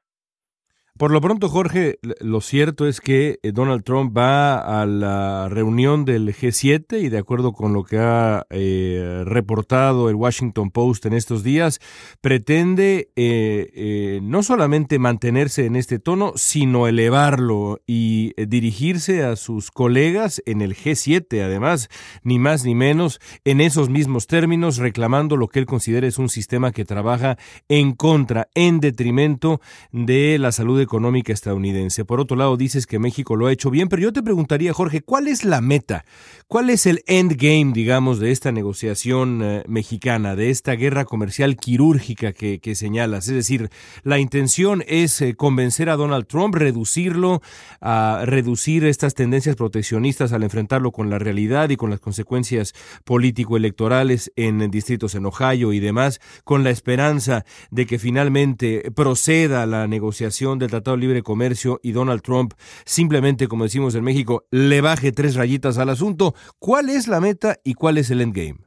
Por 0.99 1.13
lo 1.13 1.21
pronto, 1.21 1.49
Jorge, 1.49 2.01
lo 2.21 2.41
cierto 2.41 2.89
es 2.89 3.01
que 3.01 3.39
eh, 3.45 3.53
Donald 3.53 3.85
Trump 3.85 4.19
va 4.19 4.81
a 4.81 4.85
la 4.85 5.49
reunión 5.49 6.05
del 6.05 6.35
G7 6.35 7.01
y 7.01 7.09
de 7.09 7.19
acuerdo 7.19 7.53
con 7.53 7.73
lo 7.73 7.85
que 7.85 7.99
ha 7.99 8.47
eh, 8.51 9.23
reportado 9.25 10.11
el 10.11 10.17
Washington 10.17 10.73
Post 10.73 11.07
en 11.07 11.13
estos 11.13 11.45
días, 11.45 11.79
pretende 12.21 13.13
eh, 13.15 14.19
no 14.25 14.43
solamente 14.43 14.99
mantenerse 14.99 15.67
en 15.67 15.77
este 15.77 16.01
tono, 16.01 16.33
sino 16.35 16.89
elevarlo 16.89 17.81
y 17.87 18.33
dirigirse 18.49 19.23
a 19.23 19.37
sus 19.37 19.71
colegas 19.71 20.43
en 20.47 20.63
el 20.63 20.75
G7, 20.75 21.45
además, 21.45 21.91
ni 22.25 22.41
más 22.41 22.65
ni 22.65 22.75
menos, 22.75 23.21
en 23.45 23.61
esos 23.61 23.89
mismos 23.89 24.27
términos, 24.27 24.79
reclamando 24.79 25.37
lo 25.37 25.47
que 25.47 25.61
él 25.61 25.67
considera 25.67 26.09
es 26.09 26.19
un 26.19 26.29
sistema 26.29 26.73
que 26.73 26.85
trabaja 26.85 27.39
en 27.69 27.93
contra, 27.93 28.49
en 28.57 28.81
detrimento 28.81 29.61
de 29.93 30.39
la 30.41 30.51
salud 30.51 30.88
económica 30.89 31.35
estadounidense. 31.35 32.07
Por 32.07 32.19
otro 32.19 32.37
lado, 32.37 32.57
dices 32.57 32.87
que 32.87 32.99
México 32.99 33.37
lo 33.37 33.47
ha 33.47 33.53
hecho 33.53 33.71
bien, 33.71 33.89
pero 33.89 34.03
yo 34.03 34.13
te 34.13 34.23
preguntaría, 34.23 34.73
Jorge, 34.73 35.03
¿cuál 35.03 35.29
es 35.29 35.45
la 35.45 35.61
meta? 35.61 36.05
¿Cuál 36.47 36.71
es 36.71 36.87
el 36.87 37.03
endgame, 37.07 37.73
digamos, 37.75 38.19
de 38.21 38.31
esta 38.31 38.53
negociación 38.53 39.43
eh, 39.43 39.65
mexicana, 39.69 40.35
de 40.35 40.49
esta 40.49 40.73
guerra 40.73 41.05
comercial 41.05 41.57
quirúrgica 41.57 42.33
que, 42.33 42.75
señalas? 42.75 43.29
Es 43.29 43.35
decir, 43.35 43.69
la 44.03 44.19
intención 44.19 44.83
es 44.89 45.21
eh, 45.21 45.35
convencer 45.35 45.91
a 45.91 45.97
Donald 45.97 46.27
Trump, 46.27 46.55
reducirlo, 46.55 47.43
a 47.83 48.23
reducir 48.25 48.87
estas 48.87 49.15
tendencias 49.15 49.57
proteccionistas 49.57 50.33
al 50.33 50.43
enfrentarlo 50.43 50.91
con 50.91 51.11
la 51.11 51.19
realidad 51.19 51.69
y 51.69 51.77
con 51.77 51.91
las 51.91 52.01
consecuencias 52.01 52.73
político-electorales 53.05 54.33
en 54.37 54.71
distritos 54.71 55.15
en 55.15 55.27
Ohio 55.27 55.75
y 55.75 55.81
demás, 55.81 56.21
con 56.45 56.65
la 56.65 56.71
esperanza 56.71 57.45
de 57.71 57.85
que 57.85 57.99
finalmente 57.99 58.91
proceda 58.95 59.67
la 59.67 59.87
negociación 59.87 60.59
del 60.59 60.71
Tratado 60.79 60.97
Libre 60.97 61.23
Comercio 61.23 61.81
y 61.83 61.93
Donald 61.93 62.23
Trump 62.23 62.53
simplemente, 62.85 63.49
como 63.49 63.65
decimos 63.65 63.95
en 63.95 64.05
México, 64.05 64.45
le 64.51 64.81
baje 64.81 65.13
tres 65.13 65.35
rayitas 65.35 65.79
al 65.79 65.89
asunto. 65.89 66.35
¿Cuál 66.59 66.89
es 66.89 67.09
la 67.09 67.21
meta 67.21 67.57
y 67.65 67.75
cuál 67.75 67.99
es 67.99 68.11
el 68.11 68.21
endgame? 68.21 68.61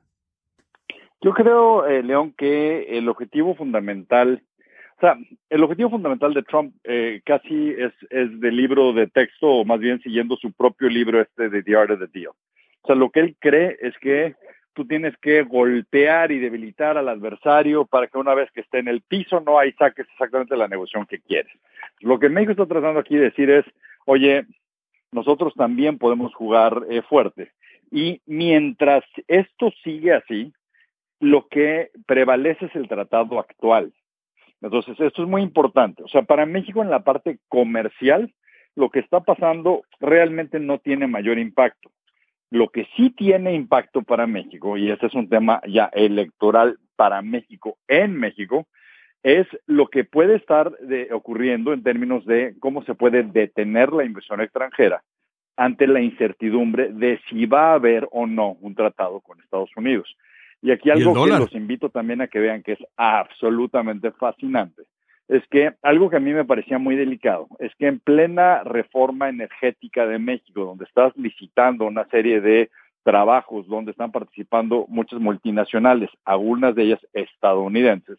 Yo 1.21 1.33
creo, 1.33 1.85
eh, 1.85 2.03
León, 2.03 2.33
que 2.37 2.97
el 2.97 3.07
objetivo 3.07 3.55
fundamental, 3.55 4.43
o 4.97 4.99
sea, 4.99 5.17
el 5.49 5.63
objetivo 5.63 5.91
fundamental 5.91 6.33
de 6.33 6.43
Trump 6.43 6.75
eh, 6.83 7.21
casi 7.23 7.69
es, 7.69 7.93
es 8.09 8.39
de 8.39 8.51
libro 8.51 8.91
de 8.91 9.07
texto, 9.07 9.47
o 9.47 9.65
más 9.65 9.79
bien 9.79 10.01
siguiendo 10.01 10.35
su 10.35 10.51
propio 10.51 10.89
libro 10.89 11.21
este 11.21 11.49
de 11.49 11.63
The 11.63 11.75
Art 11.75 11.91
of 11.91 11.99
the 11.99 12.07
Deal. 12.19 12.33
O 12.81 12.87
sea, 12.87 12.95
lo 12.95 13.09
que 13.09 13.21
él 13.21 13.35
cree 13.39 13.77
es 13.81 13.93
que 13.99 14.35
tú 14.73 14.85
tienes 14.85 15.15
que 15.17 15.43
golpear 15.43 16.31
y 16.31 16.39
debilitar 16.39 16.97
al 16.97 17.09
adversario 17.09 17.85
para 17.85 18.07
que 18.07 18.17
una 18.17 18.33
vez 18.33 18.49
que 18.51 18.61
esté 18.61 18.79
en 18.79 18.87
el 18.87 19.01
piso 19.01 19.39
no 19.41 19.59
hay 19.59 19.73
saques 19.73 20.07
exactamente 20.11 20.55
la 20.55 20.67
negociación 20.67 21.05
que 21.05 21.19
quieres. 21.19 21.51
Lo 21.99 22.19
que 22.19 22.29
México 22.29 22.51
está 22.51 22.65
tratando 22.65 22.99
aquí 22.99 23.15
de 23.15 23.25
decir 23.25 23.49
es, 23.49 23.65
oye, 24.05 24.45
nosotros 25.11 25.53
también 25.55 25.97
podemos 25.97 26.33
jugar 26.33 26.85
eh, 26.89 27.01
fuerte. 27.01 27.51
Y 27.91 28.21
mientras 28.25 29.03
esto 29.27 29.71
sigue 29.83 30.13
así, 30.13 30.53
lo 31.19 31.47
que 31.47 31.91
prevalece 32.05 32.65
es 32.65 32.75
el 32.75 32.87
tratado 32.87 33.39
actual. 33.39 33.93
Entonces, 34.61 34.99
esto 34.99 35.23
es 35.23 35.27
muy 35.27 35.41
importante. 35.41 36.03
O 36.03 36.07
sea, 36.07 36.21
para 36.21 36.45
México 36.45 36.81
en 36.81 36.89
la 36.89 37.03
parte 37.03 37.39
comercial, 37.49 38.33
lo 38.75 38.89
que 38.89 38.99
está 38.99 39.19
pasando 39.21 39.83
realmente 39.99 40.59
no 40.59 40.79
tiene 40.79 41.07
mayor 41.07 41.37
impacto. 41.37 41.91
Lo 42.51 42.69
que 42.69 42.87
sí 42.95 43.09
tiene 43.09 43.53
impacto 43.53 44.03
para 44.03 44.27
México, 44.27 44.77
y 44.77 44.91
este 44.91 45.07
es 45.07 45.15
un 45.15 45.29
tema 45.29 45.61
ya 45.67 45.85
electoral 45.93 46.77
para 46.95 47.21
México 47.21 47.77
en 47.87 48.15
México, 48.15 48.67
es 49.23 49.47
lo 49.67 49.87
que 49.87 50.03
puede 50.03 50.35
estar 50.35 50.71
ocurriendo 51.11 51.73
en 51.73 51.83
términos 51.83 52.25
de 52.25 52.55
cómo 52.59 52.83
se 52.83 52.93
puede 52.93 53.23
detener 53.23 53.93
la 53.93 54.03
inversión 54.03 54.41
extranjera 54.41 55.01
ante 55.55 55.87
la 55.87 56.01
incertidumbre 56.01 56.91
de 56.91 57.19
si 57.29 57.45
va 57.45 57.71
a 57.71 57.75
haber 57.75 58.07
o 58.11 58.27
no 58.27 58.57
un 58.61 58.75
tratado 58.75 59.21
con 59.21 59.39
Estados 59.41 59.69
Unidos. 59.75 60.15
Y 60.61 60.71
aquí 60.71 60.89
algo 60.89 61.13
que 61.23 61.29
los 61.31 61.53
invito 61.53 61.89
también 61.89 62.21
a 62.21 62.27
que 62.27 62.39
vean 62.39 62.63
que 62.63 62.73
es 62.73 62.79
absolutamente 62.97 64.11
fascinante 64.11 64.83
es 65.31 65.47
que 65.47 65.71
algo 65.81 66.09
que 66.09 66.17
a 66.17 66.19
mí 66.19 66.33
me 66.33 66.43
parecía 66.43 66.77
muy 66.77 66.97
delicado 66.97 67.47
es 67.59 67.73
que 67.75 67.87
en 67.87 67.99
plena 67.99 68.65
reforma 68.65 69.29
energética 69.29 70.05
de 70.05 70.19
México, 70.19 70.65
donde 70.65 70.83
estás 70.83 71.15
licitando 71.15 71.85
una 71.85 72.05
serie 72.09 72.41
de 72.41 72.69
trabajos 73.03 73.65
donde 73.69 73.91
están 73.91 74.11
participando 74.11 74.85
muchas 74.89 75.21
multinacionales, 75.21 76.09
algunas 76.25 76.75
de 76.75 76.83
ellas 76.83 76.99
estadounidenses, 77.13 78.17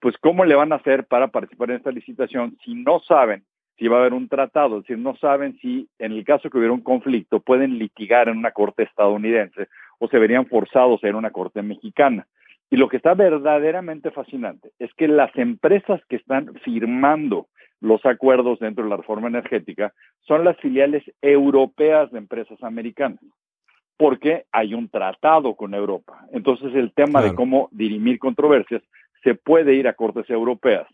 pues 0.00 0.16
cómo 0.16 0.46
le 0.46 0.54
van 0.54 0.72
a 0.72 0.76
hacer 0.76 1.04
para 1.04 1.28
participar 1.28 1.72
en 1.72 1.76
esta 1.76 1.90
licitación 1.90 2.56
si 2.64 2.74
no 2.74 3.00
saben 3.00 3.44
si 3.78 3.88
va 3.88 3.98
a 3.98 4.00
haber 4.00 4.14
un 4.14 4.26
tratado, 4.26 4.78
es 4.78 4.84
decir, 4.84 4.96
no 4.96 5.14
saben 5.16 5.58
si 5.60 5.90
en 5.98 6.12
el 6.12 6.24
caso 6.24 6.48
que 6.48 6.56
hubiera 6.56 6.72
un 6.72 6.80
conflicto 6.80 7.40
pueden 7.40 7.78
litigar 7.78 8.30
en 8.30 8.38
una 8.38 8.52
corte 8.52 8.84
estadounidense 8.84 9.68
o 9.98 10.08
se 10.08 10.18
verían 10.18 10.46
forzados 10.46 11.04
a 11.04 11.08
ir 11.08 11.12
a 11.12 11.18
una 11.18 11.32
corte 11.32 11.60
mexicana. 11.60 12.26
Y 12.70 12.76
lo 12.76 12.88
que 12.88 12.96
está 12.96 13.14
verdaderamente 13.14 14.10
fascinante 14.10 14.70
es 14.78 14.92
que 14.94 15.08
las 15.08 15.34
empresas 15.36 16.00
que 16.08 16.16
están 16.16 16.54
firmando 16.64 17.46
los 17.80 18.04
acuerdos 18.04 18.58
dentro 18.58 18.84
de 18.84 18.90
la 18.90 18.96
reforma 18.96 19.28
energética 19.28 19.92
son 20.22 20.44
las 20.44 20.56
filiales 20.58 21.04
europeas 21.20 22.10
de 22.10 22.18
empresas 22.18 22.60
americanas, 22.62 23.20
porque 23.96 24.44
hay 24.50 24.74
un 24.74 24.88
tratado 24.88 25.54
con 25.54 25.74
Europa. 25.74 26.26
Entonces 26.32 26.74
el 26.74 26.92
tema 26.92 27.22
de 27.22 27.34
cómo 27.34 27.68
dirimir 27.70 28.18
controversias 28.18 28.82
se 29.22 29.34
puede 29.34 29.74
ir 29.74 29.86
a 29.88 29.94
cortes 29.94 30.28
europeas 30.30 30.86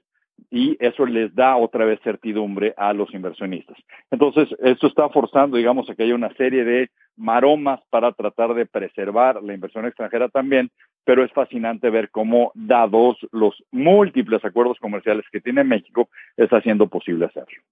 y 0.51 0.77
eso 0.81 1.07
les 1.07 1.35
da 1.35 1.57
otra 1.57 1.85
vez 1.85 2.01
certidumbre 2.03 2.75
a 2.77 2.93
los 2.93 3.13
inversionistas. 3.15 3.77
Entonces, 4.11 4.49
esto 4.61 4.87
está 4.87 5.09
forzando, 5.09 5.57
digamos, 5.57 5.89
a 5.89 5.95
que 5.95 6.03
haya 6.03 6.15
una 6.15 6.35
serie 6.35 6.65
de 6.65 6.91
maromas 7.17 7.81
para 7.91 8.13
tratar 8.13 8.55
de 8.55 8.67
preservar 8.67 9.43
la 9.43 9.55
inversión 9.55 9.87
extranjera 9.87 10.29
también, 10.29 10.71
pero 11.05 11.25
es 11.25 11.33
fascinante 11.33 11.91
ver 11.91 12.11
cómo, 12.11 12.53
dados 12.55 13.17
los 13.33 13.55
múltiples 13.71 14.45
acuerdos 14.45 14.79
comerciales 14.81 15.25
que 15.33 15.41
tiene 15.41 15.65
México, 15.65 16.09
está 16.37 16.61
siendo 16.61 16.89
posible 16.89 17.27
hacerlo. 17.27 17.63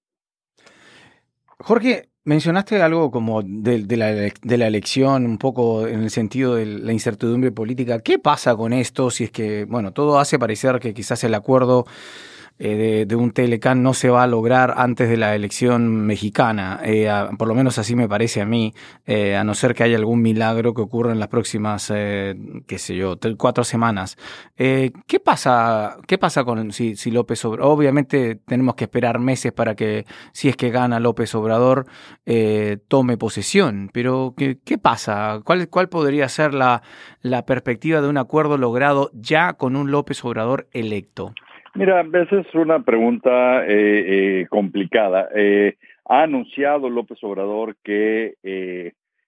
Jorge, 1.58 2.08
mencionaste 2.24 2.80
algo 2.80 3.10
como 3.10 3.42
de, 3.42 3.84
de, 3.84 3.96
la, 3.96 4.66
elección, 4.66 5.26
un 5.26 5.38
poco 5.38 5.86
en 5.86 6.02
el 6.02 6.10
sentido 6.10 6.54
de 6.54 6.64
la 6.64 6.92
incertidumbre 6.92 7.52
política. 7.52 8.00
¿Qué 8.00 8.18
pasa 8.18 8.56
con 8.56 8.72
esto 8.72 9.10
si 9.10 9.24
es 9.24 9.30
que, 9.30 9.64
bueno, 9.66 9.92
todo 9.92 10.18
hace 10.18 10.38
parecer 10.38 10.80
que 10.80 10.94
quizás 10.94 11.22
el 11.24 11.34
acuerdo 11.34 11.84
eh, 12.62 13.06
de, 13.08 13.16
un 13.16 13.30
Telecán 13.30 13.82
no 13.82 13.94
se 13.94 14.10
va 14.10 14.22
a 14.22 14.26
lograr 14.26 14.74
antes 14.76 15.08
de 15.08 15.16
la 15.16 15.34
elección 15.34 16.04
mexicana, 16.04 16.78
eh, 16.84 17.10
por 17.38 17.48
lo 17.48 17.54
menos 17.54 17.78
así 17.78 17.96
me 17.96 18.06
parece 18.06 18.42
a 18.42 18.44
mí, 18.44 18.74
eh, 19.06 19.34
a 19.34 19.44
no 19.44 19.54
ser 19.54 19.74
que 19.74 19.82
haya 19.82 19.96
algún 19.96 20.20
milagro 20.20 20.74
que 20.74 20.82
ocurra 20.82 21.12
en 21.12 21.20
las 21.20 21.28
próximas, 21.28 21.86
qué 21.88 22.76
sé 22.76 22.96
yo, 22.96 23.18
cuatro 23.38 23.64
semanas. 23.64 24.18
¿Qué 24.56 25.20
pasa, 25.24 25.96
qué 26.06 26.18
pasa 26.18 26.44
con 26.44 26.70
si, 26.72 26.96
si 26.96 27.10
López 27.10 27.42
Obrador? 27.46 27.72
Obviamente 27.72 28.34
tenemos 28.34 28.74
que 28.74 28.84
esperar 28.84 29.18
meses 29.18 29.52
para 29.52 29.74
que, 29.74 30.04
si 30.32 30.50
es 30.50 30.56
que 30.56 30.68
gana 30.68 31.00
López 31.00 31.34
Obrador, 31.34 31.86
tome 32.88 33.16
posesión, 33.16 33.88
pero 33.90 34.34
¿qué, 34.36 34.58
qué 34.62 34.76
pasa? 34.76 35.40
¿Cuál, 35.44 35.70
¿Cuál 35.70 35.88
podría 35.88 36.28
ser 36.28 36.52
la, 36.52 36.82
la 37.22 37.46
perspectiva 37.46 38.02
de 38.02 38.08
un 38.08 38.18
acuerdo 38.18 38.58
logrado 38.58 39.10
ya 39.14 39.54
con 39.54 39.76
un 39.76 39.90
López 39.90 40.22
Obrador 40.26 40.68
electo? 40.72 41.32
Mira, 41.74 42.04
esa 42.12 42.40
es 42.40 42.54
una 42.54 42.82
pregunta 42.82 43.64
eh, 43.64 44.40
eh, 44.40 44.46
complicada. 44.48 45.28
Eh, 45.34 45.76
ha 46.04 46.22
anunciado 46.22 46.90
López 46.90 47.22
Obrador 47.22 47.76
que 47.84 48.34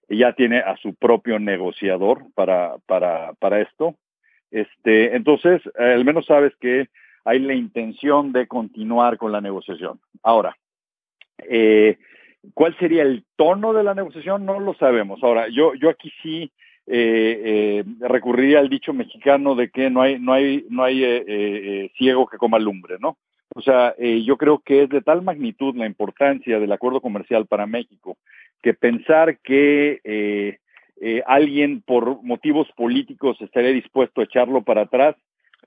ya 0.08 0.32
tiene 0.32 0.58
a 0.58 0.76
su 0.76 0.94
propio 0.94 1.38
negociador 1.38 2.24
para, 2.34 2.76
para, 2.86 3.32
para 3.34 3.60
esto. 3.60 3.94
Este, 4.50 5.14
entonces, 5.14 5.62
al 5.78 6.04
menos 6.04 6.26
sabes 6.26 6.52
que 6.60 6.88
hay 7.24 7.38
la 7.38 7.54
intención 7.54 8.32
de 8.32 8.48
continuar 8.48 9.16
con 9.16 9.30
la 9.30 9.40
negociación. 9.40 10.00
Ahora, 10.24 10.56
¿cuál 12.54 12.76
sería 12.78 13.02
el 13.02 13.24
tono 13.36 13.72
de 13.72 13.84
la 13.84 13.94
negociación? 13.94 14.44
No 14.44 14.58
lo 14.58 14.74
sabemos. 14.74 15.22
Ahora, 15.22 15.46
yo, 15.48 15.74
yo 15.74 15.88
aquí 15.88 16.12
sí 16.22 16.52
eh, 16.86 17.84
eh, 17.84 17.84
recurriría 18.00 18.58
al 18.58 18.68
dicho 18.68 18.92
mexicano 18.92 19.54
de 19.54 19.70
que 19.70 19.88
no 19.88 20.02
hay, 20.02 20.18
no 20.18 20.32
hay, 20.32 20.66
no 20.68 20.82
hay 20.82 21.04
eh, 21.04 21.24
eh, 21.26 21.90
ciego 21.96 22.26
que 22.26 22.38
coma 22.38 22.58
lumbre, 22.58 22.96
¿no? 23.00 23.16
O 23.54 23.60
sea, 23.60 23.94
yo 23.98 24.38
creo 24.38 24.60
que 24.60 24.84
es 24.84 24.88
de 24.88 25.02
tal 25.02 25.20
magnitud 25.20 25.76
la 25.76 25.84
importancia 25.84 26.58
del 26.58 26.72
acuerdo 26.72 27.02
comercial 27.02 27.44
para 27.44 27.66
México 27.66 28.16
que 28.62 28.72
pensar 28.72 29.40
que 29.40 30.58
alguien 31.26 31.82
por 31.82 32.22
motivos 32.22 32.66
políticos 32.74 33.36
estaría 33.42 33.72
dispuesto 33.72 34.22
a 34.22 34.24
echarlo 34.24 34.62
para 34.62 34.82
atrás 34.82 35.16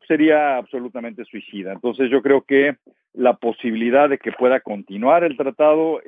sería 0.07 0.57
absolutamente 0.57 1.25
suicida. 1.25 1.73
Entonces 1.73 2.09
yo 2.09 2.23
creo 2.23 2.41
que 2.41 2.75
la 3.13 3.35
posibilidad 3.35 4.09
de 4.09 4.17
que 4.17 4.31
pueda 4.31 4.61
continuar 4.61 5.23
el 5.23 5.37
tratado 5.37 6.01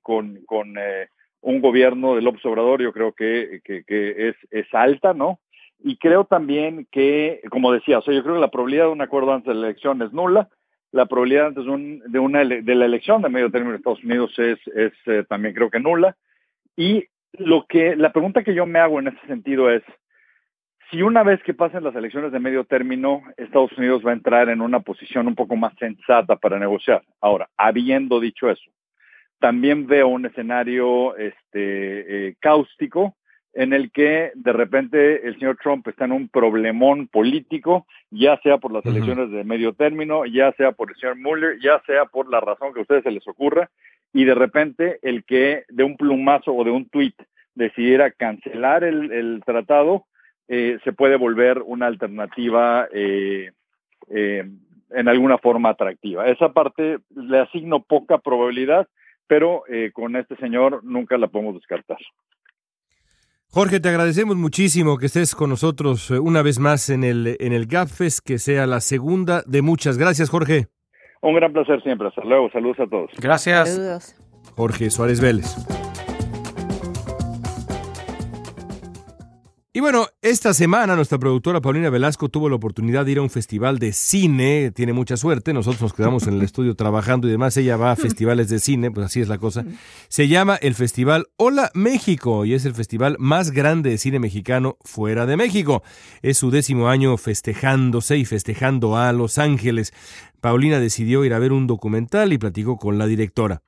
con, 0.00 0.40
con 0.46 0.74
un 1.42 1.60
gobierno 1.60 2.14
del 2.14 2.26
Obrador, 2.26 2.80
yo 2.80 2.92
creo 2.92 3.12
que, 3.12 3.60
es, 3.66 4.36
es, 4.50 4.66
alta, 4.72 5.12
¿no? 5.12 5.40
Y 5.80 5.96
creo 5.96 6.24
también 6.24 6.86
que, 6.90 7.40
como 7.50 7.72
decía, 7.72 7.98
o 7.98 8.02
sea, 8.02 8.14
yo 8.14 8.22
creo 8.22 8.36
que 8.36 8.40
la 8.40 8.50
probabilidad 8.50 8.84
de 8.84 8.92
un 8.92 9.02
acuerdo 9.02 9.32
antes 9.32 9.48
de 9.48 9.60
la 9.60 9.66
elección 9.66 10.00
es 10.02 10.12
nula, 10.12 10.48
la 10.92 11.06
probabilidad 11.06 11.48
antes 11.48 11.64
de, 11.64 11.70
un, 11.70 12.02
de, 12.06 12.18
una, 12.18 12.44
de 12.44 12.74
la 12.74 12.84
elección 12.84 13.22
de 13.22 13.28
medio 13.28 13.50
término 13.50 13.72
de 13.72 13.78
Estados 13.78 14.04
Unidos 14.04 14.38
es, 14.38 14.58
es 14.68 14.92
eh, 15.06 15.24
también 15.28 15.54
creo 15.54 15.70
que 15.70 15.80
nula. 15.80 16.16
Y 16.76 17.06
lo 17.32 17.66
que, 17.66 17.96
la 17.96 18.12
pregunta 18.12 18.44
que 18.44 18.54
yo 18.54 18.64
me 18.66 18.78
hago 18.78 19.00
en 19.00 19.08
ese 19.08 19.26
sentido 19.26 19.70
es, 19.70 19.82
si 20.90 21.02
una 21.02 21.22
vez 21.22 21.42
que 21.42 21.54
pasen 21.54 21.82
las 21.82 21.94
elecciones 21.96 22.30
de 22.30 22.38
medio 22.38 22.64
término, 22.64 23.22
Estados 23.38 23.72
Unidos 23.78 24.02
va 24.06 24.10
a 24.10 24.14
entrar 24.14 24.50
en 24.50 24.60
una 24.60 24.80
posición 24.80 25.26
un 25.26 25.34
poco 25.34 25.56
más 25.56 25.72
sensata 25.78 26.36
para 26.36 26.58
negociar. 26.58 27.02
Ahora, 27.20 27.48
habiendo 27.56 28.20
dicho 28.20 28.50
eso, 28.50 28.70
también 29.42 29.88
veo 29.88 30.06
un 30.06 30.24
escenario 30.24 31.16
este, 31.16 32.28
eh, 32.28 32.34
cáustico 32.38 33.16
en 33.54 33.72
el 33.72 33.90
que 33.90 34.30
de 34.36 34.52
repente 34.52 35.26
el 35.26 35.34
señor 35.34 35.58
Trump 35.60 35.86
está 35.88 36.04
en 36.04 36.12
un 36.12 36.28
problemón 36.28 37.08
político, 37.08 37.84
ya 38.08 38.38
sea 38.44 38.58
por 38.58 38.72
las 38.72 38.86
elecciones 38.86 39.32
de 39.32 39.42
medio 39.42 39.72
término, 39.72 40.24
ya 40.26 40.52
sea 40.52 40.70
por 40.70 40.90
el 40.90 40.96
señor 40.96 41.18
Mueller, 41.18 41.58
ya 41.60 41.82
sea 41.86 42.04
por 42.04 42.30
la 42.30 42.38
razón 42.38 42.72
que 42.72 42.78
a 42.78 42.82
ustedes 42.82 43.02
se 43.02 43.10
les 43.10 43.26
ocurra, 43.26 43.68
y 44.12 44.24
de 44.24 44.34
repente 44.36 45.00
el 45.02 45.24
que 45.24 45.64
de 45.68 45.82
un 45.82 45.96
plumazo 45.96 46.54
o 46.54 46.62
de 46.62 46.70
un 46.70 46.88
tuit 46.88 47.16
decidiera 47.56 48.12
cancelar 48.12 48.84
el, 48.84 49.42
tratado, 49.44 50.06
eh, 50.46 50.78
se 50.84 50.92
puede 50.92 51.16
volver 51.16 51.62
una 51.66 51.88
alternativa 51.88 52.86
eh, 52.92 53.50
en 54.08 55.08
alguna 55.08 55.36
forma 55.38 55.70
atractiva. 55.70 56.28
Esa 56.28 56.52
parte 56.52 56.98
le 57.16 57.40
asigno 57.40 57.82
poca 57.82 58.18
probabilidad, 58.18 58.86
pero 59.32 59.62
eh, 59.66 59.92
con 59.94 60.14
este 60.14 60.36
señor 60.36 60.84
nunca 60.84 61.16
la 61.16 61.26
podemos 61.26 61.54
descartar. 61.54 61.96
Jorge, 63.48 63.80
te 63.80 63.88
agradecemos 63.88 64.36
muchísimo 64.36 64.98
que 64.98 65.06
estés 65.06 65.34
con 65.34 65.48
nosotros 65.48 66.10
eh, 66.10 66.18
una 66.18 66.42
vez 66.42 66.58
más 66.58 66.90
en 66.90 67.02
el, 67.02 67.38
en 67.40 67.54
el 67.54 67.64
GAFES, 67.64 68.20
que 68.20 68.36
sea 68.36 68.66
la 68.66 68.80
segunda 68.80 69.42
de 69.46 69.62
muchas. 69.62 69.96
Gracias, 69.96 70.28
Jorge. 70.28 70.66
Un 71.22 71.34
gran 71.34 71.50
placer 71.50 71.82
siempre. 71.82 72.08
Hasta 72.08 72.22
luego. 72.24 72.50
Saludos 72.50 72.80
a 72.80 72.86
todos. 72.86 73.10
Gracias. 73.22 74.14
Jorge 74.54 74.90
Suárez 74.90 75.18
Vélez. 75.22 75.56
Y 79.74 79.80
bueno, 79.80 80.08
esta 80.20 80.52
semana 80.52 80.96
nuestra 80.96 81.18
productora 81.18 81.62
Paulina 81.62 81.88
Velasco 81.88 82.28
tuvo 82.28 82.50
la 82.50 82.56
oportunidad 82.56 83.06
de 83.06 83.12
ir 83.12 83.18
a 83.18 83.22
un 83.22 83.30
festival 83.30 83.78
de 83.78 83.94
cine, 83.94 84.70
tiene 84.70 84.92
mucha 84.92 85.16
suerte, 85.16 85.54
nosotros 85.54 85.80
nos 85.80 85.94
quedamos 85.94 86.26
en 86.26 86.34
el 86.34 86.42
estudio 86.42 86.74
trabajando 86.74 87.26
y 87.26 87.30
demás, 87.30 87.56
ella 87.56 87.78
va 87.78 87.90
a 87.90 87.96
festivales 87.96 88.50
de 88.50 88.58
cine, 88.58 88.90
pues 88.90 89.06
así 89.06 89.22
es 89.22 89.28
la 89.28 89.38
cosa. 89.38 89.64
Se 90.08 90.28
llama 90.28 90.56
el 90.56 90.74
Festival 90.74 91.28
Hola 91.38 91.70
México 91.72 92.44
y 92.44 92.52
es 92.52 92.66
el 92.66 92.74
festival 92.74 93.16
más 93.18 93.50
grande 93.50 93.88
de 93.88 93.96
cine 93.96 94.18
mexicano 94.18 94.76
fuera 94.82 95.24
de 95.24 95.38
México. 95.38 95.82
Es 96.20 96.36
su 96.36 96.50
décimo 96.50 96.90
año 96.90 97.16
festejándose 97.16 98.18
y 98.18 98.26
festejando 98.26 98.98
a 98.98 99.10
Los 99.14 99.38
Ángeles. 99.38 99.94
Paulina 100.42 100.80
decidió 100.80 101.24
ir 101.24 101.32
a 101.32 101.38
ver 101.38 101.52
un 101.52 101.66
documental 101.66 102.34
y 102.34 102.36
platicó 102.36 102.76
con 102.76 102.98
la 102.98 103.06
directora. 103.06 103.62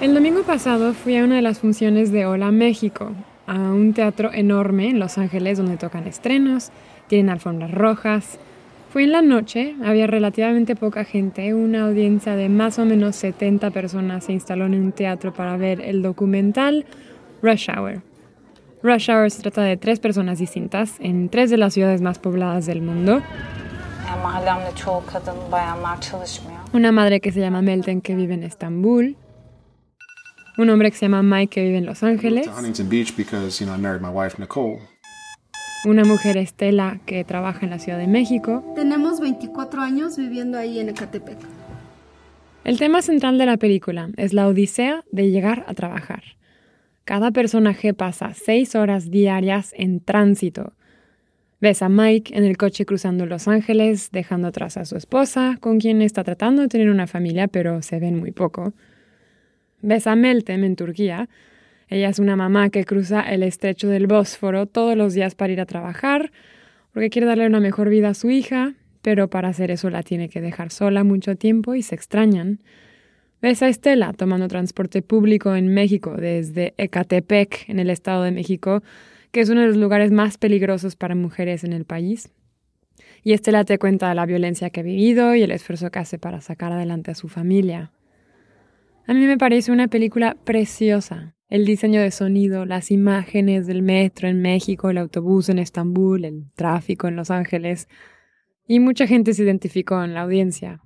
El 0.00 0.14
domingo 0.14 0.44
pasado 0.44 0.94
fui 0.94 1.16
a 1.16 1.24
una 1.24 1.34
de 1.34 1.42
las 1.42 1.58
funciones 1.58 2.12
de 2.12 2.26
Hola 2.26 2.52
México, 2.52 3.12
a 3.46 3.54
un 3.54 3.92
teatro 3.92 4.32
enorme 4.32 4.90
en 4.90 4.98
Los 4.98 5.18
Ángeles 5.18 5.58
donde 5.58 5.76
tocan 5.76 6.06
estrenos, 6.06 6.70
tienen 7.08 7.30
alfombras 7.30 7.70
rojas. 7.70 8.38
Fue 8.90 9.04
en 9.04 9.12
la 9.12 9.22
noche, 9.22 9.74
había 9.84 10.06
relativamente 10.06 10.76
poca 10.76 11.04
gente, 11.04 11.54
una 11.54 11.86
audiencia 11.86 12.36
de 12.36 12.48
más 12.48 12.78
o 12.78 12.84
menos 12.84 13.16
70 13.16 13.70
personas 13.70 14.24
se 14.24 14.32
instaló 14.32 14.66
en 14.66 14.74
un 14.74 14.92
teatro 14.92 15.32
para 15.32 15.56
ver 15.56 15.80
el 15.80 16.02
documental 16.02 16.86
Rush 17.42 17.68
Hour. 17.70 18.02
Rush 18.82 19.10
Hour 19.10 19.30
se 19.30 19.42
trata 19.42 19.62
de 19.62 19.76
tres 19.76 20.00
personas 20.00 20.38
distintas 20.38 20.94
en 21.00 21.28
tres 21.28 21.50
de 21.50 21.56
las 21.56 21.74
ciudades 21.74 22.00
más 22.00 22.18
pobladas 22.18 22.66
del 22.66 22.82
mundo. 22.82 23.22
Una 26.72 26.92
madre 26.92 27.20
que 27.20 27.32
se 27.32 27.40
llama 27.40 27.62
Melton 27.62 28.00
que 28.00 28.14
vive 28.14 28.34
en 28.34 28.44
Estambul, 28.44 29.16
un 30.58 30.70
hombre 30.70 30.90
que 30.90 30.96
se 30.96 31.06
llama 31.06 31.22
Mike 31.22 31.54
que 31.54 31.64
vive 31.64 31.78
en 31.78 31.86
Los 31.86 32.02
Ángeles. 32.02 32.48
Una 35.84 36.04
mujer 36.04 36.36
Estela 36.36 37.00
que 37.04 37.24
trabaja 37.24 37.64
en 37.64 37.70
la 37.70 37.78
Ciudad 37.78 37.98
de 37.98 38.06
México. 38.06 38.64
Tenemos 38.74 39.20
24 39.20 39.82
años 39.82 40.16
viviendo 40.16 40.58
ahí 40.58 40.80
en 40.80 40.88
Ecatepec. 40.88 41.38
El 42.64 42.78
tema 42.78 43.02
central 43.02 43.38
de 43.38 43.46
la 43.46 43.58
película 43.58 44.10
es 44.16 44.32
la 44.32 44.48
odisea 44.48 45.04
de 45.12 45.30
llegar 45.30 45.64
a 45.68 45.74
trabajar. 45.74 46.22
Cada 47.04 47.30
personaje 47.30 47.94
pasa 47.94 48.34
seis 48.34 48.74
horas 48.74 49.10
diarias 49.10 49.72
en 49.76 50.00
tránsito. 50.00 50.72
Ves 51.60 51.82
a 51.82 51.88
Mike 51.88 52.36
en 52.36 52.42
el 52.44 52.56
coche 52.56 52.84
cruzando 52.84 53.24
Los 53.26 53.46
Ángeles, 53.46 54.10
dejando 54.10 54.48
atrás 54.48 54.76
a 54.76 54.84
su 54.84 54.96
esposa, 54.96 55.56
con 55.60 55.78
quien 55.78 56.02
está 56.02 56.24
tratando 56.24 56.62
de 56.62 56.68
tener 56.68 56.90
una 56.90 57.06
familia, 57.06 57.46
pero 57.46 57.82
se 57.82 58.00
ven 58.00 58.18
muy 58.18 58.32
poco. 58.32 58.74
Ves 59.86 60.08
a 60.08 60.16
Meltem 60.16 60.64
en 60.64 60.74
Turquía. 60.74 61.28
Ella 61.86 62.08
es 62.08 62.18
una 62.18 62.34
mamá 62.34 62.70
que 62.70 62.84
cruza 62.84 63.20
el 63.20 63.44
estrecho 63.44 63.86
del 63.86 64.08
Bósforo 64.08 64.66
todos 64.66 64.96
los 64.96 65.14
días 65.14 65.36
para 65.36 65.52
ir 65.52 65.60
a 65.60 65.64
trabajar, 65.64 66.32
porque 66.92 67.08
quiere 67.08 67.28
darle 67.28 67.46
una 67.46 67.60
mejor 67.60 67.88
vida 67.88 68.08
a 68.08 68.14
su 68.14 68.28
hija, 68.28 68.74
pero 69.00 69.30
para 69.30 69.46
hacer 69.46 69.70
eso 69.70 69.88
la 69.88 70.02
tiene 70.02 70.28
que 70.28 70.40
dejar 70.40 70.72
sola 70.72 71.04
mucho 71.04 71.36
tiempo 71.36 71.76
y 71.76 71.82
se 71.82 71.94
extrañan. 71.94 72.58
Ves 73.40 73.62
a 73.62 73.68
Estela 73.68 74.12
tomando 74.12 74.48
transporte 74.48 75.02
público 75.02 75.54
en 75.54 75.72
México 75.72 76.16
desde 76.16 76.74
Ecatepec, 76.78 77.68
en 77.68 77.78
el 77.78 77.90
Estado 77.90 78.24
de 78.24 78.32
México, 78.32 78.82
que 79.30 79.38
es 79.38 79.50
uno 79.50 79.60
de 79.60 79.68
los 79.68 79.76
lugares 79.76 80.10
más 80.10 80.36
peligrosos 80.36 80.96
para 80.96 81.14
mujeres 81.14 81.62
en 81.62 81.72
el 81.72 81.84
país. 81.84 82.28
Y 83.22 83.34
Estela 83.34 83.62
te 83.62 83.78
cuenta 83.78 84.12
la 84.16 84.26
violencia 84.26 84.68
que 84.70 84.80
ha 84.80 84.82
vivido 84.82 85.36
y 85.36 85.44
el 85.44 85.52
esfuerzo 85.52 85.92
que 85.92 86.00
hace 86.00 86.18
para 86.18 86.40
sacar 86.40 86.72
adelante 86.72 87.12
a 87.12 87.14
su 87.14 87.28
familia. 87.28 87.92
A 89.08 89.14
mí 89.14 89.24
me 89.24 89.38
parece 89.38 89.70
una 89.70 89.86
película 89.86 90.36
preciosa. 90.42 91.36
El 91.48 91.64
diseño 91.64 92.00
de 92.00 92.10
sonido, 92.10 92.64
las 92.64 92.90
imágenes 92.90 93.68
del 93.68 93.80
metro 93.80 94.26
en 94.26 94.42
México, 94.42 94.90
el 94.90 94.98
autobús 94.98 95.48
en 95.48 95.60
Estambul, 95.60 96.24
el 96.24 96.50
tráfico 96.56 97.06
en 97.06 97.14
Los 97.14 97.30
Ángeles. 97.30 97.88
Y 98.66 98.80
mucha 98.80 99.06
gente 99.06 99.32
se 99.32 99.44
identificó 99.44 100.02
en 100.02 100.12
la 100.12 100.22
audiencia. 100.22 100.80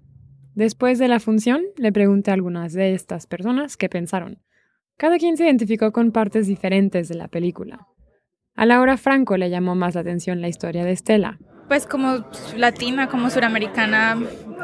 Después 0.55 0.99
de 0.99 1.09
la 1.09 1.19
función, 1.19 1.63
le 1.79 1.93
pregunté 1.93 2.31
a 2.31 2.35
algunas 2.35 2.75
de 2.75 2.93
estas 2.93 3.27
personas 3.27 3.79
qué 3.79 3.89
pensaron. 3.89 4.43
Cada 4.99 5.17
quien 5.17 5.39
se 5.39 5.45
identificó 5.45 5.91
con 5.91 6.13
partes 6.13 6.47
diferentes 6.47 7.09
de 7.09 7.15
la 7.15 7.29
película. 7.29 7.87
A 8.55 8.67
Laura 8.67 8.99
Franco 8.99 9.39
le 9.39 9.49
llamó 9.49 9.75
más 9.75 9.95
la 9.95 10.03
atención 10.03 10.43
la 10.43 10.49
historia 10.49 10.85
de 10.85 10.93
Estela. 10.93 11.39
Pues 11.71 11.87
como 11.87 12.25
latina, 12.57 13.09
como 13.09 13.31
suramericana, 13.31 14.21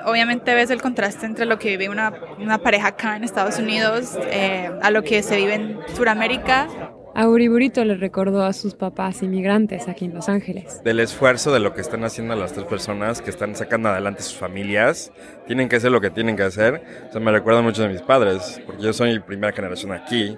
obviamente 0.07 0.53
ves 0.57 0.71
el 0.71 0.83
contraste 0.83 1.25
entre 1.25 1.47
lo 1.47 1.57
que 1.57 1.69
vive 1.69 1.89
una, 1.89 2.13
una 2.41 2.59
pareja 2.59 2.89
acá 2.89 3.15
en 3.15 3.23
Estados 3.23 3.61
Unidos 3.61 4.19
eh, 4.23 4.69
a 4.83 4.91
lo 4.91 5.05
que 5.05 5.23
se 5.23 5.37
vive 5.37 5.55
en 5.55 5.79
Suramérica. 5.95 6.67
A 7.15 7.29
Uriburito 7.29 7.85
le 7.85 7.95
recordó 7.95 8.43
a 8.43 8.53
sus 8.53 8.75
papás 8.75 9.23
inmigrantes 9.23 9.87
aquí 9.87 10.07
en 10.07 10.15
Los 10.15 10.29
Ángeles. 10.29 10.83
Del 10.83 10.99
esfuerzo 10.99 11.53
de 11.53 11.61
lo 11.61 11.75
que 11.75 11.81
están 11.81 12.03
haciendo 12.03 12.35
las 12.35 12.55
tres 12.55 12.67
personas 12.67 13.23
que 13.23 13.31
están 13.31 13.55
sacando 13.55 13.89
adelante 13.89 14.23
sus 14.23 14.37
familias, 14.37 15.13
tienen 15.47 15.69
que 15.69 15.77
hacer 15.77 15.93
lo 15.93 16.01
que 16.01 16.11
tienen 16.11 16.35
que 16.35 16.43
hacer. 16.43 16.83
O 17.09 17.13
sea, 17.13 17.21
me 17.21 17.31
recuerda 17.31 17.63
mucho 17.63 17.83
de 17.83 17.89
mis 17.89 18.03
padres, 18.03 18.61
porque 18.67 18.83
yo 18.83 18.93
soy 18.93 19.21
primera 19.21 19.53
generación 19.53 19.93
aquí. 19.93 20.37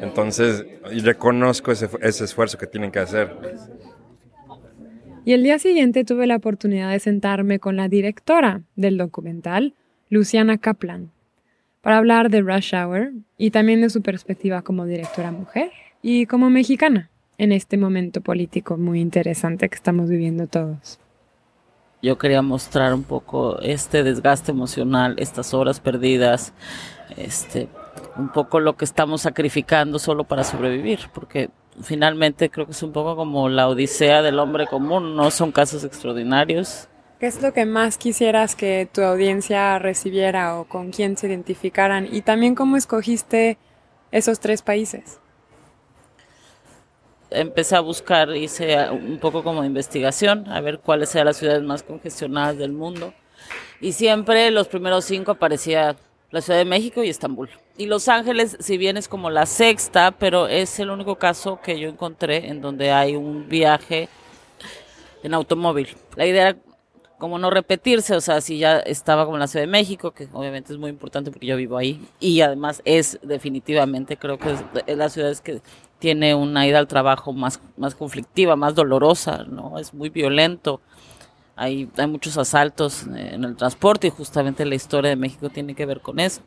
Entonces, 0.00 0.64
y 0.92 1.00
reconozco 1.00 1.72
ese, 1.72 1.88
ese 2.02 2.22
esfuerzo 2.22 2.56
que 2.56 2.68
tienen 2.68 2.92
que 2.92 3.00
hacer. 3.00 3.36
Y 5.26 5.32
el 5.32 5.42
día 5.42 5.58
siguiente 5.58 6.04
tuve 6.04 6.26
la 6.26 6.36
oportunidad 6.36 6.90
de 6.90 7.00
sentarme 7.00 7.58
con 7.58 7.76
la 7.76 7.88
directora 7.88 8.60
del 8.76 8.98
documental, 8.98 9.72
Luciana 10.10 10.58
Kaplan, 10.58 11.12
para 11.80 11.96
hablar 11.96 12.28
de 12.28 12.42
Rush 12.42 12.74
Hour 12.74 13.12
y 13.38 13.50
también 13.50 13.80
de 13.80 13.88
su 13.88 14.02
perspectiva 14.02 14.60
como 14.60 14.84
directora 14.84 15.30
mujer 15.32 15.70
y 16.02 16.26
como 16.26 16.50
mexicana 16.50 17.08
en 17.38 17.52
este 17.52 17.78
momento 17.78 18.20
político 18.20 18.76
muy 18.76 19.00
interesante 19.00 19.70
que 19.70 19.74
estamos 19.76 20.10
viviendo 20.10 20.46
todos. 20.46 20.98
Yo 22.02 22.18
quería 22.18 22.42
mostrar 22.42 22.92
un 22.92 23.02
poco 23.02 23.58
este 23.60 24.02
desgaste 24.02 24.52
emocional, 24.52 25.16
estas 25.18 25.54
horas 25.54 25.80
perdidas, 25.80 26.52
este, 27.16 27.68
un 28.18 28.30
poco 28.30 28.60
lo 28.60 28.76
que 28.76 28.84
estamos 28.84 29.22
sacrificando 29.22 29.98
solo 29.98 30.24
para 30.24 30.44
sobrevivir, 30.44 31.00
porque 31.14 31.48
finalmente 31.82 32.50
creo 32.50 32.66
que 32.66 32.72
es 32.72 32.82
un 32.82 32.92
poco 32.92 33.16
como 33.16 33.48
la 33.48 33.68
odisea 33.68 34.22
del 34.22 34.38
hombre 34.38 34.66
común, 34.66 35.16
no 35.16 35.30
son 35.30 35.52
casos 35.52 35.84
extraordinarios. 35.84 36.88
¿Qué 37.20 37.26
es 37.26 37.40
lo 37.40 37.52
que 37.52 37.64
más 37.64 37.96
quisieras 37.96 38.54
que 38.54 38.88
tu 38.92 39.02
audiencia 39.02 39.78
recibiera 39.78 40.58
o 40.58 40.64
con 40.64 40.90
quién 40.90 41.16
se 41.16 41.28
identificaran? 41.28 42.08
Y 42.10 42.22
también 42.22 42.54
cómo 42.54 42.76
escogiste 42.76 43.56
esos 44.10 44.40
tres 44.40 44.62
países. 44.62 45.20
Empecé 47.30 47.76
a 47.76 47.80
buscar, 47.80 48.34
hice 48.36 48.90
un 48.90 49.18
poco 49.18 49.42
como 49.42 49.64
investigación, 49.64 50.48
a 50.48 50.60
ver 50.60 50.80
cuáles 50.80 51.14
eran 51.14 51.26
las 51.26 51.38
ciudades 51.38 51.62
más 51.62 51.82
congestionadas 51.82 52.58
del 52.58 52.72
mundo. 52.72 53.12
Y 53.80 53.92
siempre 53.92 54.50
los 54.50 54.68
primeros 54.68 55.04
cinco 55.04 55.32
aparecía 55.32 55.96
la 56.30 56.40
Ciudad 56.40 56.58
de 56.58 56.64
México 56.64 57.02
y 57.02 57.08
Estambul. 57.08 57.48
Y 57.76 57.86
Los 57.86 58.08
Ángeles, 58.08 58.56
si 58.60 58.78
bien 58.78 58.96
es 58.96 59.08
como 59.08 59.30
la 59.30 59.46
sexta, 59.46 60.12
pero 60.12 60.46
es 60.46 60.78
el 60.78 60.90
único 60.90 61.16
caso 61.16 61.60
que 61.60 61.80
yo 61.80 61.88
encontré 61.88 62.48
en 62.48 62.60
donde 62.60 62.92
hay 62.92 63.16
un 63.16 63.48
viaje 63.48 64.08
en 65.24 65.34
automóvil. 65.34 65.88
La 66.14 66.24
idea 66.24 66.50
era 66.50 66.58
como 67.18 67.38
no 67.38 67.50
repetirse, 67.50 68.14
o 68.14 68.20
sea, 68.20 68.40
si 68.40 68.58
ya 68.58 68.78
estaba 68.78 69.24
como 69.24 69.36
en 69.36 69.40
la 69.40 69.48
Ciudad 69.48 69.64
de 69.64 69.72
México, 69.72 70.12
que 70.12 70.28
obviamente 70.32 70.72
es 70.72 70.78
muy 70.78 70.90
importante 70.90 71.32
porque 71.32 71.46
yo 71.46 71.56
vivo 71.56 71.76
ahí, 71.76 72.00
y 72.20 72.42
además 72.42 72.80
es 72.84 73.18
definitivamente, 73.22 74.16
creo 74.16 74.38
que 74.38 74.52
es, 74.52 74.96
la 74.96 75.08
ciudad 75.08 75.36
que 75.38 75.60
tiene 75.98 76.34
una 76.34 76.68
ida 76.68 76.78
al 76.78 76.86
trabajo 76.86 77.32
más, 77.32 77.60
más 77.76 77.96
conflictiva, 77.96 78.54
más 78.54 78.76
dolorosa, 78.76 79.44
¿no? 79.44 79.78
Es 79.78 79.94
muy 79.94 80.10
violento. 80.10 80.80
Hay, 81.56 81.88
hay 81.96 82.06
muchos 82.06 82.36
asaltos 82.36 83.04
en 83.04 83.42
el 83.42 83.56
transporte 83.56 84.08
y 84.08 84.10
justamente 84.10 84.64
la 84.64 84.74
historia 84.74 85.10
de 85.10 85.16
México 85.16 85.48
tiene 85.50 85.74
que 85.74 85.86
ver 85.86 86.00
con 86.00 86.20
eso. 86.20 86.42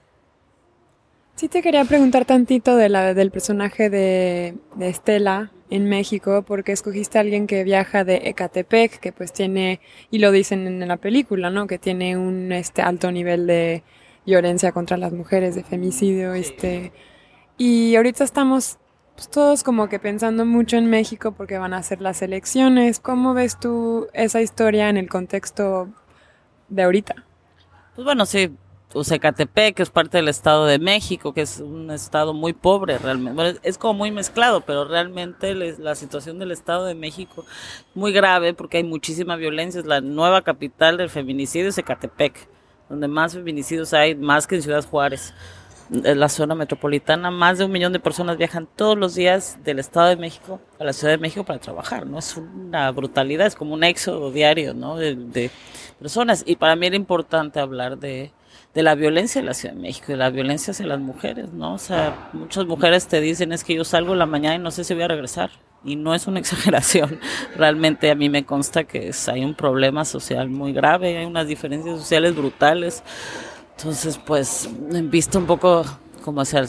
Sí 1.38 1.50
te 1.50 1.62
quería 1.62 1.86
preguntar 1.86 2.26
tantito 2.26 2.76
de 2.76 2.90
la, 2.90 3.14
del 3.14 3.30
personaje 3.30 3.92
de, 3.92 4.56
de 4.76 4.90
Estela 4.90 5.52
en 5.70 5.88
México, 5.88 6.42
porque 6.42 6.72
escogiste 6.72 7.20
a 7.20 7.22
alguien 7.22 7.46
que 7.46 7.64
viaja 7.64 8.04
de 8.04 8.22
Ecatepec, 8.30 9.00
que 9.00 9.12
pues 9.12 9.34
tiene, 9.34 9.80
y 10.10 10.18
lo 10.18 10.32
dicen 10.32 10.66
en 10.66 10.88
la 10.88 10.98
película, 10.98 11.52
¿no? 11.52 11.68
Que 11.68 11.78
tiene 11.78 12.18
un 12.18 12.52
este 12.52 12.82
alto 12.82 13.12
nivel 13.12 13.46
de 13.46 13.84
violencia 14.26 14.72
contra 14.72 14.98
las 14.98 15.14
mujeres, 15.14 15.54
de 15.54 15.64
femicidio, 15.64 16.34
este. 16.34 16.92
Y 17.56 17.96
ahorita 17.96 18.24
estamos 18.24 18.80
pues, 19.14 19.30
todos 19.30 19.64
como 19.64 19.90
que 19.90 20.00
pensando 20.00 20.44
mucho 20.44 20.78
en 20.78 20.90
México 20.90 21.34
porque 21.34 21.60
van 21.60 21.76
a 21.76 21.84
ser 21.84 22.02
las 22.02 22.24
elecciones. 22.24 23.00
¿Cómo 23.00 23.36
ves 23.36 23.60
tú 23.60 24.08
esa 24.14 24.42
historia 24.42 24.90
en 24.90 24.98
el 24.98 25.08
contexto 25.08 25.90
de 26.70 26.82
ahorita? 26.82 27.14
Pues 27.94 28.06
bueno, 28.06 28.26
sí, 28.26 28.58
Ucecatepec, 28.94 29.76
que 29.76 29.84
es 29.84 29.90
parte 29.90 30.18
del 30.18 30.30
Estado 30.30 30.66
de 30.66 30.80
México, 30.80 31.34
que 31.34 31.42
es 31.42 31.60
un 31.60 31.92
estado 31.92 32.34
muy 32.34 32.54
pobre 32.54 32.98
realmente. 32.98 33.60
es 33.64 33.78
como 33.78 33.96
muy 33.96 34.12
mezclado, 34.12 34.62
pero 34.62 34.86
realmente 34.86 35.54
la 35.54 35.96
situación 35.96 36.40
del 36.40 36.52
Estado 36.52 36.86
de 36.86 36.96
México 36.96 37.44
es 37.48 37.96
muy 37.96 38.14
grave 38.14 38.54
porque 38.54 38.78
hay 38.78 38.84
muchísima 38.84 39.36
violencia. 39.36 39.82
Es 39.82 39.86
la 39.86 40.00
nueva 40.00 40.42
capital 40.42 40.98
del 40.98 41.10
feminicidio, 41.10 41.70
es 41.70 41.78
Ecatepec, 41.78 42.48
donde 42.90 43.10
más 43.10 43.34
feminicidios 43.34 43.94
hay, 43.94 44.16
más 44.16 44.48
que 44.48 44.56
en 44.56 44.62
Ciudad 44.62 44.86
Juárez. 44.86 45.34
En 45.92 46.20
la 46.20 46.28
zona 46.28 46.54
metropolitana, 46.54 47.32
más 47.32 47.58
de 47.58 47.66
un 47.66 47.72
millón 47.72 47.94
de 47.94 48.02
personas 48.02 48.38
viajan 48.38 48.68
todos 48.76 48.98
los 48.98 49.16
días 49.16 49.58
del 49.64 49.80
Estado 49.80 50.08
de 50.08 50.18
México 50.18 50.60
a 50.80 50.84
la 50.84 50.92
Ciudad 50.92 51.14
de 51.14 51.18
México 51.18 51.46
para 51.46 51.60
trabajar, 51.60 52.06
¿no? 52.06 52.20
Es 52.20 52.36
una 52.36 52.92
brutalidad, 52.92 53.48
es 53.48 53.56
como 53.56 53.74
un 53.74 53.86
éxodo 53.86 54.30
diario, 54.32 54.74
¿no? 54.74 54.98
de 54.98 55.50
personas. 55.98 56.44
Y 56.46 56.58
para 56.58 56.76
mí 56.76 56.88
era 56.88 56.98
importante 56.98 57.62
hablar 57.62 57.98
de, 58.00 58.34
de 58.74 58.84
la 58.84 58.95
violencia 58.95 59.39
en 59.39 59.45
la 59.45 59.53
Ciudad 59.53 59.74
de 59.74 59.82
México, 59.82 60.07
de 60.09 60.18
la 60.18 60.30
violencia 60.30 60.72
hacia 60.72 60.86
las 60.86 60.99
mujeres, 60.99 61.51
¿no? 61.51 61.74
O 61.74 61.78
sea, 61.78 62.30
muchas 62.34 62.65
mujeres 62.65 63.07
te 63.07 63.20
dicen 63.22 63.51
es 63.51 63.63
que 63.63 63.74
yo 63.74 63.84
salgo 63.84 64.13
la 64.15 64.26
mañana 64.26 64.55
y 64.55 64.59
no 64.59 64.72
sé 64.72 64.84
si 64.84 64.93
voy 64.93 65.03
a 65.03 65.07
regresar. 65.07 65.49
Y 65.84 65.95
no 65.95 66.13
es 66.13 66.28
una 66.28 66.39
exageración. 66.41 67.20
Realmente 67.55 68.11
a 68.11 68.15
mí 68.15 68.30
me 68.30 68.45
consta 68.45 68.84
que 68.84 69.11
hay 69.28 69.43
un 69.43 69.55
problema 69.55 70.05
social 70.05 70.49
muy 70.49 70.74
grave, 70.74 71.18
hay 71.18 71.26
unas 71.26 71.47
diferencias 71.47 71.99
sociales 71.99 72.36
brutales. 72.36 73.03
Entonces, 73.78 74.18
pues, 74.18 74.70
visto 75.03 75.39
un 75.39 75.45
poco 75.45 75.84
como 76.24 76.41
hacia 76.41 76.63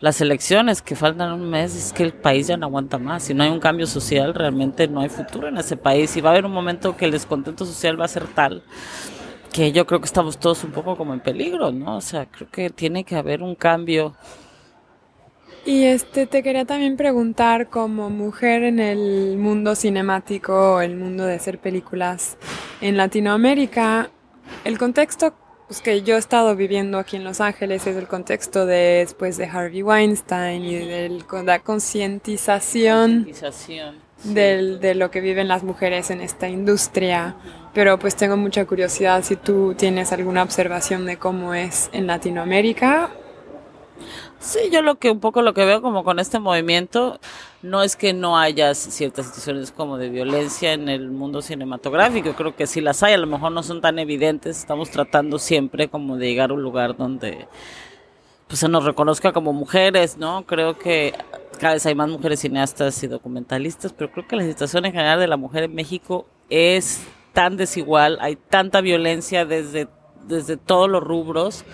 las 0.00 0.20
elecciones 0.20 0.82
que 0.82 0.96
faltan 0.96 1.32
un 1.32 1.48
mes, 1.48 1.76
es 1.76 1.92
que 1.92 2.02
el 2.02 2.12
país 2.12 2.46
ya 2.46 2.56
no 2.56 2.66
aguanta 2.66 2.98
más. 2.98 3.22
Si 3.22 3.34
no 3.34 3.44
hay 3.44 3.50
un 3.50 3.60
cambio 3.60 3.86
social, 3.86 4.34
realmente 4.34 4.88
no 4.88 5.00
hay 5.00 5.08
futuro 5.08 5.48
en 5.48 5.58
ese 5.58 5.76
país. 5.76 6.16
Y 6.16 6.20
va 6.20 6.30
a 6.30 6.32
haber 6.32 6.46
un 6.46 6.52
momento 6.52 6.96
que 6.96 7.04
el 7.04 7.10
descontento 7.10 7.64
social 7.64 8.00
va 8.00 8.06
a 8.06 8.08
ser 8.08 8.26
tal 8.26 8.62
que 9.52 9.72
yo 9.72 9.86
creo 9.86 10.00
que 10.00 10.06
estamos 10.06 10.38
todos 10.38 10.64
un 10.64 10.72
poco 10.72 10.96
como 10.96 11.14
en 11.14 11.20
peligro, 11.20 11.72
¿no? 11.72 11.96
O 11.96 12.00
sea, 12.00 12.26
creo 12.26 12.48
que 12.50 12.70
tiene 12.70 13.04
que 13.04 13.16
haber 13.16 13.42
un 13.42 13.54
cambio. 13.54 14.14
Y 15.64 15.84
este 15.84 16.26
te 16.26 16.42
quería 16.42 16.64
también 16.64 16.96
preguntar 16.96 17.68
como 17.68 18.08
mujer 18.08 18.62
en 18.62 18.80
el 18.80 19.36
mundo 19.36 19.74
cinemático, 19.74 20.80
el 20.80 20.96
mundo 20.96 21.26
de 21.26 21.34
hacer 21.34 21.58
películas 21.58 22.38
en 22.80 22.96
Latinoamérica, 22.96 24.10
el 24.64 24.78
contexto 24.78 25.34
pues, 25.68 25.82
que 25.82 26.02
yo 26.02 26.16
he 26.16 26.18
estado 26.18 26.56
viviendo 26.56 26.98
aquí 26.98 27.16
en 27.16 27.24
Los 27.24 27.40
Ángeles 27.40 27.86
es 27.86 27.96
el 27.96 28.08
contexto 28.08 28.66
de 28.66 29.04
después 29.04 29.36
de 29.36 29.44
Harvey 29.44 29.82
Weinstein 29.82 30.64
y 30.64 30.74
de 30.74 31.22
la 31.44 31.60
concientización 31.60 33.28
de 34.24 34.94
lo 34.94 35.10
que 35.10 35.20
viven 35.20 35.48
las 35.48 35.62
mujeres 35.62 36.10
en 36.10 36.20
esta 36.20 36.48
industria 36.48 37.36
pero 37.72 37.98
pues 37.98 38.16
tengo 38.16 38.36
mucha 38.36 38.64
curiosidad 38.66 39.22
si 39.22 39.36
tú 39.36 39.74
tienes 39.74 40.12
alguna 40.12 40.42
observación 40.42 41.06
de 41.06 41.18
cómo 41.18 41.54
es 41.54 41.88
en 41.92 42.06
Latinoamérica. 42.06 43.10
Sí, 44.40 44.70
yo 44.72 44.80
lo 44.80 44.96
que 44.96 45.10
un 45.10 45.20
poco 45.20 45.42
lo 45.42 45.52
que 45.52 45.64
veo 45.66 45.82
como 45.82 46.02
con 46.02 46.18
este 46.18 46.38
movimiento 46.38 47.20
no 47.62 47.82
es 47.82 47.94
que 47.94 48.14
no 48.14 48.38
haya 48.38 48.74
ciertas 48.74 49.26
situaciones 49.26 49.70
como 49.70 49.98
de 49.98 50.08
violencia 50.08 50.72
en 50.72 50.88
el 50.88 51.10
mundo 51.10 51.42
cinematográfico, 51.42 52.32
creo 52.32 52.56
que 52.56 52.66
sí 52.66 52.80
las 52.80 53.02
hay, 53.02 53.12
a 53.12 53.18
lo 53.18 53.26
mejor 53.26 53.52
no 53.52 53.62
son 53.62 53.82
tan 53.82 53.98
evidentes, 53.98 54.58
estamos 54.58 54.90
tratando 54.90 55.38
siempre 55.38 55.88
como 55.88 56.16
de 56.16 56.28
llegar 56.28 56.50
a 56.50 56.54
un 56.54 56.62
lugar 56.62 56.96
donde 56.96 57.46
pues 58.48 58.60
se 58.60 58.68
nos 58.68 58.84
reconozca 58.84 59.32
como 59.32 59.52
mujeres, 59.52 60.16
¿no? 60.16 60.44
Creo 60.46 60.78
que 60.78 61.12
cada 61.60 61.74
vez 61.74 61.84
hay 61.84 61.94
más 61.94 62.08
mujeres 62.08 62.40
cineastas 62.40 63.02
y 63.02 63.06
documentalistas, 63.06 63.92
pero 63.92 64.10
creo 64.10 64.26
que 64.26 64.34
la 64.34 64.44
situación 64.44 64.86
en 64.86 64.92
general 64.92 65.20
de 65.20 65.26
la 65.26 65.36
mujer 65.36 65.64
en 65.64 65.74
México 65.74 66.26
es 66.48 67.02
tan 67.34 67.58
desigual, 67.58 68.16
hay 68.22 68.36
tanta 68.36 68.80
violencia 68.80 69.44
desde, 69.44 69.86
desde 70.26 70.56
todos 70.56 70.88
los 70.88 71.02
rubros, 71.02 71.64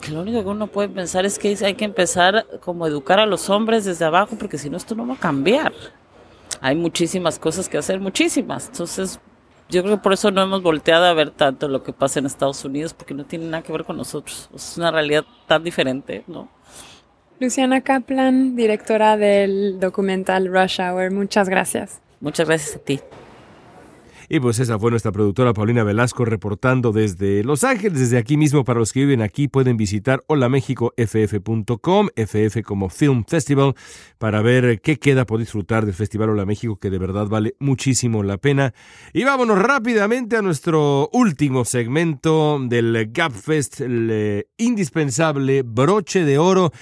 que 0.00 0.12
lo 0.12 0.20
único 0.20 0.44
que 0.44 0.48
uno 0.48 0.68
puede 0.68 0.88
pensar 0.88 1.26
es 1.26 1.36
que 1.40 1.56
hay 1.64 1.74
que 1.74 1.84
empezar 1.84 2.46
como 2.60 2.86
educar 2.86 3.18
a 3.18 3.26
los 3.26 3.50
hombres 3.50 3.84
desde 3.84 4.04
abajo, 4.04 4.36
porque 4.38 4.56
si 4.56 4.70
no 4.70 4.76
esto 4.76 4.94
no 4.94 5.04
va 5.04 5.14
a 5.14 5.18
cambiar. 5.18 5.72
Hay 6.60 6.76
muchísimas 6.76 7.40
cosas 7.40 7.68
que 7.68 7.78
hacer, 7.78 7.98
muchísimas. 7.98 8.68
Entonces, 8.68 9.18
yo 9.68 9.82
creo 9.82 9.96
que 9.96 10.02
por 10.02 10.12
eso 10.12 10.30
no 10.30 10.42
hemos 10.42 10.62
volteado 10.62 11.06
a 11.06 11.12
ver 11.12 11.30
tanto 11.30 11.66
lo 11.66 11.82
que 11.82 11.92
pasa 11.92 12.20
en 12.20 12.26
Estados 12.26 12.64
Unidos, 12.64 12.94
porque 12.94 13.14
no 13.14 13.24
tiene 13.24 13.46
nada 13.46 13.64
que 13.64 13.72
ver 13.72 13.84
con 13.84 13.96
nosotros. 13.96 14.48
Es 14.54 14.76
una 14.76 14.92
realidad 14.92 15.24
tan 15.48 15.64
diferente, 15.64 16.22
¿no? 16.28 16.48
Luciana 17.42 17.80
Kaplan, 17.80 18.54
directora 18.54 19.16
del 19.16 19.80
documental 19.80 20.46
Rush 20.46 20.80
Hour, 20.80 21.10
muchas 21.10 21.48
gracias. 21.48 22.00
Muchas 22.20 22.46
gracias 22.46 22.76
a 22.76 22.78
ti. 22.78 23.00
Y 24.28 24.38
pues 24.38 24.60
esa 24.60 24.78
fue 24.78 24.92
nuestra 24.92 25.10
productora 25.10 25.52
Paulina 25.52 25.82
Velasco 25.82 26.24
reportando 26.24 26.92
desde 26.92 27.42
Los 27.42 27.64
Ángeles, 27.64 27.98
desde 27.98 28.16
aquí 28.16 28.36
mismo. 28.36 28.62
Para 28.64 28.78
los 28.78 28.92
que 28.92 29.00
viven 29.00 29.22
aquí 29.22 29.48
pueden 29.48 29.76
visitar 29.76 30.22
holamexicoff.com, 30.28 32.08
FF 32.14 32.62
como 32.62 32.88
Film 32.88 33.24
Festival, 33.26 33.74
para 34.18 34.40
ver 34.40 34.80
qué 34.80 34.98
queda 34.98 35.26
por 35.26 35.40
disfrutar 35.40 35.84
del 35.84 35.94
Festival 35.94 36.30
Hola 36.30 36.46
México, 36.46 36.76
que 36.76 36.90
de 36.90 36.98
verdad 36.98 37.26
vale 37.26 37.56
muchísimo 37.58 38.22
la 38.22 38.38
pena. 38.38 38.72
Y 39.12 39.24
vámonos 39.24 39.58
rápidamente 39.58 40.36
a 40.36 40.42
nuestro 40.42 41.10
último 41.12 41.64
segmento 41.64 42.60
del 42.62 43.10
GapFest, 43.12 43.80
el 43.80 44.08
eh, 44.12 44.46
indispensable 44.58 45.62
broche 45.62 46.24
de 46.24 46.38
oro. 46.38 46.72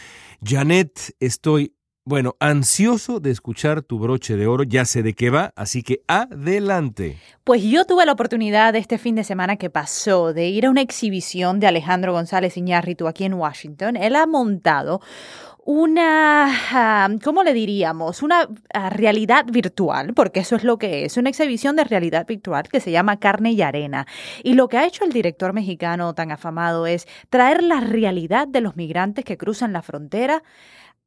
Janet, 0.43 1.15
estoy 1.21 1.75
bueno, 2.07 2.35
ansioso 2.41 3.21
de 3.21 3.31
escuchar 3.31 3.83
tu 3.83 3.99
broche 3.99 4.37
de 4.37 4.47
oro, 4.47 4.65
ya 4.65 4.87
sé 4.87 5.03
de 5.03 5.15
qué 5.15 5.29
va, 5.29 5.53
así 5.55 5.83
que 5.83 6.03
adelante. 6.09 7.19
Pues 7.45 7.63
yo 7.63 7.85
tuve 7.85 8.07
la 8.07 8.13
oportunidad 8.13 8.75
este 8.75 8.97
fin 8.97 9.15
de 9.15 9.23
semana 9.23 9.57
que 9.57 9.69
pasó 9.71 10.33
de 10.33 10.49
ir 10.49 10.65
a 10.67 10.71
una 10.71 10.81
exhibición 10.81 11.61
de 11.61 11.67
Alejandro 11.67 12.13
González 12.13 12.57
Iñárritu 12.57 13.07
aquí 13.07 13.25
en 13.25 13.35
Washington. 13.35 13.97
Él 13.97 14.17
ha 14.17 14.27
montado 14.27 15.01
una, 15.71 16.53
ah, 16.73 17.09
¿cómo 17.23 17.45
le 17.45 17.55
diríamos? 17.55 18.25
Una 18.25 18.49
ah, 18.75 18.91
realidad 18.91 19.45
virtual, 19.47 20.15
porque 20.15 20.41
eso 20.41 20.57
es 20.57 20.65
lo 20.65 20.79
que 20.79 21.05
es, 21.05 21.17
una 21.17 21.29
exhibición 21.29 21.77
de 21.77 21.85
realidad 21.85 22.27
virtual 22.27 22.69
que 22.69 22.81
se 22.81 22.91
llama 22.91 23.21
Carne 23.21 23.53
y 23.53 23.63
Arena. 23.63 24.05
Y 24.43 24.55
lo 24.55 24.69
que 24.69 24.79
ha 24.79 24.87
hecho 24.87 25.05
el 25.05 25.13
director 25.13 25.53
mexicano 25.53 26.13
tan 26.13 26.33
afamado 26.33 26.89
es 26.89 27.07
traer 27.29 27.63
la 27.63 27.79
realidad 27.79 28.49
de 28.49 28.61
los 28.61 28.75
migrantes 28.75 29.25
que 29.25 29.39
cruzan 29.39 29.73
la 29.73 29.83
frontera 29.83 30.43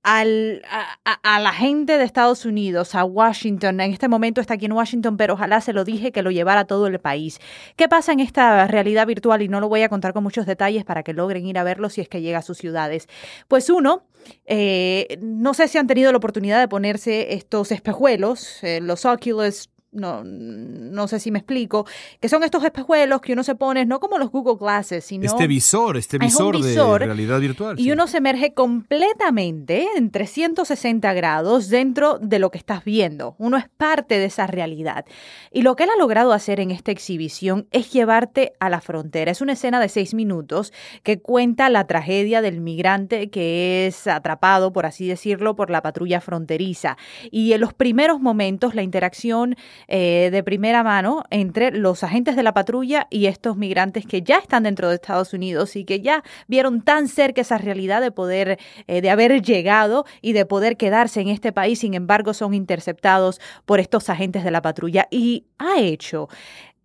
al, 0.03 0.61
a, 1.05 1.39
la 1.39 1.53
gente 1.53 1.97
de 1.97 2.03
Estados 2.03 2.45
Unidos, 2.45 2.93
a 2.93 3.05
Washington, 3.05 3.79
en 3.79 3.93
este 3.93 4.09
momento 4.09 4.41
está 4.41 4.55
aquí 4.55 4.65
en 4.65 4.73
Washington, 4.73 5.15
pero 5.15 5.35
ojalá 5.35 5.61
se 5.61 5.71
lo 5.71 5.85
dije 5.85 6.11
que 6.11 6.21
lo 6.21 6.29
llevara 6.29 6.61
a 6.61 6.65
todo 6.65 6.87
el 6.87 6.99
país. 6.99 7.39
¿Qué 7.77 7.87
pasa 7.87 8.11
en 8.11 8.19
esta 8.19 8.67
realidad 8.67 9.07
virtual? 9.07 9.41
Y 9.41 9.47
no 9.47 9.61
lo 9.61 9.69
voy 9.69 9.81
a 9.81 9.89
contar 9.89 10.11
con 10.11 10.23
muchos 10.23 10.45
detalles 10.45 10.83
para 10.83 11.03
que 11.03 11.13
logren 11.13 11.45
ir 11.45 11.57
a 11.57 11.63
verlo 11.63 11.89
si 11.89 12.01
es 12.01 12.09
que 12.09 12.21
llega 12.21 12.39
a 12.39 12.41
sus 12.41 12.57
ciudades. 12.57 13.07
Pues 13.47 13.69
uno, 13.69 14.03
eh, 14.45 15.17
no 15.21 15.53
sé 15.53 15.69
si 15.69 15.77
han 15.77 15.87
tenido 15.87 16.11
la 16.11 16.17
oportunidad 16.17 16.59
de 16.59 16.67
ponerse 16.67 17.33
estos 17.33 17.71
espejuelos, 17.71 18.61
eh, 18.63 18.81
los 18.81 19.05
Oculus 19.05 19.69
no, 19.93 20.23
no 20.23 21.07
sé 21.07 21.19
si 21.19 21.31
me 21.31 21.39
explico, 21.39 21.85
que 22.19 22.29
son 22.29 22.43
estos 22.43 22.63
espejuelos 22.63 23.21
que 23.21 23.33
uno 23.33 23.43
se 23.43 23.55
pone, 23.55 23.85
no 23.85 23.99
como 23.99 24.17
los 24.17 24.29
Google 24.29 24.57
Glasses, 24.59 25.05
sino... 25.05 25.25
Este 25.25 25.47
visor, 25.47 25.97
este 25.97 26.17
visor, 26.17 26.61
de 26.61 27.05
realidad 27.05 27.39
virtual. 27.39 27.79
Y 27.79 27.91
uno 27.91 28.07
se 28.07 28.17
emerge 28.17 28.53
completamente 28.53 29.87
en 29.95 30.11
360 30.11 31.13
grados 31.13 31.69
dentro 31.69 32.19
de 32.19 32.39
lo 32.39 32.51
que 32.51 32.57
estás 32.57 32.83
viendo. 32.83 33.35
Uno 33.37 33.57
es 33.57 33.69
parte 33.69 34.17
de 34.17 34.25
esa 34.25 34.47
realidad. 34.47 35.05
Y 35.51 35.61
lo 35.61 35.75
que 35.75 35.83
él 35.83 35.89
ha 35.91 35.97
logrado 35.97 36.33
hacer 36.33 36.59
en 36.59 36.71
esta 36.71 36.91
exhibición 36.91 37.67
es 37.71 37.91
llevarte 37.91 38.53
a 38.59 38.69
la 38.69 38.81
frontera. 38.81 39.31
Es 39.31 39.41
una 39.41 39.53
escena 39.53 39.79
de 39.79 39.89
seis 39.89 40.13
minutos 40.13 40.73
que 41.03 41.19
cuenta 41.19 41.69
la 41.69 41.85
tragedia 41.87 42.41
del 42.41 42.61
migrante 42.61 43.29
que 43.29 43.87
es 43.87 44.07
atrapado, 44.07 44.73
por 44.73 44.85
así 44.85 45.07
decirlo, 45.07 45.55
por 45.55 45.69
la 45.69 45.81
patrulla 45.81 46.21
fronteriza. 46.21 46.97
Y 47.31 47.53
en 47.53 47.61
los 47.61 47.73
primeros 47.73 48.19
momentos, 48.19 48.75
la 48.75 48.83
interacción 48.83 49.55
eh, 49.87 50.29
de 50.31 50.43
primera 50.43 50.83
mano 50.83 51.23
entre 51.29 51.71
los 51.71 52.03
agentes 52.03 52.35
de 52.35 52.43
la 52.43 52.53
patrulla 52.53 53.07
y 53.09 53.25
estos 53.27 53.57
migrantes 53.57 54.05
que 54.05 54.21
ya 54.21 54.37
están 54.37 54.63
dentro 54.63 54.89
de 54.89 54.95
Estados 54.95 55.33
Unidos 55.33 55.75
y 55.75 55.85
que 55.85 56.01
ya 56.01 56.23
vieron 56.47 56.81
tan 56.81 57.07
cerca 57.07 57.41
esa 57.41 57.57
realidad 57.57 58.01
de 58.01 58.11
poder, 58.11 58.59
eh, 58.87 59.01
de 59.01 59.09
haber 59.09 59.41
llegado 59.41 60.05
y 60.21 60.33
de 60.33 60.45
poder 60.45 60.77
quedarse 60.77 61.21
en 61.21 61.29
este 61.29 61.51
país, 61.51 61.79
sin 61.79 61.93
embargo 61.93 62.33
son 62.33 62.53
interceptados 62.53 63.39
por 63.65 63.79
estos 63.79 64.09
agentes 64.09 64.43
de 64.43 64.51
la 64.51 64.61
patrulla. 64.61 65.07
Y 65.11 65.45
ha 65.57 65.79
hecho 65.79 66.29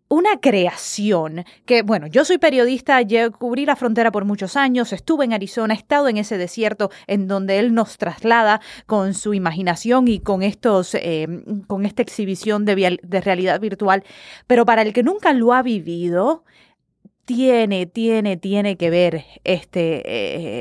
una 0.08 0.40
creación 0.40 1.44
que, 1.66 1.82
bueno, 1.82 2.06
yo 2.06 2.24
soy 2.24 2.38
periodista, 2.38 3.02
yo 3.02 3.30
cubrí 3.32 3.66
la 3.66 3.76
frontera 3.76 4.10
por 4.10 4.24
muchos 4.24 4.56
años, 4.56 4.92
estuve 4.92 5.24
en 5.24 5.34
Arizona, 5.34 5.74
he 5.74 5.76
estado 5.76 6.08
en 6.08 6.16
ese 6.16 6.38
desierto 6.38 6.90
en 7.06 7.28
donde 7.28 7.58
él 7.58 7.74
nos 7.74 7.98
traslada 7.98 8.60
con 8.86 9.14
su 9.14 9.34
imaginación 9.34 10.08
y 10.08 10.20
con 10.20 10.42
estos, 10.42 10.94
eh, 10.94 11.26
con 11.66 11.84
esta 11.84 12.02
exhibición 12.02 12.64
de, 12.64 12.98
realidad 13.20 13.60
virtual, 13.60 14.02
pero 14.46 14.64
para 14.64 14.82
el 14.82 14.92
que 14.92 15.02
nunca 15.02 15.32
lo 15.32 15.52
ha 15.52 15.62
vivido, 15.62 16.44
tiene, 17.26 17.84
tiene, 17.84 18.38
tiene 18.38 18.78
que 18.78 18.88
ver 18.88 19.24
este, 19.44 20.02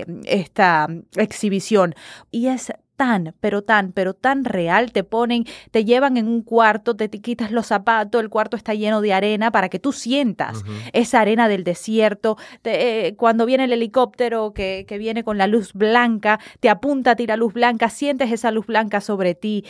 eh, 0.01 0.05
esta 0.25 0.89
exhibición. 1.15 1.95
Y 2.29 2.47
es 2.47 2.73
tan, 2.97 3.33
pero 3.39 3.61
tan, 3.61 3.93
pero 3.93 4.13
tan 4.13 4.43
real. 4.43 4.91
Te 4.91 5.05
ponen, 5.05 5.45
te 5.71 5.85
llevan 5.85 6.17
en 6.17 6.27
un 6.27 6.41
cuarto, 6.41 6.95
te, 6.97 7.09
quitas 7.09 7.51
los 7.51 7.67
zapatos, 7.67 8.21
el 8.21 8.29
cuarto 8.29 8.57
está 8.57 8.73
lleno 8.73 8.99
de 8.99 9.13
arena 9.13 9.51
para 9.51 9.69
que 9.69 9.79
tú 9.79 9.93
sientas 9.93 10.63
esa 10.91 11.21
arena 11.21 11.47
del 11.47 11.63
desierto. 11.63 12.37
Eh, 12.65 13.13
cuando 13.17 13.45
viene 13.45 13.63
el 13.63 13.73
helicóptero 13.73 14.53
que, 14.53 14.85
que 14.87 14.97
viene 14.97 15.23
con 15.23 15.37
la 15.37 15.47
luz 15.47 15.71
blanca, 15.73 16.39
te 16.59 16.69
apunta, 16.69 17.15
tira 17.15 17.37
luz 17.37 17.53
blanca, 17.53 17.89
sientes 17.89 18.31
esa 18.31 18.51
luz 18.51 18.65
blanca 18.65 18.99
sobre 18.99 19.35
ti. 19.35 19.63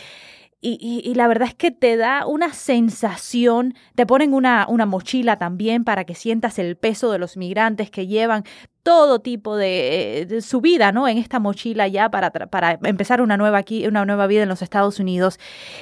Y, 0.60 1.02
y, 1.04 1.14
la 1.14 1.28
verdad 1.28 1.46
es 1.46 1.54
que 1.54 1.70
te 1.70 1.96
da 1.96 2.26
una 2.26 2.52
sensación, 2.52 3.74
te 3.94 4.06
ponen 4.06 4.34
una, 4.34 4.66
una 4.68 4.86
mochila 4.86 5.38
también 5.38 5.84
para 5.84 6.02
que 6.02 6.16
sientas 6.16 6.58
el 6.58 6.76
peso 6.76 7.12
de 7.12 7.20
los 7.20 7.36
migrantes 7.36 7.92
que 7.92 8.08
llevan 8.08 8.42
todo 8.88 9.18
tipo 9.18 9.54
de, 9.54 10.38
su 10.40 10.62
vida, 10.62 10.92
¿no? 10.92 11.08
En 11.08 11.18
esta 11.18 11.38
mochila 11.40 11.86
ya 11.88 12.10
para, 12.10 12.30
para 12.30 12.78
empezar 12.84 13.20
una 13.20 13.36
nueva, 13.36 13.58
aquí, 13.58 13.86
una 13.86 14.06
nueva 14.06 14.26
vida 14.26 14.44
en 14.44 14.48
los 14.48 14.62
Estados 14.62 14.98
Unidos. 14.98 15.38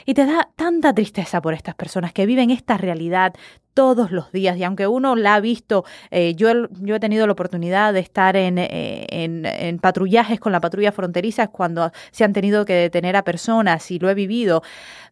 Y 0.07 0.15
te 0.15 0.27
da 0.27 0.49
tanta 0.57 0.93
tristeza 0.93 1.41
por 1.41 1.55
estas 1.55 1.77
personas 1.77 2.13
que 2.13 2.27
viven 2.27 2.51
esta 2.51 2.77
realidad 2.77 3.33
todos 3.75 4.11
los 4.11 4.33
días. 4.33 4.57
Y 4.57 4.65
aunque 4.65 4.89
uno 4.89 5.15
la 5.15 5.37
ha 5.37 5.41
visto, 5.41 5.85
eh, 6.11 6.35
yo, 6.35 6.49
yo 6.81 6.97
he 6.97 6.99
tenido 6.99 7.27
la 7.27 7.35
oportunidad 7.35 7.93
de 7.93 8.01
estar 8.01 8.35
en, 8.35 8.59
eh, 8.59 9.07
en, 9.11 9.47
en, 9.47 9.79
patrullajes 9.79 10.41
con 10.41 10.51
la 10.51 10.61
patrulla 10.61 10.91
fronteriza 10.91 11.47
cuando 11.47 11.93
se 12.11 12.25
han 12.25 12.33
tenido 12.33 12.65
que 12.65 12.73
detener 12.73 13.15
a 13.15 13.23
personas 13.23 13.89
y 13.93 14.01
lo 14.01 14.11
he 14.11 14.15
vivido 14.15 14.63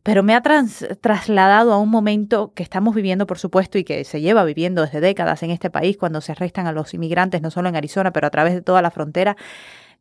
pero 0.05 0.23
me 0.23 0.35
ha 0.35 0.43
trasladado 0.43 1.73
a 1.73 1.79
un 1.79 1.89
momento 1.89 2.53
que 2.55 2.63
estamos 2.63 2.95
viviendo, 2.95 3.27
por 3.27 3.39
supuesto, 3.39 3.79
y 3.79 3.85
que 3.85 4.05
se 4.05 4.21
lleva 4.21 4.45
viviendo 4.45 4.83
desde 4.83 5.01
décadas 5.01 5.43
en 5.43 5.51
este 5.51 5.71
país, 5.71 5.97
cuando 5.97 6.21
se 6.21 6.33
arrestan 6.33 6.67
a 6.67 6.73
los 6.73 6.93
inmigrantes, 6.93 7.41
no 7.41 7.51
solo 7.51 7.71
en 7.71 7.77
Arizona, 7.77 8.13
pero 8.13 8.27
a 8.27 8.31
través 8.31 8.53
de 8.53 8.61
toda 8.61 8.83
la 8.83 8.91
frontera, 8.91 9.35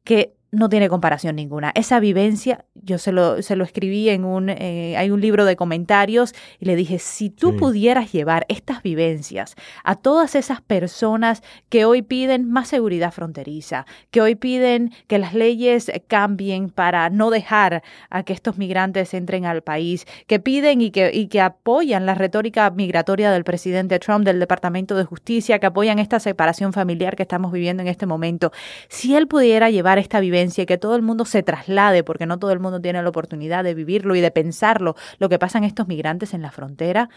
que 0.04 0.36
no 0.54 0.70
tiene 0.70 0.88
comparación 0.88 1.36
ninguna. 1.36 1.72
Esa 1.74 2.00
vivencia, 2.00 2.66
yo 2.76 3.00
se 3.00 3.12
lo, 3.12 3.42
se 3.42 3.56
lo 3.56 3.64
escribí 3.64 4.10
en 4.10 4.24
un, 4.24 4.50
eh, 4.50 4.96
hay 4.98 5.10
un 5.10 5.20
libro 5.20 5.46
de 5.46 5.56
comentarios 5.56 6.36
y 6.60 6.66
le 6.66 6.76
dije, 6.76 7.00
si 7.00 7.32
tú 7.32 7.58
pudieras 7.58 8.12
llevar 8.12 8.46
estas 8.50 8.84
vivencias 8.84 9.56
a 9.84 9.96
todas 9.96 10.36
esas 10.36 10.62
personas 10.62 11.42
que 11.70 11.86
hoy 11.86 12.04
piden 12.04 12.52
más 12.52 12.68
seguridad 12.68 13.12
fronteriza, 13.12 13.88
que 14.12 14.22
hoy 14.22 14.36
piden 14.36 14.94
que 15.08 15.18
las 15.18 15.34
leyes 15.34 15.92
cambien 16.08 16.70
para 16.70 17.10
no 17.10 17.32
dejar 17.32 17.82
a 18.12 18.22
que 18.22 18.34
estos 18.34 18.60
migrantes 18.60 19.16
entren 19.16 19.48
al 19.48 19.64
país, 19.64 20.06
que 20.28 20.40
piden 20.40 20.82
y 20.82 20.92
que, 20.92 21.10
y 21.12 21.30
que 21.30 21.42
apoyan 21.42 22.06
la 22.06 22.14
retórica 22.14 22.70
migratoria 22.70 23.32
del 23.32 23.44
presidente 23.44 23.98
Trump, 23.98 24.24
del 24.24 24.40
Departamento 24.40 24.96
de 24.96 25.04
Justicia, 25.04 25.58
que 25.58 25.66
apoyan 25.66 25.98
esta 25.98 26.20
separación 26.20 26.74
familiar 26.74 27.16
que 27.16 27.24
estamos 27.24 27.52
viviendo 27.52 27.82
en 27.82 27.88
este 27.88 28.06
momento, 28.06 28.52
si 28.88 29.16
él 29.16 29.28
pudiera 29.28 29.72
llevar 29.72 29.98
esta 29.98 30.20
vivencia, 30.20 30.43
y 30.44 30.66
que 30.66 30.78
todo 30.78 30.96
el 30.96 31.02
mundo 31.02 31.26
se 31.26 31.44
traslade, 31.44 32.04
porque 32.04 32.26
no 32.26 32.40
todo 32.40 32.52
el 32.52 32.60
mundo 32.60 32.82
tiene 32.82 33.02
la 33.02 33.10
oportunidad 33.10 33.64
de 33.64 33.74
vivirlo 33.74 34.16
y 34.16 34.22
de 34.22 34.32
pensarlo, 34.32 34.96
lo 35.20 35.30
que 35.30 35.40
pasan 35.40 35.64
estos 35.64 35.88
migrantes 35.88 36.34
en 36.34 36.42
la 36.42 36.52
frontera, 36.52 37.10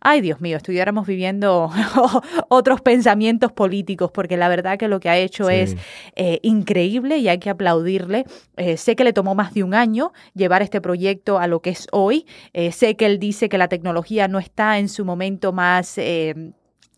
ay 0.00 0.20
Dios 0.20 0.40
mío, 0.40 0.56
estuviéramos 0.56 1.06
viviendo 1.06 1.70
otros 2.48 2.80
pensamientos 2.80 3.52
políticos, 3.52 4.10
porque 4.12 4.36
la 4.36 4.48
verdad 4.48 4.78
que 4.78 4.88
lo 4.88 5.00
que 5.00 5.08
ha 5.08 5.16
hecho 5.16 5.50
es 5.50 5.76
eh, 6.16 6.38
increíble 6.42 7.18
y 7.18 7.28
hay 7.28 7.38
que 7.38 7.50
aplaudirle. 7.50 8.24
Eh, 8.56 8.76
sé 8.76 8.96
que 8.96 9.04
le 9.04 9.12
tomó 9.12 9.34
más 9.34 9.54
de 9.54 9.64
un 9.64 9.74
año 9.74 10.12
llevar 10.34 10.62
este 10.62 10.80
proyecto 10.80 11.38
a 11.38 11.46
lo 11.46 11.60
que 11.60 11.70
es 11.70 11.88
hoy. 11.92 12.26
Eh, 12.52 12.72
sé 12.72 12.96
que 12.96 13.06
él 13.06 13.18
dice 13.18 13.48
que 13.48 13.58
la 13.58 13.68
tecnología 13.68 14.28
no 14.28 14.38
está 14.38 14.78
en 14.78 14.88
su 14.88 15.04
momento 15.04 15.52
más 15.52 15.98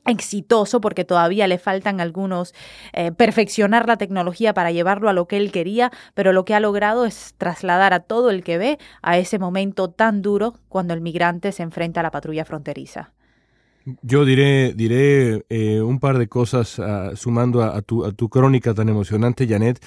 exitoso 0.07 0.81
porque 0.81 1.05
todavía 1.05 1.47
le 1.47 1.59
faltan 1.59 2.01
algunos 2.01 2.55
eh, 2.93 3.13
perfeccionar 3.13 3.87
la 3.87 3.97
tecnología 3.97 4.55
para 4.55 4.71
llevarlo 4.71 5.09
a 5.09 5.13
lo 5.13 5.27
que 5.27 5.37
él 5.37 5.53
quería, 5.53 5.91
pero 6.15 6.33
lo 6.33 6.45
que 6.45 6.55
ha 6.55 6.61
logrado 6.61 7.05
es 7.05 7.35
trasladar 7.39 7.93
a 7.93 8.01
todo 8.01 8.31
el 8.31 8.43
que 8.43 8.59
ve 8.59 8.79
a 9.03 9.19
ese 9.19 9.39
momento 9.39 9.91
tan 9.91 10.23
duro 10.23 10.55
cuando 10.69 10.95
el 10.95 11.01
migrante 11.01 11.53
se 11.53 11.63
enfrenta 11.63 12.01
a 12.01 12.03
la 12.03 12.11
patrulla 12.11 12.45
fronteriza. 12.45 13.13
Yo 14.03 14.25
diré, 14.25 14.75
diré 14.75 15.45
eh, 15.49 15.81
un 15.81 16.01
par 16.01 16.19
de 16.19 16.29
cosas 16.29 16.79
ah, 16.79 17.13
sumando 17.15 17.63
a, 17.63 17.81
tu, 17.81 18.05
a 18.05 18.13
tu 18.13 18.29
crónica 18.29 18.75
tan 18.75 18.89
emocionante, 18.89 19.49
Janet 19.49 19.81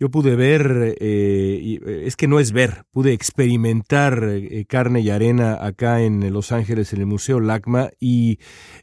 yo 0.00 0.10
pude 0.10 0.34
ver, 0.34 0.96
eh, 0.98 1.78
eh, 1.86 2.02
es 2.06 2.16
que 2.16 2.26
no 2.26 2.40
es 2.40 2.52
ver, 2.52 2.84
pude 2.90 3.12
experimentar 3.12 4.24
eh, 4.24 4.64
carne 4.66 5.00
y 5.02 5.10
arena 5.10 5.58
acá 5.60 6.00
en 6.00 6.32
Los 6.32 6.52
Ángeles, 6.52 6.94
en 6.94 7.00
el 7.00 7.06
Museo 7.06 7.38
LACMA, 7.38 7.90
y 8.00 8.38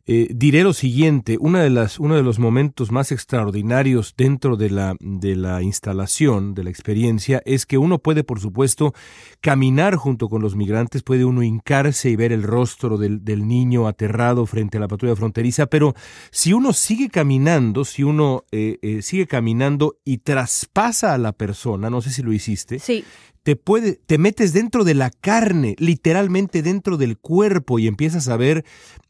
diré 0.05 0.63
lo 0.63 0.71
siguiente, 0.71 1.37
una 1.39 1.63
de 1.63 1.69
las, 1.69 1.99
uno 1.99 2.15
de 2.15 2.23
los 2.23 2.39
momentos 2.39 2.91
más 2.91 3.11
extraordinarios 3.11 4.13
dentro 4.15 4.55
de 4.55 4.69
la, 4.69 4.95
de 4.99 5.35
la 5.35 5.61
instalación, 5.63 6.53
de 6.53 6.63
la 6.63 6.69
experiencia, 6.69 7.41
es 7.45 7.65
que 7.65 7.77
uno 7.77 7.99
puede, 7.99 8.23
por 8.23 8.39
supuesto, 8.39 8.93
caminar 9.41 9.95
junto 9.95 10.29
con 10.29 10.41
los 10.41 10.55
migrantes, 10.55 11.03
puede 11.03 11.25
uno 11.25 11.41
hincarse 11.41 12.09
y 12.09 12.15
ver 12.15 12.31
el 12.31 12.43
rostro 12.43 12.97
del, 12.97 13.25
del 13.25 13.47
niño 13.47 13.87
aterrado 13.87 14.45
frente 14.45 14.77
a 14.77 14.81
la 14.81 14.87
patrulla 14.87 15.15
fronteriza, 15.15 15.65
pero 15.65 15.93
si 16.31 16.53
uno 16.53 16.73
sigue 16.73 17.09
caminando, 17.09 17.83
si 17.83 18.03
uno 18.03 18.45
sigue 18.51 19.27
caminando 19.27 19.97
y 20.05 20.19
traspasa 20.19 21.06
a 21.13 21.17
la 21.17 21.33
persona, 21.33 21.89
no 21.89 22.01
sé 22.01 22.11
si 22.11 22.21
lo 22.23 22.33
hiciste, 22.33 22.79
sí. 22.79 23.03
te, 23.43 23.55
puede, 23.55 23.99
te 24.05 24.17
metes 24.17 24.53
dentro 24.53 24.83
de 24.83 24.93
la 24.93 25.09
carne, 25.09 25.75
literalmente 25.77 26.61
dentro 26.61 26.97
del 26.97 27.17
cuerpo 27.17 27.79
y 27.79 27.87
empiezas 27.87 28.27
a 28.27 28.37
ver 28.37 28.65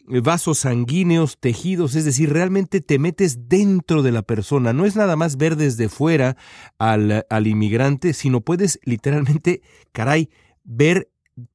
vasos 0.08 0.60
sanguíneos, 0.60 1.38
tejidos, 1.38 1.96
es 1.96 2.06
decir, 2.06 2.32
realmente 2.32 2.82
te 2.82 2.98
metes 2.98 3.50
dentro 3.50 4.04
de 4.04 4.12
la 4.12 4.22
persona. 4.22 4.74
No 4.74 4.86
es 4.86 4.96
nada 4.96 5.16
más 5.16 5.38
ver 5.38 5.58
desde 5.58 5.90
fuera 5.90 6.38
al, 6.80 7.26
al 7.30 7.48
inmigrante, 7.48 8.14
sino 8.14 8.42
puedes 8.42 8.80
literalmente, 8.84 9.62
caray, 9.92 10.30
ver 10.64 11.10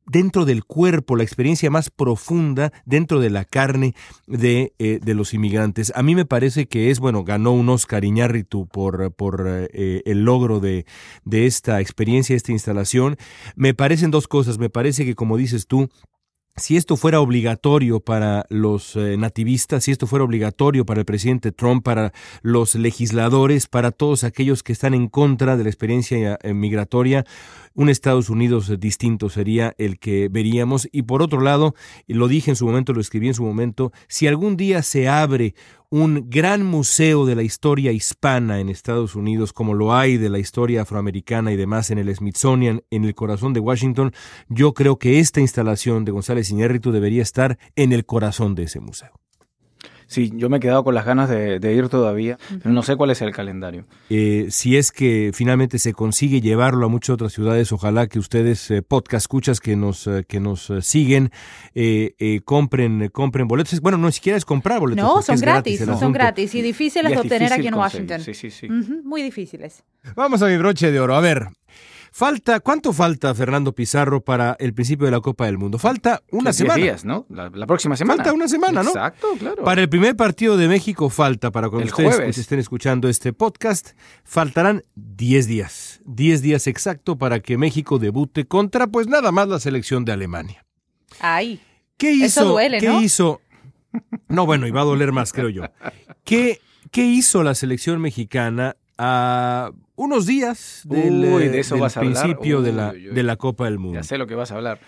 dentro 0.07 0.45
del 0.45 0.65
cuerpo, 0.65 1.17
la 1.17 1.23
experiencia 1.23 1.71
más 1.71 1.91
profunda 1.91 2.73
dentro 2.85 3.21
de 3.21 3.31
la 3.31 3.45
carne 3.45 3.95
de, 4.27 4.75
eh, 4.79 5.01
de, 5.03 5.15
los 5.15 5.35
inmigrantes. 5.35 5.93
A 5.97 6.03
mí 6.03 6.15
me 6.15 6.25
parece 6.25 6.67
que 6.67 6.91
es, 6.91 7.01
bueno, 7.01 7.25
ganó 7.25 7.53
un 7.53 7.69
Oscar 7.69 8.05
Iñárritu 8.05 8.67
por, 8.67 9.13
por 9.13 9.47
eh, 9.49 10.03
el 10.05 10.25
logro 10.25 10.61
de, 10.61 10.87
de 11.25 11.47
esta 11.47 11.81
experiencia, 11.81 12.37
esta 12.37 12.53
instalación. 12.53 13.17
Me 13.57 13.75
parecen 13.75 14.11
dos 14.11 14.29
cosas. 14.29 14.59
Me 14.59 14.71
parece 14.71 15.05
que, 15.05 15.15
como 15.15 15.37
dices 15.37 15.67
tú, 15.67 15.89
si 16.57 16.77
esto 16.77 16.97
fuera 16.97 17.21
obligatorio 17.21 18.01
para 18.01 18.47
los 18.49 18.97
eh, 18.97 19.17
nativistas, 19.17 19.85
si 19.85 19.91
esto 19.91 20.07
fuera 20.07 20.25
obligatorio 20.25 20.85
para 20.85 21.01
el 21.01 21.07
presidente 21.07 21.53
Trump, 21.53 21.83
para 21.83 22.13
los 22.43 22.75
legisladores, 22.75 23.67
para 23.67 23.91
todos 23.91 24.25
aquellos 24.25 24.63
que 24.63 24.73
están 24.73 24.95
en 24.95 25.09
contra 25.09 25.57
de 25.57 25.65
la 25.65 25.71
experiencia 25.71 26.39
migratoria, 26.45 27.25
un 27.75 27.89
Estados 27.89 28.29
Unidos 28.29 28.73
distinto 28.79 29.31
sería 29.31 29.75
el 29.79 29.99
que 29.99 30.29
veríamos. 30.29 30.89
Y 30.93 31.03
por 31.03 31.23
otro 31.23 31.41
lado, 31.41 31.75
lo 32.07 32.29
dije 32.29 32.51
en 32.51 32.57
su 32.57 32.67
momento, 32.67 32.93
lo 32.93 33.01
escribí 33.01 33.29
en 33.29 33.35
su 33.35 33.45
momento, 33.45 33.93
si 34.09 34.27
algún 34.27 34.57
día 34.57 34.83
se 34.83 35.09
abre 35.09 35.55
un 35.93 36.31
gran 36.31 36.65
museo 36.65 37.27
de 37.27 37.35
la 37.35 37.43
historia 37.43 37.93
hispana 37.93 38.61
en 38.61 38.71
Estados 38.71 39.15
Unidos, 39.15 39.53
como 39.53 39.75
lo 39.75 39.95
hay 39.95 40.17
de 40.17 40.31
la 40.31 40.39
historia 40.39 40.83
afroamericana 40.83 41.53
y 41.53 41.57
demás 41.57 41.91
en 41.91 41.99
el 41.99 42.17
Smithsonian, 42.17 42.83
en 42.91 43.05
el 43.05 43.15
corazón 43.15 43.53
de 43.53 43.61
Washington, 43.61 44.11
yo 44.49 44.73
creo 44.73 44.99
que 44.99 45.19
esta 45.19 45.43
instalación 45.43 46.07
de 46.07 46.13
González 46.13 46.49
Iñárritu 46.49 46.93
debería 46.93 47.21
estar 47.21 47.59
en 47.77 47.93
el 47.93 48.07
corazón 48.07 48.55
de 48.55 48.63
ese 48.63 48.81
museo. 48.81 49.22
Sí, 50.13 50.31
yo 50.35 50.51
me 50.51 50.59
he 50.59 50.61
quedado 50.61 50.85
con 50.85 50.95
las 50.95 51.07
ganas 51.07 51.31
de, 51.31 51.75
ir 51.75 51.89
todavía, 51.89 52.39
pero 52.63 52.71
no 52.71 52.83
sé 52.83 52.97
cuál 52.97 53.11
es 53.11 53.23
el 53.23 53.33
calendario. 53.33 53.87
Eh, 54.11 54.49
si 54.51 54.77
es 54.77 54.93
que 54.93 55.31
finalmente 55.33 55.79
se 55.79 55.95
consigue 55.95 56.43
llevarlo 56.43 56.85
a 56.85 56.91
muchas 56.91 57.15
otras 57.15 57.33
ciudades, 57.33 57.73
ojalá 57.73 58.09
que 58.09 58.19
ustedes, 58.19 58.71
eh, 58.71 58.83
podcast 58.83 59.25
escuchas 59.25 59.59
que 59.59 59.75
nos, 59.75 60.07
eh, 60.07 60.25
que 60.29 60.39
nos 60.39 60.71
siguen, 60.83 61.31
compren, 62.45 63.09
compren 63.09 63.49
boletos. 63.49 63.81
Bueno, 63.81 63.97
no 63.97 64.13
siquiera 64.13 64.37
es 64.37 64.45
comprar 64.45 64.81
boletos. 64.81 65.03
No, 65.03 65.23
son 65.23 65.41
gratis, 65.41 65.83
son 65.99 66.13
gratis 66.13 66.55
y 66.57 66.61
difíciles 66.61 67.11
de 67.11 67.19
obtener 67.19 67.51
aquí 67.51 67.69
en 67.69 67.75
Washington. 67.75 68.21
Sí, 68.21 68.35
sí, 68.35 68.51
sí. 68.51 68.69
muy 68.69 69.23
difíciles. 69.23 69.83
Vamos 70.15 70.43
a 70.43 70.47
mi 70.47 70.59
broche 70.59 70.93
de 70.93 71.01
oro. 71.01 71.17
A 71.17 71.21
ver, 71.21 71.49
Falta, 72.15 72.61
¿cuánto 72.61 72.93
falta, 72.93 73.35
Fernando 73.35 73.75
Pizarro, 73.75 74.21
para 74.23 74.55
el 74.61 74.75
principio 74.75 75.07
de 75.07 75.13
la 75.13 75.21
Copa 75.21 75.47
del 75.47 75.57
Mundo? 75.57 75.79
Falta 75.79 76.23
una 76.31 76.53
semana. 76.53 76.77
días, 76.77 77.07
¿no? 77.07 77.25
La, 77.31 77.67
próxima 77.67 77.97
semana. 77.97 78.23
Falta 78.23 78.35
una 78.35 78.49
semana, 78.49 78.83
¿no? 78.83 78.91
Exacto, 78.91 79.29
claro. 79.39 79.65
Para 79.65 79.81
el 79.81 79.89
primer 79.89 80.15
partido 80.15 80.59
de 80.59 80.69
México 80.69 81.09
falta, 81.09 81.51
para 81.51 81.71
cuando 81.71 81.87
ustedes 81.89 82.37
estén 82.37 82.59
escuchando 82.59 83.09
este 83.09 83.33
podcast, 83.33 83.93
faltarán 84.25 84.85
10 84.95 85.47
días. 85.47 86.03
10 86.05 86.43
días 86.43 86.67
exacto 86.67 87.17
para 87.17 87.41
que 87.41 87.57
México 87.57 87.99
debute 87.99 88.47
contra, 88.47 88.89
pues 88.89 89.07
nada 89.07 89.33
más 89.33 89.49
la 89.49 89.59
selección 89.59 90.05
de 90.05 90.13
Alemania. 90.13 90.67
Ay. 91.19 91.63
¿Qué 91.97 92.13
hizo? 92.13 92.27
Eso 92.27 92.45
duele, 92.51 92.79
¿Qué 92.79 92.93
hizo? 92.93 93.41
No, 94.29 94.45
bueno, 94.45 94.67
iba 94.67 94.83
a 94.83 94.85
doler 94.85 95.13
más, 95.13 95.33
creo 95.33 95.49
yo. 95.49 95.63
¿Qué, 96.25 96.61
qué 96.91 97.07
hizo 97.07 97.43
la 97.43 97.55
selección 97.55 98.03
mexicana 98.03 98.77
a 98.99 99.71
unos 100.03 100.27
días 100.27 100.83
del, 100.85 101.25
eh, 101.25 101.63
principio 101.99 102.61
de, 102.61 102.73
la, 102.73 102.93
de 102.93 103.23
la 103.23 103.37
Copa 103.37 103.67
del 103.67 103.79
Mundo. 103.79 104.01
Ya 104.01 104.03
sé 104.03 104.19
lo 104.19 104.27
que 104.27 104.35
vas 104.35 104.51
a 104.51 104.57
hablar. 104.57 104.81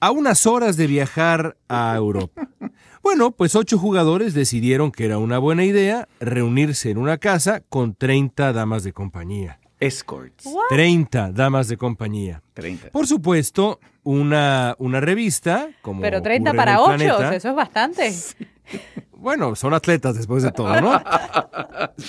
A 0.00 0.10
unas 0.10 0.46
horas 0.46 0.76
de 0.76 0.86
viajar 0.86 1.56
a 1.68 1.94
Europa. 1.96 2.48
Bueno, 3.02 3.32
pues 3.32 3.56
ocho 3.56 3.78
jugadores 3.78 4.32
decidieron 4.32 4.92
que 4.92 5.04
era 5.04 5.18
una 5.18 5.38
buena 5.38 5.64
idea 5.64 6.06
reunirse 6.20 6.88
en 6.88 6.98
una 6.98 7.18
casa 7.18 7.60
con 7.68 7.96
30 7.96 8.52
damas 8.52 8.84
de 8.84 8.92
compañía. 8.92 9.58
Escorts. 9.80 10.48
30 10.68 11.32
damas 11.32 11.66
de 11.66 11.76
compañía. 11.76 12.42
30. 12.54 12.90
Por 12.90 13.08
supuesto, 13.08 13.80
una, 14.04 14.76
una 14.78 15.00
revista 15.00 15.68
como 15.82 16.00
Pero 16.00 16.22
30 16.22 16.54
para 16.54 16.80
8, 16.80 17.32
eso 17.32 17.48
es 17.48 17.54
bastante. 17.56 18.12
Bueno, 19.22 19.54
son 19.54 19.72
atletas 19.72 20.16
después 20.16 20.42
de 20.42 20.50
todo, 20.50 20.80
¿no? 20.80 21.00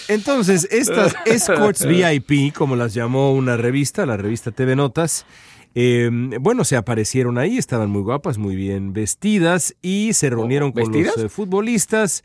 Entonces, 0.08 0.68
estas 0.72 1.16
escorts 1.28 1.86
VIP, 1.88 2.52
como 2.56 2.76
las 2.76 2.96
llamó 2.96 3.34
una 3.34 3.56
revista, 3.56 4.08
la 4.08 4.18
revista 4.18 4.50
TV 4.50 4.76
Notas, 4.76 5.28
em, 5.76 6.32
bueno, 6.42 6.64
se 6.64 6.76
aparecieron 6.76 7.38
ahí, 7.38 7.60
estaban 7.60 7.92
muy 7.92 8.02
guapas, 8.02 8.40
muy 8.40 8.56
bien 8.56 8.94
vestidas 8.94 9.76
y 9.84 10.14
se 10.14 10.32
reunieron 10.32 10.72
con 10.72 10.92
los 10.92 11.18
eh, 11.18 11.30
futbolistas. 11.30 12.24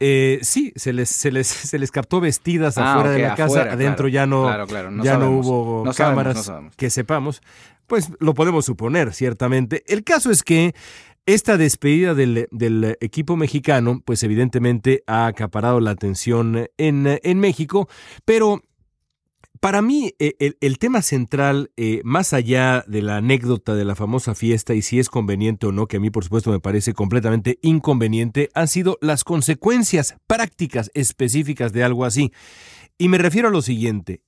Eh, 0.00 0.40
sí, 0.42 0.72
se 0.74 0.92
les, 0.92 1.08
se, 1.08 1.30
les, 1.30 1.46
se 1.46 1.78
les 1.78 1.92
captó 1.92 2.20
vestidas 2.20 2.78
ah, 2.78 2.94
afuera 2.94 3.10
de 3.10 3.22
la 3.22 3.34
casa, 3.36 3.62
adentro 3.62 4.08
ya 4.08 4.26
no, 4.26 4.66
ya 5.04 5.18
no 5.18 5.30
hubo 5.30 5.84
cámaras 5.94 6.50
que 6.76 6.90
sepamos. 6.90 7.42
Pues 7.86 8.10
lo 8.18 8.34
podemos 8.34 8.64
suponer, 8.64 9.14
ciertamente. 9.14 9.84
El 9.86 10.02
caso 10.02 10.32
es 10.32 10.42
que 10.42 10.74
esta 11.26 11.56
despedida 11.56 12.14
del, 12.14 12.96
equipo 13.00 13.36
mexicano, 13.36 14.00
pues 14.04 14.22
evidentemente 14.22 15.02
ha 15.06 15.26
acaparado 15.26 15.80
la 15.80 15.90
atención 15.90 16.68
en, 16.78 17.40
México, 17.40 17.88
pero 18.24 18.62
para 19.60 19.82
mí, 19.82 20.12
eh, 20.20 20.54
el, 20.60 20.78
tema 20.78 21.02
central, 21.02 21.72
eh, 21.76 22.00
más 22.04 22.32
allá 22.32 22.84
de 22.86 23.02
la 23.02 23.16
anécdota 23.16 23.74
de 23.74 23.84
la 23.84 23.96
famosa 23.96 24.36
fiesta 24.36 24.74
y 24.74 24.82
si 24.82 25.00
es 25.00 25.08
conveniente 25.08 25.66
o 25.66 25.72
no, 25.72 25.88
que 25.88 25.96
a 25.96 26.00
mí 26.00 26.10
por 26.10 26.22
supuesto 26.22 26.52
me 26.52 26.60
parece 26.60 26.92
completamente 26.92 27.58
inconveniente, 27.62 28.48
han 28.54 28.68
sido 28.68 28.96
las 29.00 29.24
consecuencias 29.24 30.14
prácticas 30.28 30.90
específicas 30.94 31.72
de 31.72 31.82
algo 31.82 32.04
así. 32.04 32.32
Y 32.98 33.08
me 33.08 33.18
refiero 33.18 33.48
a 33.48 33.50
lo 33.50 33.62
siguiente. 33.62 34.22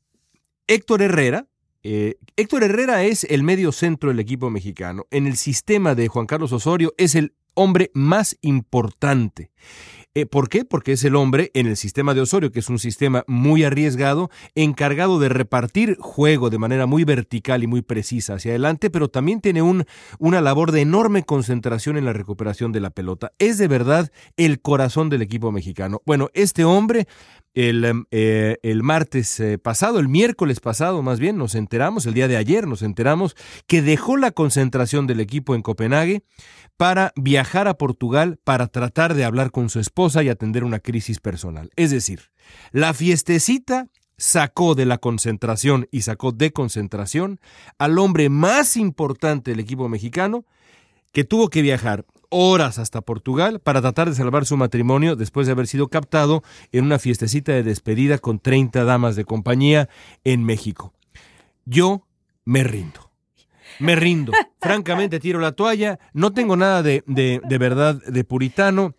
Héctor 0.66 1.02
Herrera, 1.02 1.46
eh, 1.90 2.18
Héctor 2.36 2.64
Herrera 2.64 3.02
es 3.04 3.24
el 3.24 3.42
medio 3.42 3.72
centro 3.72 4.10
del 4.10 4.20
equipo 4.20 4.50
mexicano. 4.50 5.06
En 5.10 5.26
el 5.26 5.38
sistema 5.38 5.94
de 5.94 6.08
Juan 6.08 6.26
Carlos 6.26 6.52
Osorio 6.52 6.92
es 6.98 7.14
el 7.14 7.32
hombre 7.54 7.90
más 7.94 8.36
importante. 8.42 9.50
Eh, 10.12 10.26
¿Por 10.26 10.50
qué? 10.50 10.66
Porque 10.66 10.92
es 10.92 11.04
el 11.04 11.16
hombre 11.16 11.50
en 11.54 11.66
el 11.66 11.78
sistema 11.78 12.12
de 12.12 12.20
Osorio, 12.20 12.52
que 12.52 12.58
es 12.58 12.68
un 12.68 12.78
sistema 12.78 13.24
muy 13.26 13.64
arriesgado, 13.64 14.30
encargado 14.54 15.18
de 15.18 15.30
repartir 15.30 15.96
juego 15.98 16.50
de 16.50 16.58
manera 16.58 16.84
muy 16.84 17.04
vertical 17.04 17.62
y 17.62 17.66
muy 17.66 17.80
precisa 17.80 18.34
hacia 18.34 18.50
adelante, 18.50 18.90
pero 18.90 19.08
también 19.08 19.40
tiene 19.40 19.62
un, 19.62 19.86
una 20.18 20.42
labor 20.42 20.72
de 20.72 20.82
enorme 20.82 21.22
concentración 21.22 21.96
en 21.96 22.04
la 22.04 22.12
recuperación 22.12 22.70
de 22.70 22.80
la 22.80 22.90
pelota. 22.90 23.32
Es 23.38 23.56
de 23.56 23.68
verdad 23.68 24.12
el 24.36 24.60
corazón 24.60 25.08
del 25.08 25.22
equipo 25.22 25.52
mexicano. 25.52 26.02
Bueno, 26.04 26.28
este 26.34 26.64
hombre 26.64 27.06
el, 27.58 27.84
em, 27.84 28.04
eh, 28.12 28.58
el, 28.62 28.84
martes 28.84 29.40
eh, 29.40 29.58
pasado, 29.58 29.98
el 29.98 30.08
miércoles 30.08 30.60
pasado 30.60 31.02
más 31.02 31.18
bien, 31.18 31.36
nos 31.36 31.56
enteramos, 31.56 32.06
el 32.06 32.14
día 32.14 32.28
de 32.28 32.36
ayer 32.36 32.68
nos 32.68 32.82
enteramos, 32.82 33.34
que 33.66 33.82
dejó 33.82 34.16
la 34.16 34.30
concentración 34.30 35.08
del 35.08 35.18
equipo 35.18 35.56
en 35.56 35.62
Copenhague 35.62 36.22
para 36.76 37.12
viajar 37.16 37.66
a 37.66 37.74
Portugal 37.74 38.38
para 38.44 38.68
tratar 38.68 39.14
de 39.14 39.24
hablar 39.24 39.50
con 39.50 39.70
su 39.70 39.80
esposa 39.80 40.22
y 40.22 40.28
atender 40.28 40.62
una 40.62 40.78
crisis 40.78 41.18
personal. 41.18 41.70
Es 41.74 41.90
decir, 41.90 42.30
la 42.70 42.94
fiestecita 42.94 43.88
sacó 44.16 44.76
de 44.76 44.86
la 44.86 44.98
concentración 44.98 45.88
y 45.90 46.02
sacó 46.02 46.30
de 46.30 46.52
concentración 46.52 47.40
al 47.76 47.98
hombre 47.98 48.28
más 48.28 48.76
importante 48.76 49.50
del 49.50 49.60
equipo 49.60 49.88
mexicano 49.88 50.44
que 51.12 51.24
tuvo 51.24 51.50
que 51.50 51.62
viajar 51.62 52.04
horas 52.30 52.78
hasta 52.78 53.00
Portugal 53.00 53.60
para 53.60 53.80
tratar 53.80 54.08
de 54.08 54.14
salvar 54.14 54.44
su 54.46 54.56
matrimonio 54.56 55.16
después 55.16 55.46
de 55.46 55.52
haber 55.52 55.66
sido 55.66 55.88
captado 55.88 56.42
en 56.72 56.84
una 56.84 56.98
fiestecita 56.98 57.52
de 57.52 57.62
despedida 57.62 58.18
con 58.18 58.38
30 58.38 58.84
damas 58.84 59.16
de 59.16 59.24
compañía 59.24 59.88
en 60.24 60.44
México. 60.44 60.92
Yo 61.64 62.06
me 62.44 62.64
rindo. 62.64 63.10
Me 63.78 63.94
rindo. 63.96 64.32
Francamente 64.60 65.20
tiro 65.20 65.40
la 65.40 65.52
toalla. 65.52 65.98
No 66.12 66.32
tengo 66.32 66.56
nada 66.56 66.82
de, 66.82 67.02
de, 67.06 67.40
de 67.48 67.58
verdad 67.58 68.00
de 68.06 68.24
puritano. 68.24 68.94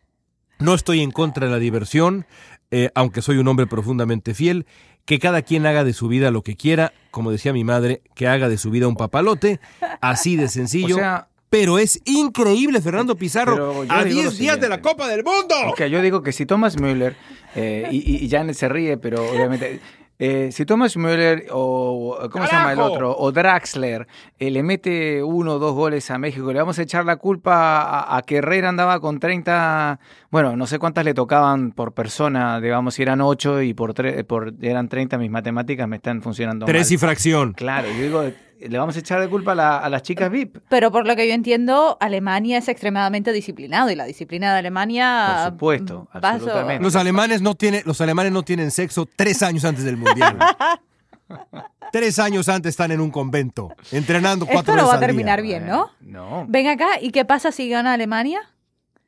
No 0.59 0.73
estoy 0.73 1.01
en 1.01 1.11
contra 1.11 1.45
de 1.47 1.51
la 1.51 1.59
diversión. 1.59 2.25
eh, 2.71 2.91
aunque 2.93 3.21
soy 3.21 3.37
un 3.37 3.47
hombre 3.47 3.65
profundamente 3.65 4.33
fiel, 4.35 4.65
que 5.05 5.17
cada 5.17 5.41
quien 5.41 5.65
haga 5.65 5.83
de 5.83 5.93
su 5.93 6.07
vida 6.07 6.29
lo 6.29 6.43
que 6.43 6.55
quiera, 6.55 6.93
como 7.09 7.31
decía 7.31 7.51
mi 7.51 7.63
madre, 7.63 8.03
que 8.13 8.27
haga 8.27 8.47
de 8.47 8.57
su 8.59 8.69
vida 8.69 8.87
un 8.87 8.95
papalote, 8.95 9.59
así 10.01 10.35
de 10.35 10.47
sencillo. 10.49 10.95
O 10.97 10.99
sea, 10.99 11.29
pero 11.49 11.77
es 11.79 11.99
increíble, 12.05 12.81
Fernando 12.81 13.15
Pizarro, 13.15 13.83
a 13.89 14.03
digo 14.03 14.23
lo 14.23 14.29
10 14.29 14.37
días 14.37 14.59
de 14.59 14.69
la. 14.69 14.81
Copa 14.81 15.07
del 15.07 15.23
Mundo. 15.23 15.55
Ok, 15.67 15.83
yo 15.85 16.01
digo 16.01 16.21
que 16.21 16.31
si 16.31 16.45
Thomas 16.45 16.79
Müller, 16.79 17.15
eh, 17.55 17.87
y, 17.91 18.25
y- 18.25 18.29
Janet 18.29 18.55
se 18.55 18.69
ríe, 18.69 18.97
pero 18.97 19.27
obviamente, 19.29 19.79
eh, 20.21 20.49
si 20.51 20.65
Thomas 20.65 20.95
Müller 20.97 21.47
o, 21.51 22.17
¿cómo 22.31 22.45
se 22.45 22.51
llama 22.51 22.73
el 22.73 22.79
otro? 22.81 23.15
O 23.17 23.31
Draxler 23.31 24.05
eh, 24.37 24.51
le 24.51 24.63
mete 24.63 25.23
uno 25.23 25.53
o 25.53 25.59
dos 25.59 25.73
goles 25.73 26.11
a 26.11 26.17
México, 26.17 26.51
le 26.51 26.59
vamos 26.59 26.77
a 26.77 26.81
echar 26.83 27.05
la 27.05 27.15
culpa 27.15 27.81
a, 27.81 28.17
a 28.17 28.21
que 28.23 28.37
Herrera 28.37 28.67
andaba 28.69 28.99
con 28.99 29.19
30, 29.19 29.99
bueno, 30.29 30.55
no 30.57 30.67
sé 30.67 30.77
cuántas 30.77 31.05
le 31.05 31.13
tocaban 31.13 31.71
por 31.71 31.93
persona, 31.93 32.59
digamos, 32.59 32.95
si 32.95 33.01
eran 33.01 33.21
8 33.21 33.61
y 33.63 33.73
por, 33.73 33.93
tre- 33.93 34.25
por 34.25 34.53
eran 34.61 34.89
30, 34.89 35.17
mis 35.17 35.31
matemáticas 35.31 35.87
me 35.87 35.95
están 35.95 36.21
funcionando 36.21 36.65
Tres 36.65 36.87
mal. 36.87 36.93
y 36.93 36.97
fracción. 36.97 37.53
Claro, 37.53 37.87
yo 37.89 38.03
digo, 38.03 38.23
le 38.67 38.77
vamos 38.77 38.95
a 38.95 38.99
echar 38.99 39.21
de 39.21 39.29
culpa 39.29 39.53
a, 39.53 39.55
la- 39.55 39.77
a 39.77 39.89
las 39.89 40.01
chicas 40.03 40.29
VIP. 40.29 40.57
Pero 40.69 40.91
por 40.91 41.07
lo 41.07 41.15
que 41.15 41.27
yo 41.27 41.33
entiendo, 41.33 41.97
Alemania 41.99 42.57
es 42.57 42.67
extremadamente 42.67 43.31
disciplinado 43.31 43.89
y 43.89 43.95
la 43.95 44.05
disciplina 44.05 44.51
de 44.53 44.59
Alemania. 44.59 45.43
Por 45.43 45.51
supuesto, 45.53 46.07
absolutamente. 46.11 46.83
Los 46.83 46.95
alemanes 46.95 47.41
no 47.41 47.55
tienen, 47.55 47.83
los 47.85 48.01
alemanes 48.01 48.31
no 48.33 48.43
tienen 48.43 48.71
sexo 48.71 49.07
tres 49.15 49.41
años 49.43 49.63
antes 49.65 49.83
del 49.85 49.97
mundial. 49.97 50.37
tres 51.91 52.19
años 52.19 52.49
antes 52.49 52.71
están 52.71 52.91
en 52.91 52.99
un 53.01 53.11
convento, 53.11 53.69
entrenando 53.91 54.45
cuatro 54.45 54.59
Esto 54.59 54.71
no 54.73 54.75
veces 54.77 54.87
va 54.89 54.91
a 54.91 54.93
al 54.95 54.99
día. 54.99 55.07
terminar 55.07 55.41
bien, 55.41 55.67
¿no? 55.67 55.89
No, 56.01 56.45
Ven 56.47 56.67
acá, 56.67 56.87
¿y 57.01 57.11
qué 57.11 57.25
pasa 57.25 57.51
si 57.51 57.69
gana 57.69 57.93
Alemania 57.93 58.41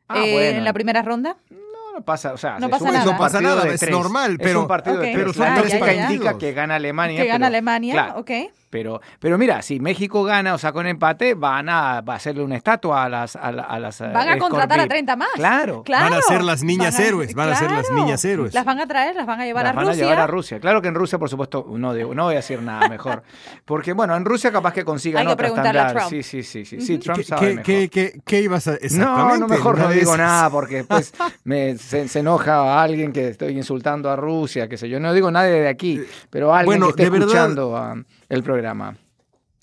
Ah, 0.08 0.20
eh, 0.26 0.32
bueno. 0.34 0.58
en 0.60 0.64
la 0.66 0.74
primera 0.74 1.02
ronda? 1.04 1.38
No, 1.50 2.00
no 2.00 2.06
pasa, 2.06 2.34
o 2.34 2.38
sea, 2.38 2.58
No 2.60 2.68
se 2.68 2.70
pasa 2.72 2.86
nada. 2.86 3.00
es 3.00 3.06
un 3.06 3.12
No 3.14 3.18
pasa 3.18 3.34
partido 3.38 3.56
nada, 3.56 3.68
de 3.68 3.74
es 3.76 3.80
tres. 3.80 3.92
normal, 3.92 4.38
pero- 4.38 4.50
es 4.50 4.56
un 4.56 4.68
partido 4.68 4.96
de 4.98 5.02
tres. 5.04 5.16
pero 5.16 5.34
son 5.34 5.56
tres 5.62 5.76
partidos. 5.80 6.12
indica 6.12 6.38
que 6.38 6.54
gana 6.54 6.76
Alemania. 6.76 7.22
que 7.22 7.28
gana 7.28 7.38
pero- 7.38 7.48
Alemania, 7.48 7.94
claro, 7.94 8.20
ok. 8.20 8.32
Pero, 8.72 9.02
pero 9.20 9.38
mira, 9.38 9.62
si 9.62 9.80
México 9.80 10.24
gana 10.24 10.56
o 10.56 10.58
saca 10.58 10.80
un 10.80 10.88
empate, 10.88 11.36
van 11.36 11.70
a, 11.70 12.02
va 12.02 12.14
a 12.14 12.16
hacerle 12.16 12.42
una 12.44 12.56
estatua 12.56 13.04
a 13.04 13.10
las 13.10 13.36
a, 13.36 13.52
la- 13.52 13.64
a 13.64 13.80
las 13.80 14.02
eh, 14.02 14.08
Van 14.12 14.30
a 14.30 14.38
contratar 14.40 14.80
a 14.80 14.84
Scorpio. 14.84 14.90
30 14.90 15.16
más. 15.18 15.28
Claro. 15.36 15.84
Claro. 15.84 16.06
Van 16.10 16.14
a 16.18 16.22
ser 16.22 16.42
las 16.44 16.64
niñas 16.64 16.94
Van 16.96 17.04
a- 17.04 17.06
héroes, 17.06 17.34
van 17.36 17.50
a 17.50 17.56
ser 17.56 17.70
las 17.70 17.92
niñas 17.92 18.26
héroes. 18.26 18.54
Las 18.54 18.66
van 18.66 18.80
a 18.80 18.88
traer, 18.88 19.16
las 19.16 19.28
van 19.28 19.42
a 19.42 19.46
llevar 19.46 19.66
Las 19.66 19.74
a 19.74 19.76
van 19.76 19.86
Rusia. 19.88 20.04
a 20.04 20.08
llevar 20.08 20.24
a 20.24 20.28
Rusia. 20.28 20.60
Claro 20.62 20.82
que 20.82 20.88
en 20.88 20.96
Rusia, 20.96 21.20
por 21.20 21.30
supuesto, 21.30 21.66
no, 21.70 21.94
digo- 21.94 22.16
no 22.16 22.24
voy 22.24 22.34
a 22.34 22.38
decir 22.38 22.62
nada 22.62 22.88
mejor. 22.88 23.22
Porque, 23.66 23.94
bueno, 23.94 24.16
en 24.16 24.24
Rusia 24.26 24.52
capaz 24.52 24.74
que 24.74 24.86
consigan 24.86 25.22
Hay 25.22 25.28
que 25.28 25.36
preguntarle 25.38 25.80
a. 25.80 25.88
Trump. 25.94 26.10
Sí, 26.10 26.24
sí, 26.24 26.42
sí. 26.44 26.64
Sí, 26.66 26.80
sí 26.82 26.98
Trump 26.98 27.18
¿Qué, 27.18 27.24
sabe 27.26 27.42
qué- 27.42 27.48
mejor. 27.56 27.64
qué- 27.66 27.90
qué- 27.90 28.22
qué 28.26 28.42
ibas 28.42 28.68
a 28.68 28.72
No, 28.72 28.78
exactamente? 28.82 29.40
no, 29.40 29.48
mejor 29.50 29.76
Una 29.76 29.84
no 29.84 29.90
de 29.90 29.96
digo 29.96 30.14
esas. 30.14 30.26
nada 30.26 30.50
porque 30.50 30.76
después 30.78 31.14
me, 31.44 31.78
se, 31.78 32.08
se 32.08 32.20
enoja 32.20 32.56
a 32.56 32.82
alguien 32.84 33.12
que 33.12 33.28
estoy 33.28 33.58
insultando 33.58 34.10
a 34.10 34.16
Rusia, 34.16 34.70
qué 34.70 34.78
sé 34.78 34.88
yo. 34.88 34.98
No 35.02 35.12
digo 35.14 35.30
nadie 35.30 35.52
de 35.52 35.68
aquí, 35.68 36.02
pero 36.30 36.54
alguien 36.54 36.66
Bueno, 36.80 36.86
que 36.88 36.90
esté 36.92 37.04
de 37.04 37.10
verdad- 37.10 37.28
escuchando 37.28 37.76
ah, 37.76 37.96
el 38.32 38.44
programa. 38.44 38.98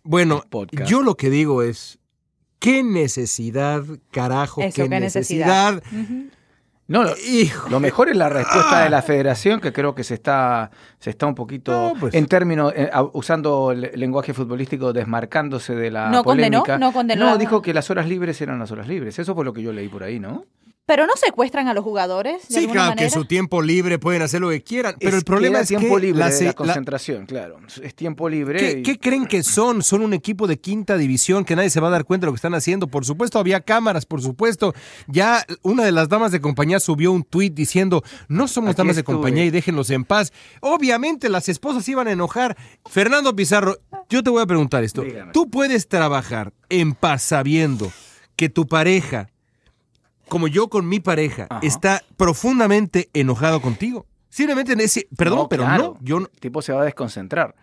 Bueno, 0.05 0.43
podcast. 0.49 0.89
yo 0.91 1.03
lo 1.03 1.17
que 1.17 1.29
digo 1.31 1.63
es, 1.63 1.99
¿qué 2.59 2.83
necesidad, 2.83 3.83
carajo, 4.11 4.61
Eso, 4.63 4.83
qué, 4.85 4.89
qué 4.89 5.01
necesidad? 5.01 5.75
necesidad. 5.83 6.33
No, 6.87 7.05
lo, 7.05 7.13
Hijo. 7.19 7.69
lo 7.69 7.81
mejor 7.81 8.09
es 8.09 8.17
la 8.17 8.31
respuesta 8.31 8.83
de 8.83 8.89
la 8.89 9.03
federación, 9.03 9.61
que 9.61 9.75
creo 9.75 9.95
que 9.95 10.05
se 10.05 10.15
está, 10.15 10.71
se 10.99 11.11
está 11.11 11.27
un 11.27 11.35
poquito, 11.35 11.71
No, 11.73 12.01
pues. 12.01 12.15
en 12.15 12.25
términos, 12.27 12.73
eh, 12.75 12.91
usando 13.13 13.73
el 13.73 13.91
lenguaje 13.95 14.33
futbolístico, 14.33 14.95
desmarcándose 14.95 15.75
de 15.75 15.91
la 15.91 16.09
No 16.09 16.25
condenó, 16.25 16.65
no 16.81 16.93
condenó 16.93 17.27
la- 17.27 17.37
dijo 17.37 17.61
que 17.61 17.75
las 17.75 17.91
horas 17.91 18.09
libres 18.09 18.41
eran 18.41 18.59
las 18.59 18.71
horas 18.71 18.89
libres. 18.89 19.19
Eso 19.19 19.35
fue 19.35 19.45
lo 19.45 19.53
que 19.53 19.61
yo 19.63 19.71
leí 19.73 19.89
por 19.89 20.03
ahí, 20.03 20.19
¿no? 20.19 20.47
Pero 20.89 21.07
no 21.07 21.13
secuestran 21.17 21.69
a 21.69 21.75
los 21.75 21.85
jugadores. 21.85 22.49
De 22.49 22.55
Sí, 22.55 22.61
alguna 22.61 22.73
claro, 22.87 22.97
que 22.97 23.11
su 23.11 23.27
tiempo 23.27 23.61
libre 23.61 23.99
pueden 23.99 24.23
hacer 24.23 24.41
lo 24.41 24.49
que 24.49 24.63
quieran, 24.63 24.97
pero 24.99 25.11
Es 25.11 25.19
el 25.19 25.25
problema 25.25 25.61
es 25.61 25.69
tiempo 25.69 25.97
que 25.97 26.01
libre 26.07 26.19
la 26.19 26.31
de 26.31 26.41
la 26.41 26.47
la- 26.47 26.55
concentración, 26.55 27.27
claro. 27.27 27.59
Es 27.83 27.95
tiempo 27.95 28.27
libre. 28.31 28.59
¿Qué, 28.59 28.79
y- 28.79 28.83
qué 28.83 28.99
creen 28.99 29.27
que 29.27 29.43
son? 29.43 29.83
¿Son 29.83 30.01
un 30.01 30.15
equipo 30.15 30.47
de 30.47 30.59
quinta 30.59 30.97
división 30.97 31.45
que 31.45 31.55
nadie 31.55 31.69
se 31.69 31.79
va 31.81 31.89
a 31.89 31.91
dar 31.91 32.07
cuenta 32.07 32.25
de 32.25 32.29
lo 32.29 32.33
que 32.33 32.37
están 32.39 32.55
haciendo? 32.55 32.87
Por 32.89 33.05
supuesto, 33.05 33.39
había 33.39 33.61
cámaras, 33.61 34.07
por 34.07 34.23
supuesto. 34.23 34.73
Ya 35.09 35.45
una 35.61 35.85
de 35.85 35.93
las 35.93 36.09
damas 36.09 36.33
de 36.33 36.41
compañía 36.41 36.81
subió 36.81 37.13
un 37.13 37.23
tuit 37.23 37.53
diciendo, 37.53 38.03
no 38.29 38.49
somos 38.49 38.71
Aquí 38.71 38.79
damas 38.79 38.97
de 38.97 39.05
compañía 39.05 39.45
y 39.45 39.51
déjenlos 39.51 39.91
en 39.91 40.07
paz. 40.07 40.33
Obviamente 40.63 41.29
las 41.29 41.51
esposas 41.51 41.87
iban 41.89 42.09
a 42.09 42.13
enojar. 42.13 42.57
Fernando 42.89 43.37
Pizarro, 43.37 43.77
yo 44.09 44.23
te 44.23 44.31
voy 44.31 44.41
a 44.43 44.47
preguntar 44.47 44.83
esto. 44.85 45.03
Dígame. 45.03 45.33
¿Tú 45.33 45.51
puedes 45.51 45.87
trabajar 45.87 46.55
en 46.71 46.95
paz 46.95 47.23
sabiendo 47.23 47.93
que 48.37 48.49
tu 48.49 48.67
pareja, 48.67 49.29
como 50.29 50.49
yo 50.49 50.69
con 50.69 50.89
mi 50.89 51.01
pareja, 51.01 51.47
Ajá. 51.51 51.61
está 51.63 52.03
profundamente 52.17 53.11
enojado 53.15 53.61
contigo? 53.61 54.07
Simplemente 54.29 54.73
en 54.75 54.81
ese... 54.81 55.09
Perdón, 55.17 55.39
No, 55.39 55.49
pero 55.49 55.65
claro. 55.65 55.97
no, 55.99 55.99
yo 56.01 56.21
no... 56.21 56.27
El 56.33 56.41
tipo 56.41 56.63
se 56.63 56.73
va 56.73 56.83
a 56.83 56.85
desconcentrar. 56.85 57.55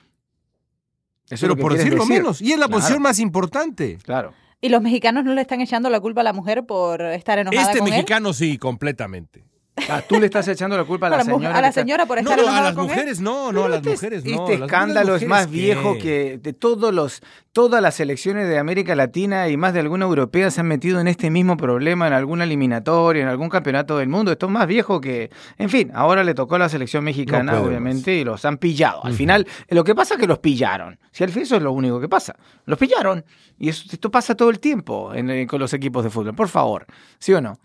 Eso 1.26 1.34
es 1.36 1.41
Pero 1.41 1.55
por 1.57 1.74
decirlo 1.74 2.01
decir. 2.03 2.18
menos. 2.18 2.41
Y 2.41 2.51
es 2.51 2.59
la 2.59 2.66
Claro, 2.68 2.80
posición 2.80 3.01
más 3.01 3.20
importante. 3.20 3.97
Claro. 4.03 4.34
Y 4.61 4.70
los 4.70 4.82
mexicanos 4.82 5.24
no 5.26 5.34
le 5.34 5.41
están 5.41 5.61
echando 5.61 5.89
la 5.89 5.99
culpa 5.99 6.22
a 6.22 6.24
la 6.24 6.34
mujer 6.34 6.66
por 6.66 7.01
estar 7.01 7.38
enojada 7.39 7.61
Este 7.68 7.80
con 7.80 7.88
él. 7.88 7.93
mexicano 7.93 8.34
sí, 8.34 8.57
completamente. 8.57 9.43
Ah, 9.90 10.02
tú 10.08 10.18
le 10.22 10.28
estás 10.28 10.48
echando 10.48 10.78
la 10.78 10.86
culpa 10.86 11.08
a 11.08 11.10
la, 11.10 11.18
A 11.18 11.24
señora. 11.26 11.58
a 11.58 11.62
la 11.62 11.72
señora 11.74 12.06
por 12.06 12.24
No, 12.24 12.30
estar 12.32 12.38
no, 12.38 12.44
a 12.44 12.46
enojada 12.46 12.66
las 12.70 12.76
con 12.76 12.84
él. 12.86 12.90
mujeres 12.92 13.20
no, 13.20 13.52
no, 13.52 13.66
a 13.66 13.70
las 13.70 13.78
Este- 13.80 13.90
mujeres 13.90 14.24
no. 14.26 14.32
Este 14.50 14.64
escándalo 14.64 15.16
es 15.18 15.28
más 15.28 15.50
viejo 15.50 15.98
que 15.98 16.40
de 16.42 16.54
todos 16.54 16.94
los, 16.94 17.22
todas 17.52 17.82
las 17.82 17.96
selecciones 17.96 18.48
de 18.48 18.58
América 18.58 18.96
Latina 18.96 19.50
y 19.50 19.58
más 19.58 19.74
de 19.74 19.82
alguna 19.82 20.06
europea 20.06 20.50
se 20.50 20.62
han 20.62 20.68
metido 20.68 21.02
en 21.02 21.10
este 21.10 21.30
mismo 21.30 21.58
problema 21.58 22.08
en 22.08 22.14
alguna 22.14 22.46
eliminatoria, 22.46 23.24
en 23.24 23.28
algún 23.28 23.50
campeonato 23.50 23.98
del 23.98 24.08
mundo. 24.08 24.32
Esto 24.32 24.46
es 24.46 24.52
más 24.54 24.66
viejo 24.66 25.02
que, 25.02 25.30
en 25.58 25.70
fin, 25.70 25.92
ahora 25.94 26.24
le 26.24 26.34
tocó 26.34 26.56
a 26.56 26.60
la 26.60 26.70
selección 26.70 27.04
mexicana, 27.04 27.52
No 27.52 27.64
obviamente, 27.64 28.16
y 28.16 28.24
los 28.24 28.46
han 28.46 28.58
pillado. 28.58 29.04
Al 29.04 29.14
final, 29.14 29.46
lo 29.70 29.84
que 29.84 29.94
pasa 29.94 30.14
es 30.14 30.22
que 30.22 30.28
los 30.28 30.40
pillaron. 30.40 30.98
Si 31.12 31.26
al 31.26 31.32
fin 31.32 31.44
eso 31.44 31.58
es 31.58 31.62
lo 31.62 31.74
único 31.74 32.00
que 32.00 32.08
pasa, 32.08 32.34
los 32.66 32.80
pillaron. 32.80 33.26
Y 33.60 33.68
eso- 33.68 33.84
esto 33.92 34.10
pasa 34.10 34.36
todo 34.36 34.50
el 34.52 34.60
tiempo 34.62 35.14
en- 35.14 35.30
eh, 35.30 35.46
con 35.48 35.60
los 35.60 35.74
equipos 35.74 36.02
de 36.06 36.10
fútbol. 36.10 36.34
Por 36.34 36.48
favor, 36.48 36.86
¿sí 37.20 37.34
o 37.34 37.42
no? 37.42 37.60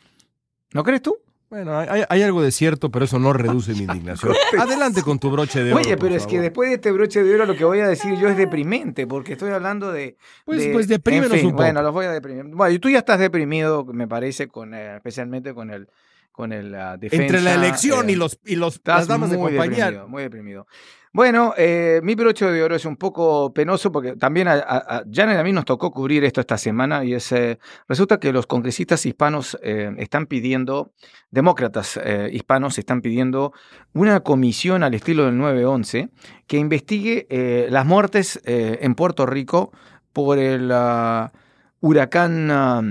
¿No 0.73 0.83
crees 0.83 1.03
tú? 1.03 1.17
Bueno, 1.51 1.77
hay, 1.77 2.05
hay 2.09 2.23
algo 2.23 2.43
de 2.43 2.53
cierto, 2.53 2.91
pero 2.91 3.05
eso 3.07 3.19
no 3.19 3.33
reduce 3.33 3.73
mi 3.73 3.81
indignación. 3.85 4.33
Adelante 4.59 5.03
con 5.03 5.19
tu 5.19 5.31
broche 5.31 5.65
de 5.65 5.73
oro. 5.73 5.83
Oye, 5.83 5.97
pero 5.97 6.15
es 6.15 6.27
que 6.27 6.41
después 6.41 6.69
de 6.71 6.77
este 6.77 6.93
broche 6.93 7.25
de 7.25 7.35
oro 7.35 7.45
lo 7.45 7.57
que 7.57 7.65
voy 7.65 7.81
a 7.81 7.89
decir 7.89 8.15
yo 8.19 8.29
es 8.29 8.37
deprimente, 8.37 9.07
porque 9.09 9.33
estoy 9.33 9.51
hablando 9.51 9.91
de... 9.93 10.17
Pues- 10.45 10.61
de- 10.61 10.73
pues 10.73 10.87
deprímenos 10.87 11.33
en 11.33 11.39
fin, 11.39 11.47
un 11.47 11.53
poco. 11.53 11.63
Bueno, 11.65 11.83
los 11.83 11.93
voy 11.93 12.07
a 12.07 12.13
deprimir. 12.13 12.45
Bueno, 12.45 12.73
y 12.73 12.79
tú 12.79 12.89
ya 12.89 12.99
estás 12.99 13.19
deprimido, 13.19 13.85
me 13.85 14.07
parece, 14.07 14.47
con 14.47 14.75
eh, 14.75 14.97
especialmente 14.97 15.53
con 15.53 15.71
el 15.71 15.89
con 16.33 16.53
el 16.53 16.75
ah, 16.75 16.97
defensa. 16.97 17.25
Entre 17.25 17.41
la 17.43 17.55
elección 17.55 18.09
eh, 18.09 18.13
y 18.13 18.17
los 18.17 18.39
y 18.47 18.55
los 18.57 18.81
las 18.85 19.09
damas 19.09 19.31
de 19.31 19.37
muy 19.37 19.49
compañía. 19.51 19.87
deprimido, 19.87 20.09
muy 20.09 20.23
deprimido. 20.23 20.67
Bueno, 21.13 21.55
eh, 21.57 22.01
mi 22.05 22.15
broche 22.15 22.47
de 22.47 22.63
oro 22.63 22.77
es 22.77 22.85
un 22.85 22.97
poco 22.97 23.53
penoso 23.53 23.91
porque 23.91 24.15
también 24.15 24.47
a, 24.47 24.53
a, 24.53 24.99
a 24.99 25.05
Janet 25.11 25.39
a 25.39 25.43
mí 25.43 25.53
nos 25.53 25.65
tocó 25.65 25.91
cubrir 25.91 26.23
esto 26.23 26.41
esta 26.41 26.57
semana 26.57 27.05
y 27.05 27.15
es 27.15 27.33
eh, 27.33 27.59
resulta 27.89 28.21
que 28.21 28.33
los 28.33 28.47
congresistas 28.47 29.05
hispanos 29.05 29.59
eh, 29.61 29.93
están 29.99 30.27
pidiendo, 30.27 30.93
demócratas 31.33 31.99
eh, 32.01 32.31
hispanos 32.33 32.79
están 32.79 33.01
pidiendo 33.01 33.53
una 33.93 34.21
comisión 34.21 34.85
al 34.85 34.95
estilo 34.95 35.25
del 35.25 35.37
911 35.37 36.11
que 36.47 36.59
investigue 36.59 37.27
las 37.71 37.85
muertes 37.85 38.41
en 38.45 38.95
Puerto 38.95 39.27
Rico 39.27 39.73
por 40.13 40.39
el 40.39 40.71
ah, 40.73 41.33
huracán 41.81 42.51
ah, 42.53 42.83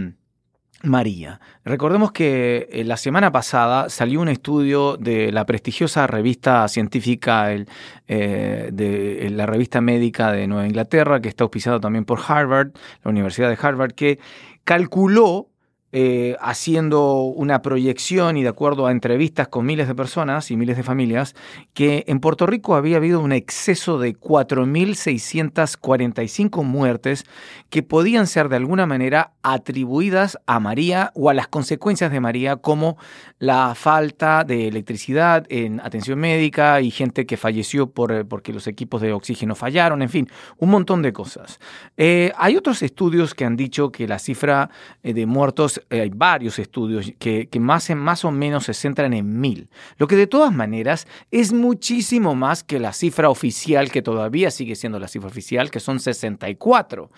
María. 0.83 1.41
Recordemos 1.65 2.13
que 2.13 2.69
eh, 2.71 2.83
la 2.85 2.95
semana 2.95 3.31
pasada 3.31 3.89
salió 3.89 4.21
un 4.21 4.29
estudio 4.29 4.95
de 4.95 5.31
la 5.31 5.45
prestigiosa 5.45 6.07
revista 6.07 6.65
científica, 6.69 7.51
el, 7.51 7.67
eh, 8.07 8.69
de 8.71 9.27
eh, 9.27 9.29
la 9.29 9.45
revista 9.45 9.81
médica 9.81 10.31
de 10.31 10.47
Nueva 10.47 10.67
Inglaterra, 10.67 11.21
que 11.21 11.27
está 11.27 11.43
auspiciado 11.43 11.81
también 11.81 12.05
por 12.05 12.21
Harvard, 12.25 12.71
la 13.03 13.11
Universidad 13.11 13.49
de 13.49 13.57
Harvard, 13.61 13.91
que 13.91 14.19
calculó, 14.63 15.48
eh, 15.91 16.37
haciendo 16.39 17.23
una 17.23 17.63
proyección 17.63 18.37
y 18.37 18.43
de 18.43 18.49
acuerdo 18.49 18.85
a 18.85 18.91
entrevistas 18.91 19.47
con 19.47 19.65
miles 19.65 19.87
de 19.87 19.95
personas 19.95 20.51
y 20.51 20.55
miles 20.55 20.77
de 20.77 20.83
familias, 20.83 21.33
que 21.73 22.03
en 22.07 22.19
Puerto 22.19 22.45
Rico 22.45 22.75
había 22.75 22.97
habido 22.97 23.21
un 23.21 23.31
exceso 23.31 23.97
de 23.97 24.15
4.645 24.15 26.63
muertes 26.63 27.25
que 27.71 27.81
podían 27.81 28.27
ser 28.27 28.49
de 28.49 28.57
alguna 28.57 28.85
manera 28.85 29.31
atribuidas 29.41 30.37
a 30.45 30.59
María 30.59 31.11
o 31.15 31.31
a 31.31 31.33
las 31.33 31.47
consecuencias 31.47 32.11
de 32.11 32.19
María, 32.19 32.57
como 32.57 32.99
la 33.39 33.73
falta 33.73 34.43
de 34.43 34.67
electricidad 34.67 35.47
en 35.49 35.79
atención 35.79 36.19
médica 36.19 36.81
y 36.81 36.91
gente 36.91 37.25
que 37.25 37.35
falleció 37.35 37.89
por, 37.89 38.11
eh, 38.11 38.25
porque 38.25 38.53
los 38.53 38.67
equipos 38.67 39.01
de 39.01 39.11
oxígeno 39.11 39.55
fallaron, 39.55 40.03
en 40.03 40.09
fin, 40.09 40.29
un 40.57 40.69
montón 40.69 41.01
de 41.01 41.13
cosas. 41.13 41.59
Eh, 41.97 42.31
hay 42.37 42.57
otros 42.57 42.83
estudios 42.83 43.33
que 43.33 43.45
han 43.45 43.55
dicho 43.55 43.91
que 43.91 44.07
la 44.07 44.19
cifra 44.19 44.69
de 45.01 45.25
muertos 45.25 45.78
eh, 45.89 46.01
hay 46.01 46.09
varios 46.09 46.59
estudios 46.59 47.11
que, 47.19 47.47
que 47.47 47.59
más, 47.59 47.89
más 47.91 48.25
o 48.25 48.31
menos 48.31 48.65
se 48.65 48.73
centran 48.73 49.13
en 49.13 49.39
mil, 49.39 49.69
lo 49.97 50.07
que 50.07 50.15
de 50.15 50.27
todas 50.27 50.53
maneras 50.53 51.07
es 51.31 51.53
muchísimo 51.53 52.35
más 52.35 52.63
que 52.63 52.79
la 52.79 52.93
cifra 52.93 53.29
oficial, 53.29 53.91
que 53.91 54.01
todavía 54.01 54.51
sigue 54.51 54.75
siendo 54.75 54.99
la 54.99 55.07
cifra 55.07 55.29
oficial, 55.29 55.71
que 55.71 55.79
son 55.79 55.99
64. 55.99 57.09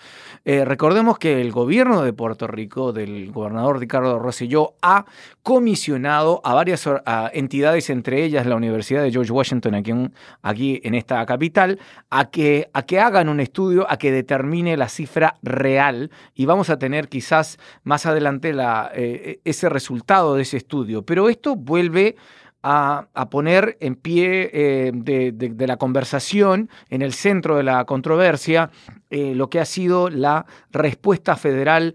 Eh, 0.44 0.64
recordemos 0.64 1.18
que 1.18 1.40
el 1.40 1.52
gobierno 1.52 2.02
de 2.02 2.12
Puerto 2.12 2.46
Rico, 2.46 2.92
del 2.92 3.30
gobernador 3.32 3.78
Ricardo 3.78 4.18
Rosselló, 4.18 4.74
ha 4.82 5.04
comisionado 5.42 6.40
a 6.44 6.54
varias 6.54 6.88
entidades, 7.32 7.90
entre 7.90 8.24
ellas 8.24 8.46
la 8.46 8.56
Universidad 8.56 9.02
de 9.02 9.10
George 9.10 9.32
Washington 9.32 9.74
aquí 9.74 9.90
en, 9.90 10.14
aquí 10.42 10.80
en 10.84 10.94
esta 10.94 11.24
capital, 11.26 11.78
a 12.10 12.30
que, 12.30 12.68
a 12.72 12.82
que 12.82 13.00
hagan 13.00 13.28
un 13.28 13.40
estudio, 13.40 13.90
a 13.90 13.96
que 13.96 14.12
determine 14.12 14.76
la 14.76 14.88
cifra 14.88 15.36
real 15.42 16.10
y 16.34 16.46
vamos 16.46 16.70
a 16.70 16.78
tener 16.78 17.08
quizás 17.08 17.58
más 17.84 18.06
adelante 18.06 18.51
eh, 18.94 19.40
ese 19.44 19.68
resultado 19.68 20.34
de 20.34 20.42
ese 20.42 20.56
estudio. 20.56 21.02
Pero 21.02 21.28
esto 21.28 21.56
vuelve 21.56 22.16
a, 22.62 23.08
poner 23.30 23.76
en 23.80 23.96
pie 23.96 24.50
eh, 24.52 24.92
de, 24.94 25.66
la 25.66 25.76
conversación, 25.76 26.70
en 26.90 27.02
el 27.02 27.12
centro 27.12 27.56
de 27.56 27.64
la 27.64 27.84
controversia, 27.84 28.70
eh, 29.10 29.34
lo 29.34 29.50
que 29.50 29.58
ha 29.58 29.64
sido 29.64 30.08
la 30.10 30.46
respuesta 30.70 31.36
federal 31.36 31.94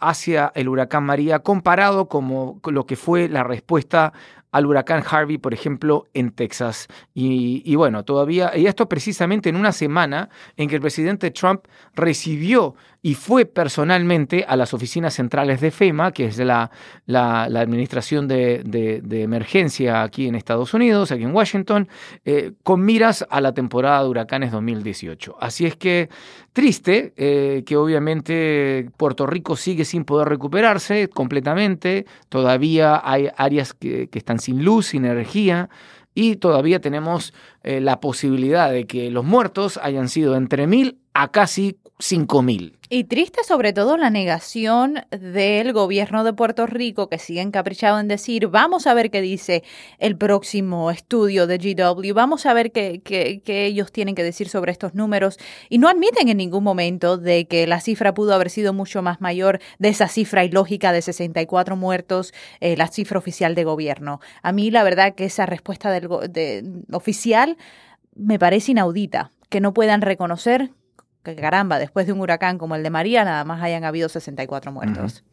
hacia 0.00 0.50
el 0.54 0.68
huracán 0.68 1.04
María, 1.04 1.40
comparado 1.40 2.08
con 2.08 2.58
lo 2.64 2.86
que 2.86 2.96
fue 2.96 3.28
la 3.28 3.44
respuesta 3.44 4.14
al 4.56 4.64
huracán 4.64 5.02
Harvey, 5.06 5.36
por 5.36 5.52
ejemplo, 5.52 6.06
en 6.14 6.30
Texas. 6.30 6.88
Y, 7.12 7.74
bueno, 7.74 8.06
todavía, 8.06 8.56
y 8.56 8.66
esto 8.66 8.88
precisamente 8.88 9.50
en 9.50 9.56
una 9.56 9.70
semana 9.70 10.30
en 10.56 10.66
que 10.66 10.76
el 10.76 10.80
presidente 10.80 11.30
Trump 11.30 11.66
recibió 11.94 12.74
y 13.06 13.14
fue 13.14 13.46
personalmente 13.46 14.44
a 14.48 14.56
las 14.56 14.74
oficinas 14.74 15.14
centrales 15.14 15.60
de 15.60 15.70
FEMA, 15.70 16.10
que 16.10 16.24
es 16.24 16.38
la, 16.38 16.72
la, 17.06 17.44
administración 17.44 18.26
de, 18.26 19.00
emergencia 19.08 20.02
aquí 20.02 20.26
en 20.26 20.34
Estados 20.34 20.74
Unidos, 20.74 21.12
aquí 21.12 21.22
en 21.22 21.32
Washington, 21.32 21.86
eh, 22.24 22.50
con 22.64 22.84
miras 22.84 23.24
a 23.30 23.40
la 23.40 23.54
temporada 23.54 24.02
de 24.02 24.08
huracanes 24.08 24.50
2018. 24.50 25.36
Así 25.40 25.66
es 25.66 25.76
que 25.76 26.08
triste 26.52 27.12
eh, 27.16 27.62
que 27.64 27.76
obviamente 27.76 28.90
Puerto 28.96 29.24
Rico 29.24 29.54
sigue 29.54 29.84
sin 29.84 30.04
poder 30.04 30.28
recuperarse 30.28 31.08
completamente, 31.08 32.06
todavía 32.28 33.00
hay 33.04 33.28
áreas 33.36 33.72
que, 33.72 34.08
están 34.12 34.40
sin 34.40 34.64
luz, 34.64 34.86
sin 34.86 35.04
energía, 35.04 35.70
y 36.12 36.36
todavía 36.36 36.80
tenemos 36.80 37.32
eh, 37.62 37.80
la 37.80 38.00
posibilidad 38.00 38.72
de 38.72 38.88
que 38.88 39.12
los 39.12 39.24
muertos 39.24 39.78
hayan 39.80 40.08
sido 40.08 40.34
entre 40.34 40.66
mil 40.66 40.98
a 41.16 41.28
casi 41.28 41.78
cinco 41.98 42.42
mil. 42.42 42.78
Y 42.90 43.04
triste 43.04 43.42
sobre 43.42 43.72
todo 43.72 43.96
la 43.96 44.10
negación 44.10 45.06
del 45.10 45.72
gobierno 45.72 46.24
de 46.24 46.34
Puerto 46.34 46.66
Rico 46.66 47.08
que 47.08 47.18
sigue 47.18 47.40
encaprichado 47.40 47.98
en 47.98 48.06
decir, 48.06 48.48
vamos 48.48 48.86
a 48.86 48.92
ver 48.92 49.10
qué 49.10 49.22
dice 49.22 49.64
el 49.98 50.16
próximo 50.16 50.90
estudio 50.90 51.46
de 51.46 51.56
GW, 51.56 52.12
vamos 52.12 52.44
a 52.44 52.52
ver 52.52 52.70
qué, 52.70 53.00
qué, 53.02 53.66
ellos 53.66 53.92
tienen 53.92 54.14
que 54.14 54.22
decir 54.22 54.50
sobre 54.50 54.72
estos 54.72 54.94
números. 54.94 55.38
Y 55.70 55.78
no 55.78 55.88
admiten 55.88 56.28
en 56.28 56.36
ningún 56.36 56.62
momento 56.62 57.16
de 57.16 57.46
que 57.46 57.66
la 57.66 57.80
cifra 57.80 58.12
pudo 58.12 58.34
haber 58.34 58.50
sido 58.50 58.74
mucho 58.74 59.00
más 59.00 59.22
mayor 59.22 59.58
de 59.78 59.88
esa 59.88 60.06
cifra 60.06 60.44
ilógica 60.44 60.92
de 60.92 61.00
64 61.00 61.76
muertos, 61.76 62.34
eh, 62.60 62.76
la 62.76 62.88
cifra 62.88 63.18
oficial 63.18 63.54
de 63.54 63.64
gobierno. 63.64 64.20
A 64.42 64.52
mí 64.52 64.70
la 64.70 64.84
verdad 64.84 65.14
que 65.14 65.24
esa 65.24 65.46
respuesta 65.46 65.90
del, 65.90 66.08
de, 66.28 66.62
oficial 66.92 67.56
me 68.14 68.38
parece 68.38 68.72
inaudita, 68.72 69.32
que 69.48 69.60
no 69.60 69.72
puedan 69.72 70.02
reconocer 70.02 70.70
que 71.34 71.40
caramba, 71.40 71.78
después 71.78 72.06
de 72.06 72.12
un 72.12 72.20
huracán 72.20 72.58
como 72.58 72.74
el 72.74 72.82
de 72.82 72.90
María, 72.90 73.24
nada 73.24 73.44
más 73.44 73.62
hayan 73.62 73.84
habido 73.84 74.08
64 74.08 74.72
muertos. 74.72 75.24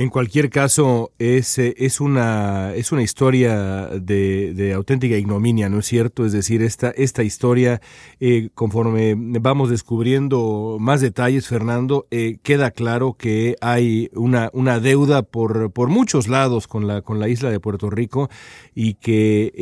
En 0.00 0.08
cualquier 0.08 0.48
caso, 0.48 1.12
es, 1.18 1.58
eh, 1.58 1.74
es, 1.76 2.00
una, 2.00 2.72
es 2.74 2.90
una 2.90 3.02
historia 3.02 3.90
de, 4.00 4.72
auténtica 4.74 5.18
ignominia, 5.18 5.68
¿no 5.68 5.80
es 5.80 5.86
cierto? 5.86 6.24
Es 6.24 6.32
decir, 6.32 6.62
esta, 6.62 6.88
esta 6.88 7.22
historia, 7.22 7.82
eh, 8.18 8.48
conforme 8.54 9.14
vamos 9.14 9.68
descubriendo 9.68 10.78
más 10.80 11.02
detalles, 11.02 11.46
Fernando, 11.48 12.06
eh, 12.10 12.38
queda 12.42 12.70
claro 12.70 13.12
que 13.12 13.56
hay 13.60 14.08
una, 14.14 14.48
una 14.54 14.80
deuda 14.80 15.20
por, 15.20 15.70
por 15.70 15.90
muchos 15.90 16.28
lados 16.28 16.66
con 16.66 16.86
la, 16.86 17.02
con 17.02 17.20
la 17.20 17.28
isla 17.28 17.50
de 17.50 17.60
Puerto 17.60 17.90
Rico 17.90 18.30
y 18.74 18.94
que 18.94 19.52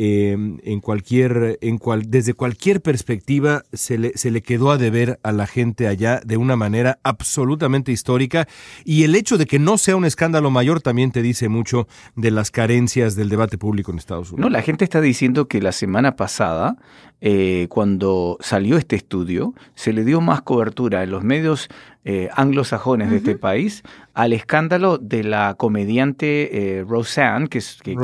en 0.63 0.79
cualquier, 0.79 1.57
en 1.59 1.77
cual, 1.77 2.09
desde 2.09 2.33
cualquier 2.33 2.81
perspectiva 2.81 3.63
se 3.73 3.97
le, 3.97 4.13
se 4.15 4.31
le 4.31 4.41
quedó 4.41 4.71
a 4.71 4.77
deber 4.77 5.19
a 5.21 5.33
la 5.33 5.47
gente 5.47 5.85
allá 5.85 6.21
de 6.23 6.37
una 6.37 6.55
manera 6.55 6.99
absolutamente 7.03 7.91
histórica 7.91 8.47
y 8.85 9.03
el 9.03 9.15
hecho 9.15 9.37
de 9.37 9.45
que 9.45 9.59
no 9.59 9.77
sea 9.77 9.97
un 9.97 10.05
escándalo 10.05 10.28
lo 10.41 10.51
mayor 10.51 10.81
también 10.81 11.11
te 11.11 11.21
dice 11.21 11.49
mucho 11.49 11.87
de 12.15 12.31
las 12.31 12.51
carencias 12.51 13.15
del 13.15 13.29
debate 13.29 13.57
público 13.57 13.91
en 13.91 13.97
Estados 13.97 14.31
Unidos. 14.31 14.49
No, 14.49 14.49
la 14.49 14.61
gente 14.61 14.83
está 14.83 15.01
diciendo 15.01 15.47
que 15.47 15.61
la 15.61 15.71
semana 15.71 16.15
pasada, 16.15 16.77
eh, 17.21 17.67
cuando 17.69 18.37
salió 18.39 18.77
este 18.77 18.95
estudio, 18.95 19.53
se 19.75 19.93
le 19.93 20.05
dio 20.05 20.21
más 20.21 20.41
cobertura 20.41 21.03
en 21.03 21.11
los 21.11 21.23
medios 21.23 21.69
eh, 22.05 22.29
anglosajones 22.33 23.11
de 23.11 23.17
este 23.17 23.35
país 23.35 23.83
al 24.13 24.31
escándalo 24.31 24.97
de 24.97 25.23
la 25.23 25.55
comediante 25.55 26.77
eh, 26.79 26.83
Roseanne, 26.87 27.49
que 27.49 27.57
es 27.57 27.77
que, 27.83 27.95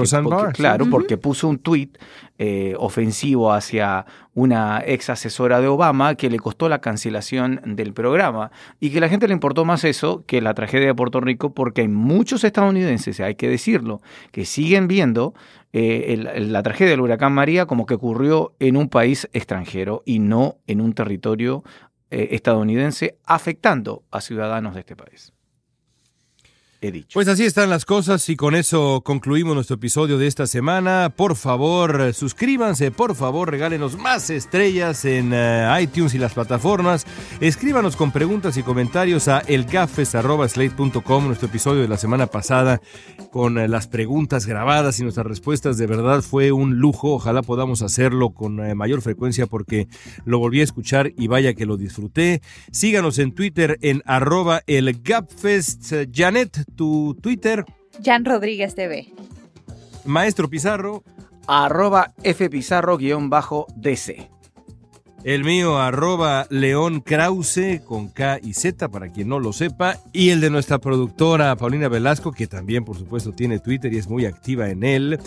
claro, 0.53 0.86
porque 0.91 1.18
puso 1.18 1.47
un 1.47 1.59
tuit 1.59 1.97
eh, 2.38 2.76
ofensivo 2.78 3.53
hacia 3.53 4.05
una 4.34 4.84
ex 4.86 5.09
asesora 5.09 5.61
de 5.61 5.70
Obama 5.70 6.16
que 6.16 6.30
le 6.30 6.39
costó 6.39 6.68
la 6.68 6.82
cancelación 6.82 7.61
del 7.66 7.93
programa. 7.93 8.51
Y 8.82 8.89
que 8.89 8.99
la 8.99 9.07
gente 9.07 9.28
le 9.30 9.34
importó 9.34 9.63
más 9.63 9.86
eso 9.86 10.26
que 10.28 10.41
la 10.41 10.53
tragedia 10.53 10.88
de 10.88 10.93
Puerto 10.93 11.22
Rico 11.22 11.53
porque 11.53 11.82
hay 11.82 11.88
muchos 11.88 12.43
estadounidenses, 12.43 13.22
hay 13.22 13.36
que 13.36 13.47
decirlo, 13.47 14.01
que 14.34 14.43
siguen 14.43 14.89
viendo 14.89 15.34
la 15.76 16.63
tragedia 16.63 16.91
del 16.91 17.01
huracán 17.01 17.34
María 17.34 17.65
como 17.65 17.86
que 17.86 17.95
ocurrió 17.95 18.55
en 18.59 18.78
un 18.78 18.88
país 18.88 19.28
extranjero 19.34 20.03
y 20.05 20.19
no 20.19 20.59
en 20.67 20.80
un 20.80 20.93
territorio 20.93 21.63
eh, 22.11 22.30
estadounidense 22.32 23.17
afectando 23.26 24.03
a 24.09 24.21
ciudadanos 24.21 24.73
de 24.73 24.80
este 24.80 24.95
país. 24.95 25.34
Pues 27.13 27.27
así 27.27 27.43
están 27.43 27.69
las 27.69 27.86
cosas 27.86 28.27
y 28.29 28.36
con 28.36 28.55
eso 28.55 29.01
concluimos 29.03 29.55
nuestro 29.55 29.75
episodio 29.75 30.17
de 30.17 30.27
esta 30.27 30.47
semana. 30.47 31.11
Por 31.15 31.36
favor, 31.36 32.13
suscríbanse, 32.13 32.91
por 32.91 33.15
favor, 33.15 33.49
regálenos 33.49 33.97
más 33.97 34.29
estrellas 34.29 35.05
en 35.05 35.31
eh, 35.33 35.67
iTunes 35.81 36.13
y 36.13 36.17
las 36.17 36.33
plataformas. 36.33 37.05
Escríbanos 37.39 37.95
con 37.95 38.11
preguntas 38.11 38.57
y 38.57 38.63
comentarios 38.63 39.27
a 39.27 39.39
elgafes.slate.com, 39.39 41.27
nuestro 41.27 41.47
episodio 41.47 41.81
de 41.81 41.88
la 41.88 41.97
semana 41.97 42.27
pasada 42.27 42.81
con 43.31 43.57
eh, 43.57 43.67
las 43.67 43.88
preguntas 43.88 44.45
grabadas 44.45 44.99
y 44.99 45.03
nuestras 45.03 45.25
respuestas. 45.25 45.77
De 45.77 45.88
verdad 45.88 46.21
fue 46.21 46.51
un 46.51 46.77
lujo. 46.77 47.15
Ojalá 47.15 47.41
podamos 47.41 47.81
hacerlo 47.81 48.29
con 48.29 48.59
eh, 48.59 48.75
mayor 48.75 49.01
frecuencia 49.01 49.47
porque 49.47 49.88
lo 50.25 50.39
volví 50.39 50.61
a 50.61 50.63
escuchar 50.63 51.11
y 51.17 51.27
vaya 51.27 51.53
que 51.53 51.65
lo 51.65 51.77
disfruté. 51.77 52.41
Síganos 52.71 53.19
en 53.19 53.33
Twitter 53.33 53.77
en 53.81 54.01
arroba 54.05 54.61
elgapfest. 54.67 55.93
Tu 56.76 57.15
Twitter. 57.21 57.63
Jan 58.03 58.26
Rodríguez 58.26 58.76
TV. 58.76 59.13
Maestro 60.05 60.49
Pizarro. 60.49 61.03
Arroba 61.47 62.13
fpizarro-dc. 62.23 64.30
El 65.23 65.43
mío, 65.43 65.80
arroba 65.80 66.45
León 66.51 67.01
Krause, 67.01 67.82
con 67.84 68.09
K 68.09 68.39
y 68.43 68.53
Z, 68.53 68.89
para 68.89 69.11
quien 69.11 69.28
no 69.28 69.39
lo 69.39 69.53
sepa. 69.53 69.97
Y 70.13 70.30
el 70.30 70.39
de 70.39 70.51
nuestra 70.51 70.78
productora 70.78 71.55
Paulina 71.55 71.88
Velasco, 71.88 72.32
que 72.32 72.45
también, 72.45 72.86
por 72.86 72.95
supuesto, 72.97 73.32
tiene 73.32 73.57
Twitter 73.57 73.91
y 73.91 73.97
es 73.97 74.07
muy 74.07 74.26
activa 74.26 74.69
en 74.69 74.84
él 74.84 75.19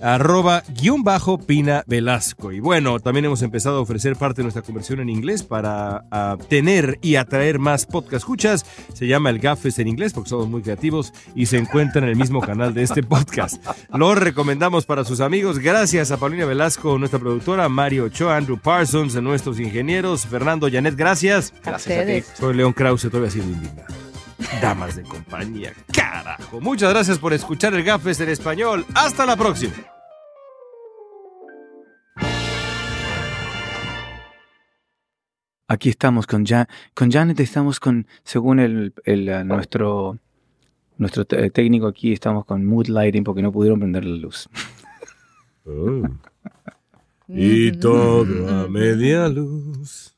arroba 0.00 0.62
guion 0.80 1.02
bajo 1.02 1.38
Pina 1.38 1.84
Velasco. 1.86 2.52
Y 2.52 2.60
bueno, 2.60 3.00
también 3.00 3.24
hemos 3.24 3.42
empezado 3.42 3.78
a 3.78 3.80
ofrecer 3.80 4.16
parte 4.16 4.38
de 4.38 4.44
nuestra 4.44 4.62
conversión 4.62 5.00
en 5.00 5.08
inglés 5.08 5.42
para 5.42 6.04
tener 6.48 6.98
y 7.02 7.16
atraer 7.16 7.58
más 7.58 7.86
podcast 7.86 8.26
escuchas. 8.26 8.66
Se 8.92 9.06
llama 9.06 9.30
El 9.30 9.38
Gafes 9.38 9.78
en 9.78 9.88
inglés 9.88 10.12
porque 10.12 10.30
somos 10.30 10.48
muy 10.48 10.62
creativos 10.62 11.12
y 11.34 11.46
se 11.46 11.58
encuentra 11.58 12.02
en 12.02 12.08
el 12.08 12.16
mismo 12.16 12.40
canal 12.40 12.74
de 12.74 12.82
este 12.82 13.02
podcast. 13.02 13.64
Lo 13.94 14.14
recomendamos 14.14 14.86
para 14.86 15.04
sus 15.04 15.20
amigos. 15.20 15.58
Gracias 15.58 16.10
a 16.10 16.16
Paulina 16.16 16.44
Velasco, 16.44 16.98
nuestra 16.98 17.18
productora, 17.18 17.68
Mario 17.68 18.04
Ochoa, 18.04 18.36
Andrew 18.36 18.58
Parsons, 18.58 19.14
nuestros 19.22 19.60
ingenieros, 19.60 20.26
Fernando 20.26 20.68
Janet, 20.70 20.96
gracias. 20.96 21.52
Gracias 21.64 21.98
a 21.98 22.06
ti. 22.06 22.24
Soy 22.38 22.54
León 22.54 22.72
Krause, 22.72 23.08
todavía 23.10 23.30
sido 23.30 23.44
indignado. 23.44 24.05
Damas 24.60 24.96
de 24.96 25.02
compañía, 25.02 25.72
carajo. 25.92 26.60
Muchas 26.60 26.90
gracias 26.90 27.18
por 27.18 27.32
escuchar 27.32 27.74
el 27.74 27.82
Gafes 27.82 28.20
en 28.20 28.28
español. 28.28 28.84
Hasta 28.94 29.24
la 29.24 29.36
próxima. 29.36 29.72
Aquí 35.68 35.88
estamos 35.88 36.26
con, 36.26 36.44
con 36.94 37.10
Janet, 37.10 37.40
estamos 37.40 37.80
con, 37.80 38.06
según 38.22 38.60
el, 38.60 38.94
eh, 39.04 39.42
nuestro, 39.44 40.18
nuestro 40.96 41.24
técnico 41.24 41.88
aquí, 41.88 42.12
estamos 42.12 42.44
con 42.44 42.64
mood 42.64 42.86
lighting 42.86 43.24
porque 43.24 43.42
no 43.42 43.50
pudieron 43.50 43.80
prender 43.80 44.04
la 44.04 44.16
luz. 44.16 44.48
Oh. 45.64 46.02
y 47.28 47.72
todo 47.72 48.48
a 48.48 48.68
media 48.68 49.28
luz. 49.28 50.15